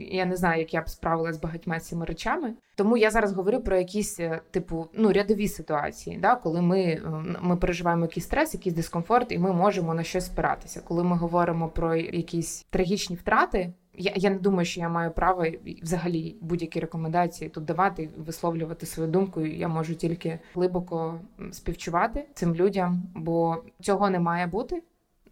Я 0.00 0.24
не 0.24 0.36
знаю, 0.36 0.60
як 0.60 0.74
я 0.74 0.82
б 0.82 0.88
справилася 0.88 1.38
з 1.38 1.42
багатьма 1.42 1.80
цими 1.80 2.04
речами. 2.04 2.54
Тому 2.76 2.96
я 2.96 3.10
зараз 3.10 3.32
говорю 3.32 3.60
про 3.60 3.76
якісь 3.76 4.20
е, 4.20 4.40
типу 4.50 4.88
ну 4.94 5.12
рядові 5.12 5.48
ситуації, 5.48 6.18
да, 6.18 6.36
коли 6.36 6.62
ми 6.62 6.80
е, 6.80 7.00
ми 7.40 7.56
переживаємо 7.56 8.04
якийсь 8.04 8.26
стрес, 8.26 8.54
якийсь 8.54 8.74
дискомфорт, 8.74 9.32
і 9.32 9.38
ми 9.38 9.52
можемо 9.52 9.94
на 9.94 10.02
щось 10.02 10.26
спиратися. 10.26 10.80
Коли 10.88 11.04
ми 11.04 11.16
говоримо 11.16 11.68
про 11.68 11.96
якісь 11.96 12.66
трагічні 12.70 13.16
втрати. 13.16 13.72
Я 13.98 14.12
я 14.16 14.30
не 14.30 14.38
думаю, 14.38 14.64
що 14.64 14.80
я 14.80 14.88
маю 14.88 15.10
право 15.10 15.44
взагалі 15.82 16.36
будь-які 16.40 16.80
рекомендації 16.80 17.50
тут 17.50 17.64
давати, 17.64 18.08
висловлювати 18.16 18.86
свою 18.86 19.10
думку. 19.10 19.40
Я 19.40 19.68
можу 19.68 19.94
тільки 19.94 20.38
глибоко 20.54 21.20
співчувати 21.52 22.26
цим 22.34 22.54
людям, 22.54 23.02
бо 23.14 23.62
цього 23.80 24.10
не 24.10 24.20
має 24.20 24.46
бути. 24.46 24.82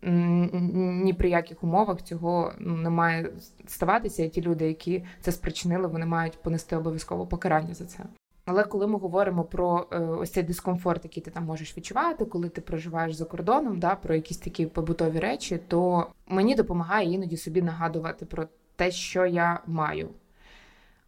Ні 0.03 1.13
при 1.13 1.29
яких 1.29 1.65
умовах 1.65 2.03
цього 2.03 2.53
не 2.59 2.91
має 2.91 3.31
ставатися, 3.67 4.25
і 4.25 4.29
ті 4.29 4.43
люди, 4.43 4.69
які 4.69 5.05
це 5.21 5.33
спричинили, 5.33 5.87
вони 5.87 6.07
мають 6.07 6.43
понести 6.43 6.77
обов'язково 6.77 7.27
покарання 7.27 7.75
за 7.75 7.85
це. 7.85 8.05
Але 8.45 8.65
коли 8.65 8.87
ми 8.87 8.99
говоримо 8.99 9.45
про 9.45 9.87
е, 9.93 9.99
ось 9.99 10.31
цей 10.31 10.43
дискомфорт, 10.43 11.05
який 11.05 11.23
ти 11.23 11.31
там 11.31 11.45
можеш 11.45 11.77
відчувати, 11.77 12.25
коли 12.25 12.49
ти 12.49 12.61
проживаєш 12.61 13.15
за 13.15 13.25
кордоном, 13.25 13.79
да, 13.79 13.95
про 13.95 14.15
якісь 14.15 14.39
такі 14.39 14.67
побутові 14.67 15.19
речі, 15.19 15.61
то 15.69 16.07
мені 16.27 16.55
допомагає 16.55 17.13
іноді 17.13 17.37
собі 17.37 17.63
нагадувати 17.63 18.27
про 18.27 18.49
те, 18.77 18.91
що 18.91 19.27
я 19.27 19.61
маю, 19.67 20.11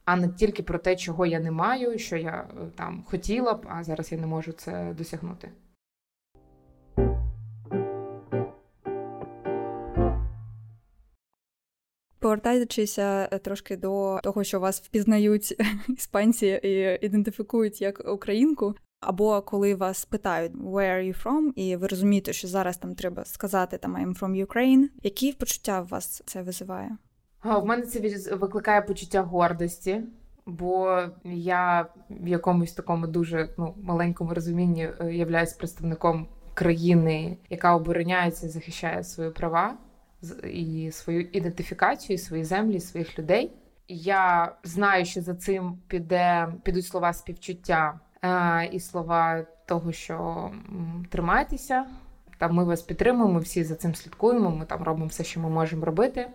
а 0.05 0.17
не 0.17 0.29
тільки 0.29 0.63
про 0.63 0.79
те, 0.79 0.97
чого 0.97 1.27
я 1.27 1.41
не 1.41 1.51
маю, 1.51 1.99
що 1.99 2.17
я 2.17 2.49
е, 2.51 2.67
там 2.75 3.05
хотіла 3.07 3.55
б, 3.55 3.67
а 3.69 3.85
зараз 3.85 4.13
я 4.13 4.19
не 4.19 4.27
можу 4.27 4.53
це 4.53 4.95
досягнути. 4.99 5.51
Повертаючися 12.27 13.29
е, 13.33 13.39
трошки 13.39 13.77
до 13.77 14.21
того, 14.23 14.45
що 14.45 14.61
вас 14.61 14.81
впізнають 14.81 15.55
іспанці 15.89 16.47
і 16.47 17.07
ідентифікують 17.07 17.81
як 17.81 18.13
українку. 18.13 18.75
Або 19.01 19.43
коли 19.43 19.75
вас 19.75 20.05
питають 20.05 20.53
«Where 20.53 20.91
are 20.91 21.13
you 21.13 21.25
from?» 21.25 21.53
і 21.57 21.77
ви 21.77 21.87
розумієте, 21.87 22.33
що 22.33 22.49
зараз 22.49 22.79
там 22.79 22.95
треба 22.95 23.25
сказати 23.25 23.79
там 23.79 23.97
«I'm 23.97 24.19
from 24.19 24.47
Ukraine», 24.47 24.85
які 25.03 25.33
почуття 25.33 25.81
в 25.81 25.89
вас 25.89 26.23
це 26.27 26.43
визиває? 26.43 26.97
В 27.45 27.65
мене 27.65 27.83
це 27.83 28.01
викликає 28.35 28.83
почуття 28.83 29.23
гордості, 29.23 30.03
бо 30.47 31.03
я 31.25 31.87
в 32.11 32.29
якомусь 32.29 32.73
такому 32.73 33.07
дуже 33.07 33.55
ну 33.59 33.75
маленькому 33.83 34.35
розумінні 34.35 34.91
е, 35.01 35.15
являюсь 35.15 35.53
представником 35.53 36.29
країни, 36.55 37.39
яка 37.51 37.77
обороняється 37.77 38.49
захищає 38.49 39.05
свої 39.05 39.31
права 39.31 39.77
і 40.53 40.91
свою 40.93 41.21
ідентифікацію, 41.21 42.19
свої 42.19 42.45
землі, 42.45 42.81
своїх 42.81 43.19
людей. 43.19 43.53
Я 43.89 44.53
знаю, 44.65 45.05
що 45.05 45.21
за 45.21 45.35
цим 45.35 45.79
піде 45.89 46.49
підуть 46.63 46.87
слова 46.87 47.13
співчуття 47.13 48.01
е, 48.23 48.69
і 48.73 48.81
слова 48.81 49.47
того, 49.67 49.93
що 49.93 50.51
тримайтеся. 51.11 51.87
Там 52.39 52.55
ми 52.55 52.65
вас 52.65 52.83
підтримуємо, 52.83 53.39
всі 53.39 53.65
за 53.65 53.75
цим 53.75 53.95
слідкуємо. 53.95 54.51
Ми 54.51 54.65
там 54.65 54.83
робимо 54.83 55.07
все, 55.07 55.25
що 55.25 55.41
ми 55.41 55.49
можемо 55.49 55.85
робити. 55.85 56.31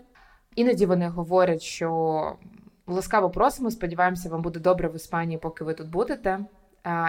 Іноді 0.55 0.85
вони 0.85 1.07
говорять, 1.07 1.61
що 1.61 2.35
ласкаво 2.87 3.29
просимо, 3.29 3.71
сподіваємося, 3.71 4.29
вам 4.29 4.41
буде 4.41 4.59
добре 4.59 4.89
в 4.89 4.95
Іспанії, 4.95 5.37
поки 5.37 5.63
ви 5.63 5.73
тут 5.73 5.89
будете. 5.89 6.39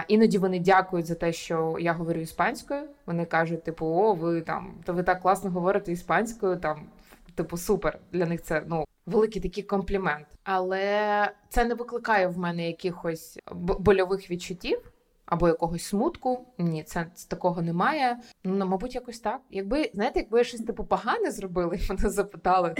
Іноді 0.07 0.37
вони 0.37 0.59
дякують 0.59 1.05
за 1.05 1.15
те, 1.15 1.33
що 1.33 1.77
я 1.79 1.93
говорю 1.93 2.19
іспанською. 2.19 2.83
Вони 3.05 3.25
кажуть, 3.25 3.63
типу, 3.63 3.85
о, 3.85 4.13
ви 4.13 4.41
там, 4.41 4.73
то 4.85 4.93
ви 4.93 5.03
так 5.03 5.21
класно 5.21 5.51
говорите 5.51 5.91
іспанською, 5.91 6.59
там, 6.59 6.89
типу, 7.35 7.57
супер. 7.57 7.99
Для 8.11 8.25
них 8.25 8.41
це 8.41 8.63
ну 8.67 8.85
великий 9.05 9.41
такий 9.41 9.63
комплімент. 9.63 10.27
Але 10.43 11.31
це 11.49 11.65
не 11.65 11.73
викликає 11.73 12.27
в 12.27 12.37
мене 12.37 12.67
якихось 12.67 13.39
больових 13.79 14.31
відчуттів. 14.31 14.89
Або 15.25 15.47
якогось 15.47 15.83
смутку, 15.83 16.45
ні, 16.57 16.83
це 16.83 17.07
такого 17.27 17.61
немає. 17.61 18.19
Ну, 18.43 18.65
мабуть, 18.65 18.95
якось 18.95 19.19
так. 19.19 19.41
Якби 19.49 19.91
знаєте, 19.93 20.19
якби 20.19 20.37
я 20.37 20.43
щось 20.43 20.61
типу 20.61 20.83
погане 20.83 21.31
зробила, 21.31 21.75
і 21.75 21.81
мене 21.89 22.09
запитали, 22.09 22.75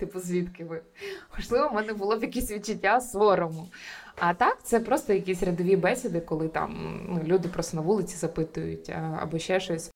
типу, 0.00 0.20
звідки 0.20 0.64
ви? 0.64 0.80
Можливо, 1.36 1.68
в 1.68 1.72
мене 1.72 1.92
було 1.92 2.16
б 2.16 2.22
якесь 2.22 2.50
відчуття 2.50 3.00
сорому. 3.00 3.68
А 4.18 4.34
так, 4.34 4.58
це 4.62 4.80
просто 4.80 5.12
якісь 5.12 5.42
рядові 5.42 5.76
бесіди, 5.76 6.20
коли 6.20 6.48
там 6.48 7.00
ну, 7.08 7.20
люди 7.24 7.48
просто 7.48 7.76
на 7.76 7.82
вулиці 7.82 8.16
запитують 8.16 8.90
або 9.20 9.38
ще 9.38 9.60
щось. 9.60 9.90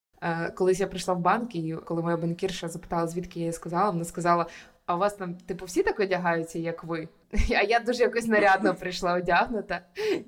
Колись 0.55 0.81
я 0.81 0.87
прийшла 0.87 1.15
в 1.15 1.19
банк, 1.19 1.55
і 1.55 1.77
коли 1.85 2.03
моя 2.03 2.17
банкірша 2.17 2.69
запитала, 2.69 3.07
звідки 3.07 3.41
я 3.41 3.53
сказала, 3.53 3.91
вона 3.91 4.05
сказала: 4.05 4.47
а 4.87 4.95
у 4.95 4.99
вас 4.99 5.15
там, 5.15 5.35
типу, 5.35 5.65
всі 5.65 5.83
так 5.83 6.01
одягаються, 6.01 6.59
як 6.59 6.85
ви? 6.85 7.09
А 7.51 7.63
я 7.63 7.81
дуже 7.81 8.03
якось 8.03 8.27
нарядно 8.27 8.75
прийшла 8.75 9.15
одягнута. 9.15 9.81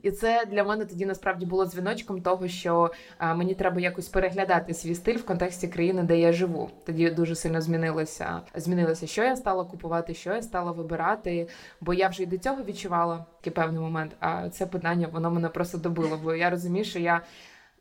І 0.02 0.10
це 0.10 0.44
для 0.50 0.64
мене 0.64 0.84
тоді 0.84 1.06
насправді 1.06 1.46
було 1.46 1.66
дзвіночком 1.66 2.22
того, 2.22 2.48
що 2.48 2.90
а, 3.18 3.34
мені 3.34 3.54
треба 3.54 3.80
якось 3.80 4.08
переглядати 4.08 4.74
свій 4.74 4.94
стиль 4.94 5.16
в 5.16 5.24
контексті 5.24 5.68
країни, 5.68 6.02
де 6.02 6.18
я 6.18 6.32
живу. 6.32 6.70
Тоді 6.86 7.10
дуже 7.10 7.34
сильно 7.34 7.60
змінилося. 7.60 8.40
Змінилося, 8.54 9.06
що 9.06 9.24
я 9.24 9.36
стала 9.36 9.64
купувати, 9.64 10.14
що 10.14 10.34
я 10.34 10.42
стала 10.42 10.72
вибирати. 10.72 11.48
Бо 11.80 11.94
я 11.94 12.08
вже 12.08 12.22
й 12.22 12.26
до 12.26 12.38
цього 12.38 12.64
відчувала 12.64 13.26
такий 13.38 13.52
певний 13.52 13.80
момент. 13.80 14.16
А 14.20 14.48
це 14.48 14.66
питання 14.66 15.08
воно 15.12 15.30
мене 15.30 15.48
просто 15.48 15.78
добило. 15.78 16.20
Бо 16.22 16.34
я 16.34 16.50
розумію, 16.50 16.84
що 16.84 16.98
я 16.98 17.20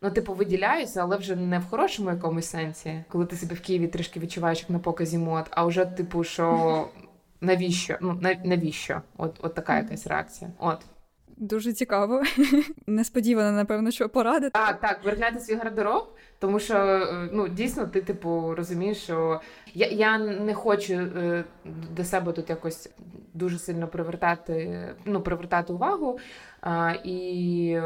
ну, 0.06 0.12
типу, 0.12 0.34
виділяюся, 0.34 1.02
але 1.02 1.16
вже 1.16 1.36
не 1.36 1.58
в 1.58 1.64
хорошому 1.70 2.10
якомусь 2.10 2.46
сенсі, 2.46 3.04
коли 3.08 3.26
ти 3.26 3.36
себе 3.36 3.54
в 3.54 3.60
Києві 3.60 3.86
трішки 3.86 4.20
відчуваєш 4.20 4.60
як 4.60 4.70
на 4.70 4.78
показі 4.78 5.18
мод, 5.18 5.46
а 5.50 5.64
вже, 5.64 5.84
типу, 5.84 6.24
що 6.24 6.88
навіщо? 7.40 7.96
Ну, 8.00 8.20
навіщо? 8.44 9.02
От, 9.16 9.38
от 9.42 9.54
така 9.54 9.76
якась 9.76 10.06
реакція. 10.06 10.50
От. 10.58 10.78
Дуже 11.36 11.72
цікаво. 11.72 12.22
Несподівано, 12.86 13.52
напевно, 13.52 13.90
що 13.90 14.08
поради. 14.08 14.50
Так, 14.50 14.80
так, 14.80 15.04
виробляти 15.04 15.40
свій 15.40 15.54
гардероб, 15.54 16.08
тому 16.38 16.60
що 16.60 16.74
е, 16.74 17.28
ну 17.32 17.48
дійсно 17.48 17.86
ти, 17.86 18.00
типу, 18.00 18.54
розумієш, 18.54 18.98
що 18.98 19.40
я 19.74 19.86
я 19.86 20.18
не 20.18 20.54
хочу 20.54 20.94
е, 20.94 21.44
до 21.96 22.04
себе 22.04 22.32
тут 22.32 22.50
якось 22.50 22.90
дуже 23.34 23.58
сильно 23.58 23.88
привертати, 23.88 24.88
ну, 25.04 25.20
привертати 25.20 25.72
увагу. 25.72 26.18
І 27.04 27.78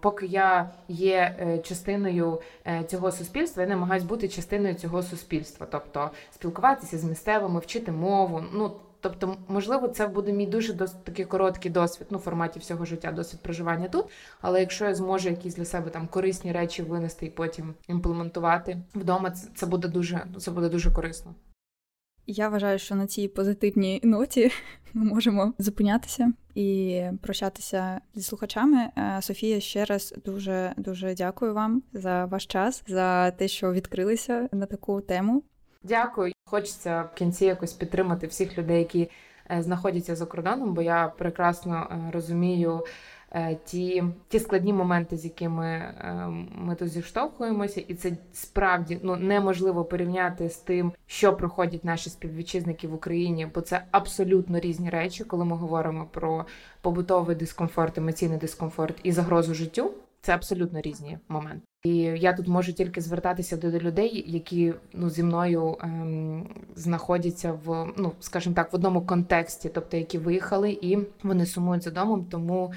поки 0.00 0.26
я 0.26 0.70
є 0.88 1.36
е, 1.40 1.58
частиною 1.58 2.40
цього 2.86 3.12
суспільства, 3.12 3.62
я 3.62 3.68
намагаюсь 3.68 4.04
бути 4.04 4.28
частиною 4.28 4.74
цього 4.74 5.02
суспільства, 5.02 5.66
тобто 5.70 6.10
спілкуватися 6.34 6.98
з 6.98 7.04
місцевими, 7.04 7.60
вчити 7.60 7.92
мову. 7.92 8.44
ну, 8.52 8.72
Тобто, 9.00 9.36
можливо, 9.48 9.88
це 9.88 10.06
буде 10.06 10.32
мій 10.32 10.46
дуже 10.46 10.72
досить 10.72 11.04
такий 11.04 11.24
короткий 11.24 11.70
досвід, 11.70 12.06
ну 12.10 12.18
в 12.18 12.20
форматі 12.20 12.58
всього 12.58 12.84
життя, 12.84 13.12
досвід 13.12 13.40
проживання 13.42 13.88
тут. 13.88 14.04
Але 14.40 14.60
якщо 14.60 14.84
я 14.84 14.94
зможу 14.94 15.28
якісь 15.28 15.54
для 15.54 15.64
себе 15.64 15.90
там 15.90 16.08
корисні 16.08 16.52
речі 16.52 16.82
винести 16.82 17.26
і 17.26 17.30
потім 17.30 17.74
імплементувати 17.88 18.78
вдома, 18.94 19.30
це, 19.30 19.48
це 19.54 19.66
буде 19.66 19.88
дуже 19.88 20.26
це 20.38 20.50
буде 20.50 20.68
дуже 20.68 20.90
корисно. 20.90 21.34
Я 22.26 22.48
вважаю, 22.48 22.78
що 22.78 22.94
на 22.94 23.06
цій 23.06 23.28
позитивній 23.28 24.00
ноті 24.04 24.50
ми 24.92 25.04
можемо 25.04 25.54
зупинятися 25.58 26.32
і 26.54 27.02
прощатися 27.22 28.00
зі 28.14 28.22
слухачами. 28.22 28.78
Е, 28.78 29.18
Софія, 29.22 29.60
ще 29.60 29.84
раз 29.84 30.14
дуже 30.24 30.74
дуже 30.76 31.14
дякую 31.14 31.54
вам 31.54 31.82
за 31.92 32.24
ваш 32.24 32.46
час, 32.46 32.82
за 32.86 33.30
те, 33.30 33.48
що 33.48 33.72
відкрилися 33.72 34.48
на 34.52 34.66
таку 34.66 35.00
тему. 35.00 35.42
Дякую. 35.82 36.32
Хочеться 36.44 37.02
в 37.02 37.14
кінці 37.14 37.44
якось 37.44 37.72
підтримати 37.72 38.26
всіх 38.26 38.58
людей, 38.58 38.78
які 38.78 39.10
е, 39.50 39.62
знаходяться 39.62 40.16
за 40.16 40.26
кордоном, 40.26 40.74
бо 40.74 40.82
я 40.82 41.12
прекрасно 41.18 41.88
е, 41.90 42.10
розумію 42.12 42.86
е, 43.32 43.56
ті 43.64 44.04
ті 44.28 44.40
складні 44.40 44.72
моменти, 44.72 45.16
з 45.16 45.24
якими 45.24 45.94
ми 46.54 46.74
тут 46.74 46.88
зіштовхуємося, 46.88 47.80
і 47.80 47.94
це 47.94 48.12
справді 48.32 49.00
ну 49.02 49.16
неможливо 49.16 49.84
порівняти 49.84 50.50
з 50.50 50.56
тим, 50.56 50.92
що 51.06 51.36
проходять 51.36 51.84
наші 51.84 52.10
співвітчизники 52.10 52.88
в 52.88 52.94
Україні, 52.94 53.46
бо 53.54 53.60
це 53.60 53.84
абсолютно 53.90 54.60
різні 54.60 54.90
речі, 54.90 55.24
коли 55.24 55.44
ми 55.44 55.56
говоримо 55.56 56.06
про 56.06 56.46
побутовий 56.80 57.36
дискомфорт, 57.36 57.98
емоційний 57.98 58.38
дискомфорт 58.38 59.00
і 59.02 59.12
загрозу 59.12 59.54
життю. 59.54 59.90
Це 60.20 60.34
абсолютно 60.34 60.80
різні 60.80 61.18
моменти. 61.28 61.69
І 61.82 61.96
я 61.96 62.32
тут 62.32 62.48
можу 62.48 62.72
тільки 62.72 63.00
звертатися 63.00 63.56
до 63.56 63.70
людей, 63.70 64.24
які 64.26 64.74
ну 64.92 65.10
зі 65.10 65.22
мною 65.22 65.76
ем, 65.80 66.48
знаходяться 66.76 67.52
в 67.64 67.92
ну, 67.96 68.12
скажімо 68.20 68.54
так, 68.54 68.72
в 68.72 68.76
одному 68.76 69.06
контексті, 69.06 69.70
тобто 69.74 69.96
які 69.96 70.18
виїхали 70.18 70.78
і 70.80 70.98
вони 71.22 71.46
сумують 71.46 71.82
за 71.82 71.90
домом. 71.90 72.26
Тому 72.30 72.72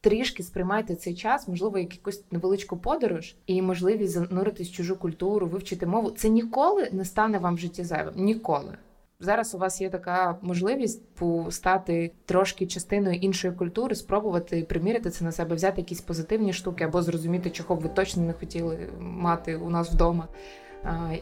трішки 0.00 0.42
сприймайте 0.42 0.94
цей 0.94 1.14
час, 1.14 1.48
можливо, 1.48 1.78
як 1.78 1.94
якусь 1.94 2.24
невеличку 2.30 2.76
подорож 2.76 3.34
і 3.46 3.62
можливість 3.62 4.12
зануритись 4.12 4.68
в 4.68 4.72
чужу 4.72 4.96
культуру, 4.96 5.46
вивчити 5.46 5.86
мову. 5.86 6.10
Це 6.10 6.28
ніколи 6.28 6.88
не 6.92 7.04
стане 7.04 7.38
вам 7.38 7.54
в 7.54 7.58
житті 7.58 7.84
зайвим. 7.84 8.14
Ніколи. 8.16 8.76
Зараз 9.24 9.54
у 9.54 9.58
вас 9.58 9.80
є 9.80 9.90
така 9.90 10.38
можливість 10.42 11.02
стати 11.50 12.12
трошки 12.24 12.66
частиною 12.66 13.16
іншої 13.16 13.54
культури, 13.54 13.94
спробувати 13.94 14.62
приміряти 14.62 15.10
це 15.10 15.24
на 15.24 15.32
себе, 15.32 15.54
взяти 15.54 15.80
якісь 15.80 16.00
позитивні 16.00 16.52
штуки 16.52 16.84
або 16.84 17.02
зрозуміти, 17.02 17.50
чого 17.50 17.76
б 17.76 17.80
ви 17.80 17.88
точно 17.88 18.22
не 18.22 18.32
хотіли 18.32 18.78
мати 18.98 19.56
у 19.56 19.70
нас 19.70 19.92
вдома. 19.92 20.28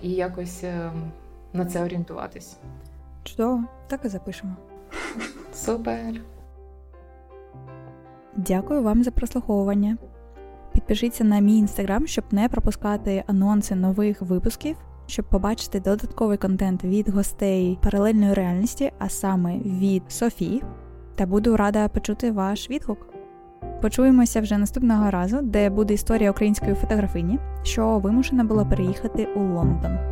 і 0.02 0.10
якось 0.10 0.64
на 1.52 1.66
це 1.66 1.84
орієнтуватись. 1.84 2.56
Чудово, 3.24 3.64
так 3.88 4.00
і 4.04 4.08
запишемо. 4.08 4.56
Супер. 5.54 6.20
Дякую 8.36 8.82
вам 8.82 9.04
за 9.04 9.10
прослуховування. 9.10 9.96
Підпишіться 10.72 11.24
на 11.24 11.38
мій 11.38 11.56
інстаграм, 11.56 12.06
щоб 12.06 12.24
не 12.30 12.48
пропускати 12.48 13.24
анонси 13.26 13.74
нових 13.74 14.22
випусків, 14.22 14.76
щоб 15.06 15.24
побачити 15.24 15.80
додатковий 15.80 16.38
контент 16.38 16.84
від 16.84 17.08
гостей 17.08 17.78
паралельної 17.82 18.34
реальності, 18.34 18.92
а 18.98 19.08
саме 19.08 19.58
від 19.58 20.02
Софії. 20.08 20.62
Та 21.14 21.26
буду 21.26 21.56
рада 21.56 21.88
почути 21.88 22.30
ваш 22.30 22.70
відгук. 22.70 23.06
Почуємося 23.82 24.40
вже 24.40 24.58
наступного 24.58 25.10
разу, 25.10 25.38
де 25.42 25.70
буде 25.70 25.94
історія 25.94 26.30
української 26.30 26.74
фотографині, 26.74 27.38
що 27.62 27.98
вимушена 27.98 28.44
була 28.44 28.64
переїхати 28.64 29.24
у 29.24 29.40
Лондон. 29.40 30.11